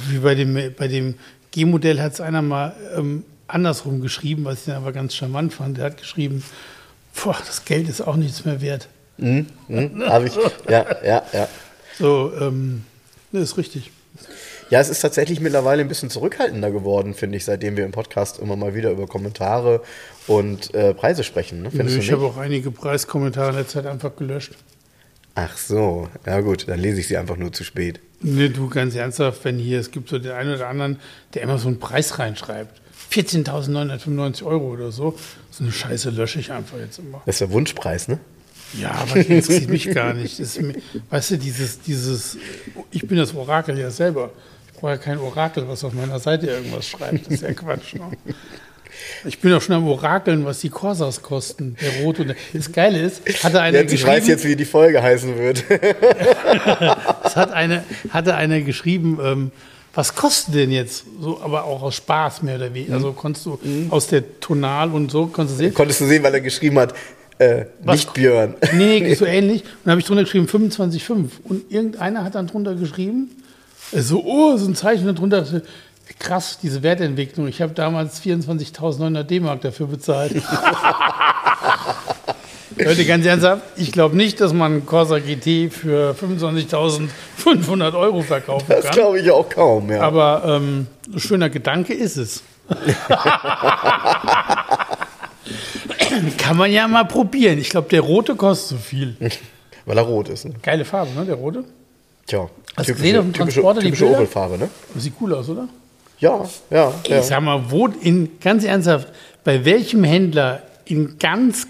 [0.10, 1.16] Wie bei dem, bei dem
[1.52, 5.78] G-Modell hat es einer mal ähm, andersrum geschrieben, was ich dann aber ganz charmant fand.
[5.78, 6.44] Der hat geschrieben,
[7.22, 8.88] boah, das Geld ist auch nichts mehr wert.
[9.18, 10.34] Hm, hm, hab ich.
[10.70, 11.48] Ja, ja, ja.
[11.98, 12.84] So, ähm,
[13.32, 13.92] das ist richtig.
[14.70, 18.40] Ja, es ist tatsächlich mittlerweile ein bisschen zurückhaltender geworden, finde ich, seitdem wir im Podcast
[18.40, 19.82] immer mal wieder über Kommentare
[20.26, 21.62] und äh, Preise sprechen.
[21.62, 21.72] Ne?
[21.72, 24.54] Findest ich habe auch einige Preiskommentare in der Zeit einfach gelöscht.
[25.36, 28.00] Ach so, ja gut, dann lese ich sie einfach nur zu spät.
[28.22, 31.00] Nee, du, ganz ernsthaft, wenn hier, es gibt so den einen oder anderen,
[31.34, 32.82] der immer so einen Preis reinschreibt.
[33.12, 35.16] 14.995 Euro oder so.
[35.52, 37.22] So eine Scheiße lösche ich einfach jetzt immer.
[37.26, 38.20] Das ist der Wunschpreis, ne?
[38.74, 40.40] Ja, aber das interessiert mich gar nicht.
[40.40, 40.60] Das
[41.10, 42.38] weißt du, dieses, dieses,
[42.92, 44.32] ich bin das Orakel ja selber.
[44.76, 47.26] Ich brauche ja kein Orakel, was auf meiner Seite irgendwas schreibt.
[47.28, 47.96] Das ist ja Quatsch.
[47.96, 48.02] Ne?
[49.26, 51.76] Ich bin doch schon am Orakeln, was die Corsas kosten.
[51.82, 52.38] Der Rot und der.
[52.54, 55.66] Das Geile ist, hatte einer Jetzt, ich weiß jetzt, wie die Folge heißen wird.
[57.26, 59.52] Es hat eine, hatte einer geschrieben, ähm,
[59.94, 61.04] was kostet denn jetzt?
[61.20, 62.94] So, aber auch aus Spaß mehr oder weniger.
[62.94, 63.60] Also konntest du
[63.90, 65.74] aus der Tonal und so, konntest du sehen.
[65.74, 66.94] Konntest du sehen, weil er geschrieben hat,
[67.38, 68.56] äh, Was- nicht Björn.
[68.74, 69.64] Nee, so ähnlich.
[69.64, 71.30] Und dann habe ich drunter geschrieben 25,5.
[71.44, 73.30] Und irgendeiner hat dann drunter geschrieben,
[73.92, 75.46] so, oh, so ein Zeichen darunter.
[76.20, 77.48] Krass, diese Wertentwicklung.
[77.48, 80.36] Ich habe damals 24.900 D-Mark dafür bezahlt.
[82.78, 88.66] Leute, ganz ernsthaft, ich glaube nicht, dass man einen Corsa GT für 25.500 Euro verkaufen
[88.68, 88.94] Das kann.
[88.94, 90.02] glaube ich auch kaum, ja.
[90.02, 92.44] Aber ähm, ein schöner Gedanke ist es.
[96.38, 97.60] Kann man ja mal probieren.
[97.60, 99.16] Ich glaube, der rote kostet so viel.
[99.86, 100.46] weil er rot ist.
[100.46, 100.54] Ne?
[100.62, 101.26] Geile Farbe, ne?
[101.26, 101.64] Der rote.
[102.28, 104.18] Tja, Hast du gesehen auf dem typische, Transporter die typische Bilder?
[104.20, 104.70] Opel-Farbe, ne?
[104.94, 105.68] Das sieht cool aus, oder?
[106.20, 107.20] Ja, ja, ja.
[107.20, 109.10] Ich sag mal, wo in, ganz ernsthaft,
[109.44, 111.68] bei welchem Händler in ganz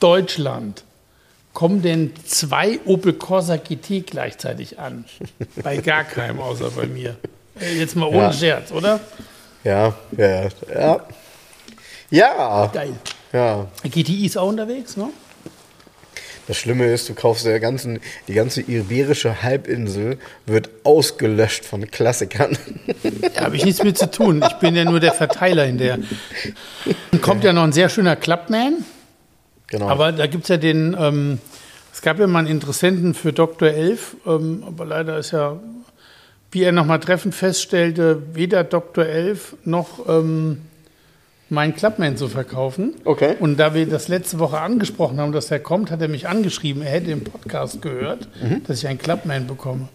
[0.00, 0.84] Deutschland
[1.52, 5.04] kommen denn zwei Opel Corsa GT gleichzeitig an?
[5.62, 7.16] Bei gar keinem, außer bei mir.
[7.76, 8.32] Jetzt mal ohne Ja.
[8.32, 9.00] Scherz, oder?
[9.62, 11.00] Ja, ja, ja.
[12.10, 12.92] Ja, Geil.
[13.32, 13.66] ja.
[13.84, 15.08] GTI ist auch unterwegs, ne?
[16.46, 22.58] Das Schlimme ist, du kaufst der ganzen, die ganze iberische Halbinsel wird ausgelöscht von Klassikern.
[23.34, 24.44] Da habe ich nichts mit zu tun.
[24.46, 25.98] Ich bin ja nur der Verteiler in der.
[27.10, 28.84] Dann kommt ja noch ein sehr schöner Clubman.
[29.66, 29.88] genau.
[29.88, 31.38] Aber da gibt es ja den, ähm,
[31.92, 33.68] es gab ja mal einen Interessenten für Dr.
[33.68, 35.58] Elf, ähm, aber leider ist ja,
[36.50, 39.06] wie er nochmal treffend feststellte, weder Dr.
[39.06, 40.60] Elf noch ähm,
[41.50, 42.94] mein Clubman zu verkaufen.
[43.04, 43.36] Okay.
[43.38, 46.82] Und da wir das letzte Woche angesprochen haben, dass er kommt, hat er mich angeschrieben,
[46.82, 48.28] er hätte im Podcast gehört,
[48.66, 49.88] dass ich einen Clubman bekomme.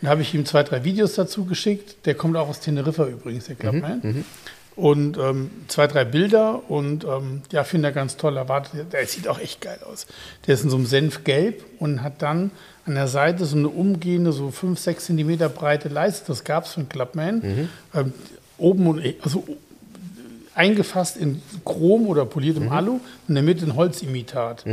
[0.00, 2.06] Dann habe ich ihm zwei, drei Videos dazu geschickt.
[2.06, 4.24] Der kommt auch aus Teneriffa übrigens, der Clubman.
[4.74, 8.36] Und ähm, zwei, drei Bilder und ähm, ja, finde er ganz toll.
[8.36, 10.06] Erwartet, der sieht auch echt geil aus.
[10.46, 12.50] Der ist in so einem Senfgelb und hat dann
[12.84, 16.26] an der Seite so eine umgehende, so 5, 6 Zentimeter breite Leiste.
[16.28, 17.70] Das gab es einen Clubman.
[17.94, 18.12] Ähm,
[18.58, 19.44] oben und also
[20.56, 24.64] eingefasst in Chrom oder poliertem Alu und in der Mitte ein Holzimitat.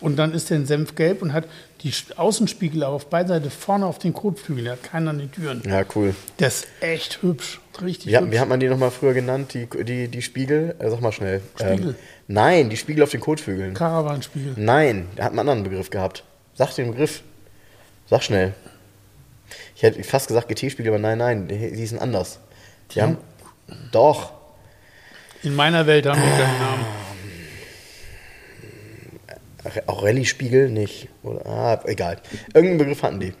[0.00, 1.44] Und dann ist der in Senfgelb und hat
[1.82, 4.64] die Außenspiegel auf beiden Seiten vorne auf den Kotflügeln.
[4.64, 5.62] Der hat keinen an den Türen.
[5.64, 6.14] ja, cool.
[6.40, 7.60] Der ist echt hübsch.
[7.80, 8.32] Richtig Wie, hat- hübsch.
[8.34, 10.74] wie hat man die nochmal früher genannt, die, die, die Spiegel?
[10.80, 11.40] Äh, sag mal schnell.
[11.54, 11.94] Spiegel.
[12.26, 13.74] nein, die Spiegel auf den Kotflügeln.
[13.74, 14.54] Karawanspiegel.
[14.56, 16.24] Nein, der hat einen anderen Begriff gehabt.
[16.54, 17.22] Sag den Begriff.
[18.10, 18.54] Sag schnell.
[19.76, 22.40] Ich hätte fast gesagt GT-Spiegel, aber nein, nein, die die hießen anders.
[22.94, 23.18] Die haben,
[23.92, 24.32] doch.
[25.42, 26.84] In meiner Welt haben die keinen Namen.
[29.86, 31.08] Auch Rallye-Spiegel nicht.
[31.22, 32.18] Oder, ah, egal.
[32.54, 33.32] Irgendeinen Begriff hatten die.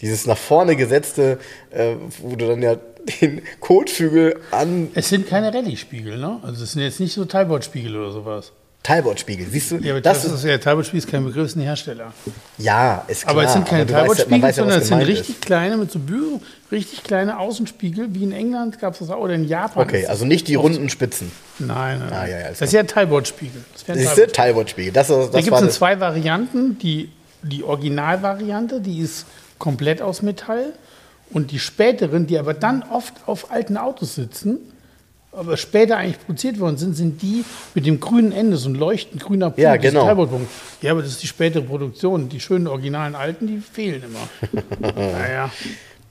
[0.00, 1.38] Dieses nach vorne gesetzte,
[1.70, 2.76] äh, wo du dann ja
[3.20, 6.40] den Kotflügel an Es sind keine Rallye-Spiegel, ne?
[6.42, 8.52] Also es sind jetzt nicht so Talbot-Spiegel oder sowas.
[8.84, 9.76] Talbot-Spiegel, siehst du?
[9.78, 12.12] Ja, aber das das, ist ja Talbot-Spiegel ist kein Begriff, ist ein Hersteller.
[12.58, 13.32] ja, ist klar.
[13.32, 17.02] Aber es sind keine Talbot-Spiegel, ja, sondern es sind richtig kleine mit so Bügeln, richtig
[17.02, 19.82] kleine Außenspiegel, wie in England gab es das auch, oder in Japan.
[19.82, 21.32] Okay, ist also nicht die runden Spitzen.
[21.58, 22.12] Nein, nein.
[22.12, 23.64] Ah, ja, ja, ist das ist ja Talbot-Spiegel.
[23.72, 24.32] Das wäre ein.
[24.32, 24.92] Talbot-Spiegel.
[24.92, 26.78] Das, das, Da gibt es zwei Varianten.
[26.78, 27.10] Die,
[27.42, 29.24] die Originalvariante, die ist
[29.58, 30.74] komplett aus Metall.
[31.30, 34.58] Und die späteren, die aber dann oft auf alten Autos sitzen,
[35.36, 39.22] aber später eigentlich produziert worden sind, sind die mit dem grünen Ende, so ein leuchtend
[39.22, 39.58] grüner Punkt.
[39.58, 40.06] Ja, genau.
[40.80, 42.28] Ja, aber das ist die spätere Produktion.
[42.28, 44.62] Die schönen originalen alten, die fehlen immer.
[44.94, 45.50] naja,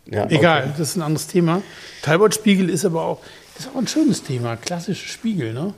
[0.05, 1.61] Ja, egal, das ist ein anderes Thema.
[2.01, 3.19] Talbot-Spiegel ist aber auch,
[3.55, 4.57] das ist auch ein schönes Thema.
[4.57, 5.73] Klassische Spiegel, ne?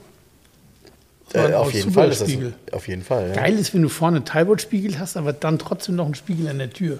[1.28, 1.52] Okay.
[1.52, 2.30] Äh, auf jeden Fall ist das.
[2.72, 3.28] Auf jeden Fall.
[3.28, 3.42] Ja.
[3.42, 6.58] Geil ist, wenn du vorne einen Talbot-Spiegel hast, aber dann trotzdem noch einen Spiegel an
[6.58, 6.98] der Tür.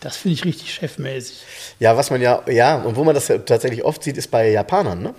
[0.00, 1.42] Das finde ich richtig chefmäßig.
[1.80, 4.50] Ja, was man ja, ja, und wo man das ja tatsächlich oft sieht, ist bei
[4.50, 5.14] Japanern, ne?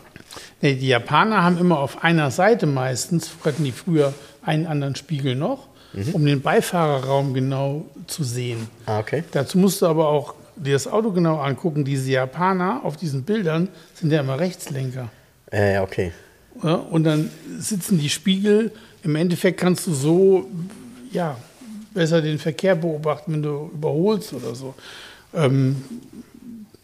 [0.61, 5.35] Nee, die Japaner haben immer auf einer Seite meistens, hatten die früher einen anderen Spiegel
[5.35, 5.67] noch,
[6.13, 8.67] um den Beifahrerraum genau zu sehen.
[8.85, 9.23] Ah, okay.
[9.31, 11.85] Dazu musst du aber auch dir das Auto genau angucken.
[11.85, 15.09] Diese Japaner auf diesen Bildern sind ja immer Rechtslenker.
[15.51, 16.11] Äh, ja, okay.
[16.61, 18.71] Ja, und dann sitzen die Spiegel,
[19.03, 20.49] im Endeffekt kannst du so,
[21.11, 21.37] ja,
[21.93, 24.75] besser den Verkehr beobachten, wenn du überholst oder so.
[25.33, 25.83] Ähm,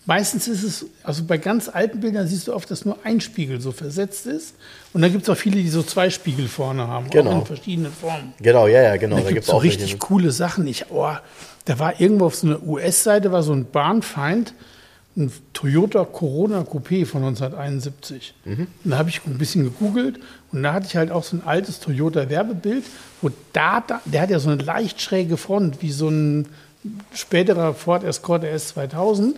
[0.05, 3.59] meistens ist es, also bei ganz alten Bildern siehst du oft, dass nur ein Spiegel
[3.61, 4.55] so versetzt ist.
[4.93, 7.31] Und dann gibt es auch viele, die so zwei Spiegel vorne haben, Genau.
[7.31, 8.33] auch in verschiedenen Formen.
[8.41, 9.17] Genau, ja, ja, genau.
[9.19, 9.97] Da gibt es so richtig welche.
[9.97, 10.67] coole Sachen.
[10.67, 11.11] Ich, oh,
[11.65, 14.53] da war irgendwo auf so einer US-Seite war so ein Bahnfeind,
[15.17, 18.33] ein Toyota Corona Coupé von 1971.
[18.45, 20.19] Und da habe ich ein bisschen gegoogelt
[20.51, 22.83] und da hatte ich halt auch so ein altes Toyota Werbebild,
[23.21, 26.47] wo da, da der hat ja so eine leicht schräge Front, wie so ein
[27.13, 29.37] späterer Ford Escort RS 2000.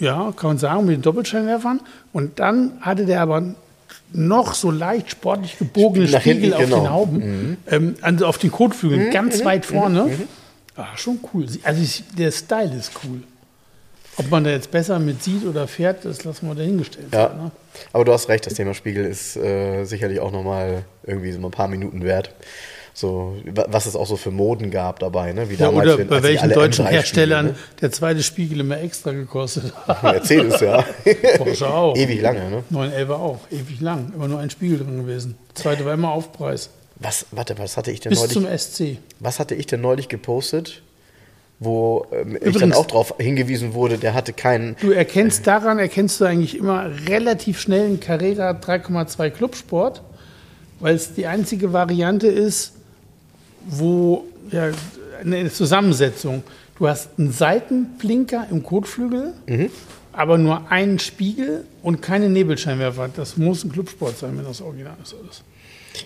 [0.00, 1.80] Ja, kann man sagen, mit den Doppelscheinwerfern.
[2.12, 3.54] Und dann hatte der aber
[4.12, 6.76] noch so leicht sportlich gebogene Spiegel hinten, auf genau.
[6.76, 10.10] den Hauben, ähm, also auf den Kotflügeln, ganz weit vorne.
[10.76, 11.46] Ah, schon cool.
[11.62, 13.22] Also der Style ist cool.
[14.16, 17.08] Ob man da jetzt besser mit sieht oder fährt, das lassen wir dahingestellt.
[17.12, 17.50] Ja, sein, ne?
[17.92, 21.50] aber du hast recht, das Thema Spiegel ist äh, sicherlich auch nochmal irgendwie so ein
[21.50, 22.34] paar Minuten wert.
[22.92, 25.48] So, wa- was es auch so für Moden gab dabei, ne?
[25.48, 28.80] Wie Ja, damals, oder wenn- bei welchen deutschen M3 Herstellern Spiegel, der zweite Spiegel immer
[28.80, 30.02] extra gekostet hat.
[30.02, 30.12] ne?
[30.12, 30.84] Mercedes, ja.
[31.38, 31.96] Porsche auch.
[31.96, 32.64] Ewig lange, ne?
[32.70, 34.12] 911 auch, ewig lang.
[34.14, 35.36] Immer nur ein Spiegel drin gewesen.
[35.50, 36.70] Der zweite war immer Aufpreis.
[36.96, 38.34] Was, warte, was hatte ich denn Bis neulich?
[38.34, 38.98] zum SC.
[39.20, 40.82] Was hatte ich denn neulich gepostet,
[41.58, 44.76] wo ähm, ich dann Übrigens- auch darauf hingewiesen wurde, der hatte keinen.
[44.80, 50.02] Du erkennst daran, erkennst du eigentlich immer relativ schnell einen Carrera 3,2 Clubsport,
[50.80, 52.72] weil es die einzige Variante ist,
[53.66, 54.70] wo ja,
[55.22, 56.42] eine Zusammensetzung.
[56.78, 59.34] Du hast einen Seitenblinker im Kotflügel,
[60.12, 63.10] aber nur einen Spiegel und keine Nebelscheinwerfer.
[63.14, 65.14] Das muss ein Clubsport sein, wenn das Original ist.
[65.14, 65.42] Alles.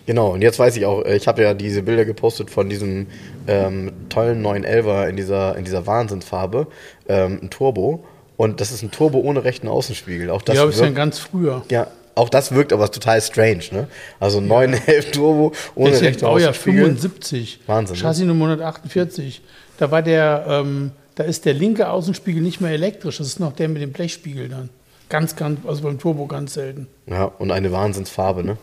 [0.06, 3.06] Genau, und jetzt weiß ich auch, äh, ich habe ja diese Bilder gepostet von diesem
[3.46, 6.66] ähm, tollen 911er in dieser, in dieser Wahnsinnsfarbe,
[7.08, 8.02] ähm, ein Turbo.
[8.36, 10.30] Und das ist ein Turbo ohne rechten Außenspiegel.
[10.30, 11.62] Auch das Die habe ich wirkt- dann ganz früher.
[11.70, 13.88] Ja, auch das wirkt aber total strange, ne?
[14.20, 16.84] Also 911 Turbo ohne Ich rechte Baujahr Außenspiegel.
[16.84, 17.60] 75.
[17.66, 18.02] Wahnsinn, ne?
[18.02, 19.42] Chassis Nummer 148.
[19.78, 23.18] Da war der, ähm, da ist der linke Außenspiegel nicht mehr elektrisch.
[23.18, 24.70] Das ist noch der mit dem Blechspiegel dann.
[25.08, 26.86] Ganz, ganz, also beim Turbo ganz selten.
[27.06, 28.56] Ja, und eine Wahnsinnsfarbe, ne?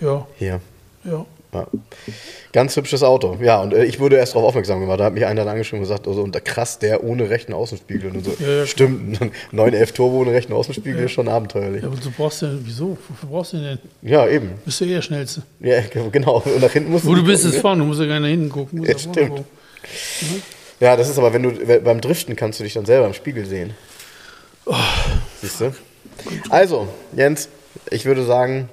[0.00, 0.60] Ja, Hier.
[1.04, 1.24] ja.
[1.54, 1.66] Ja.
[2.52, 3.36] Ganz hübsches Auto.
[3.42, 5.00] Ja, und äh, ich wurde erst darauf aufmerksam gemacht.
[5.00, 8.10] Da hat mich einer dann angeschrieben und gesagt, also, und krass, der ohne rechten Außenspiegel.
[8.10, 8.34] Und so.
[8.38, 8.66] Ja, ja.
[8.66, 11.82] Stimmt, ein 911 Turbo ohne rechten Außenspiegel ist schon abenteuerlich.
[11.82, 12.96] Ja, aber du brauchst ja, wieso?
[13.08, 13.78] Wofür brauchst du den denn?
[14.10, 14.52] Ja, eben.
[14.64, 15.42] Bist du eh der Schnellste.
[15.60, 15.80] Ja,
[16.10, 16.42] genau.
[16.42, 17.82] Und nach hinten musst Wo du bist, gucken, ist vorne.
[17.82, 18.82] Du musst ja gar nicht nach hinten gucken.
[18.82, 19.28] Du Ja, stimmt.
[19.28, 19.44] gucken.
[20.80, 23.44] Ja, das ist aber, wenn du beim Driften kannst du dich dann selber im Spiegel
[23.44, 23.74] sehen.
[25.40, 25.72] Siehst du?
[26.50, 27.48] Also, Jens,
[27.90, 28.68] ich würde sagen,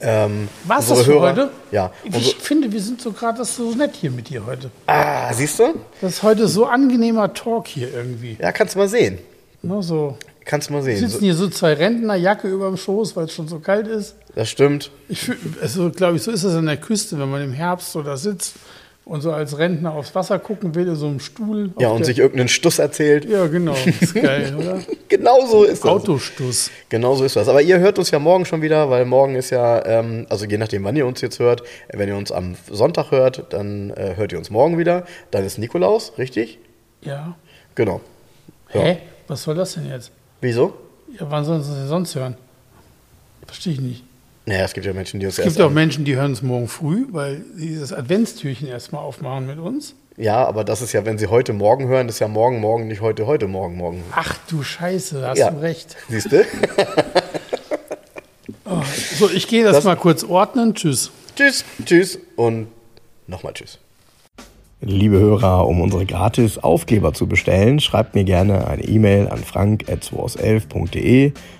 [0.00, 1.50] ähm, Was das für Hörer, heute?
[1.72, 1.92] Ja.
[2.04, 4.70] Ich finde, wir sind so gerade das so nett hier mit dir heute.
[4.86, 5.74] ah, siehst du?
[6.00, 8.36] Das ist heute so angenehmer Talk hier irgendwie.
[8.40, 9.18] Ja, kannst du mal sehen.
[9.62, 10.16] Ne, so.
[10.44, 10.98] Kannst du mal sehen.
[10.98, 14.14] Sitzen hier so zwei Rentner, Jacke über dem Schoß, weil es schon so kalt ist.
[14.34, 14.90] Das stimmt.
[15.08, 15.30] Ich
[15.60, 18.16] also glaube ich, so ist es an der Küste, wenn man im Herbst so da
[18.16, 18.54] sitzt
[19.10, 21.72] und so als Rentner aufs Wasser gucken will, in so einem Stuhl.
[21.80, 23.24] Ja, und sich irgendeinen Stuss erzählt.
[23.24, 23.74] Ja, genau.
[24.00, 24.78] Ist geil, oder?
[25.08, 25.90] Genau so ist das.
[25.90, 26.70] Autostuss.
[26.88, 27.48] Genau so ist das.
[27.48, 30.56] Aber ihr hört uns ja morgen schon wieder, weil morgen ist ja, ähm, also je
[30.56, 34.30] nachdem, wann ihr uns jetzt hört, wenn ihr uns am Sonntag hört, dann äh, hört
[34.30, 35.04] ihr uns morgen wieder.
[35.32, 36.60] Dann ist Nikolaus, richtig?
[37.02, 37.34] Ja.
[37.74, 38.00] Genau.
[38.72, 38.80] Ja.
[38.80, 38.98] Hä?
[39.26, 40.12] Was soll das denn jetzt?
[40.40, 40.74] Wieso?
[41.18, 42.36] Ja, wann sollen sie denn sonst hören?
[43.44, 44.04] Verstehe ich nicht.
[44.46, 45.56] Naja, es gibt ja Menschen, die uns Es erst.
[45.56, 49.58] gibt auch Menschen, die hören es morgen früh, weil sie dieses Adventstürchen erstmal aufmachen mit
[49.58, 49.94] uns.
[50.16, 53.00] Ja, aber das ist ja, wenn sie heute Morgen hören, ist ja morgen, morgen, nicht
[53.00, 54.02] heute, heute, morgen, morgen.
[54.14, 55.50] Ach du Scheiße, da hast Ja.
[55.50, 55.96] du recht.
[56.08, 56.44] Siehst du?
[59.18, 60.74] So, ich gehe das, Das- mal kurz ordnen.
[60.74, 61.10] Tschüss.
[61.36, 62.68] tschüss, tschüss und
[63.26, 63.78] nochmal tschüss.
[64.80, 71.32] Liebe Hörer, um unsere gratis Aufkleber zu bestellen, schreibt mir gerne eine E-Mail an frank.211.de.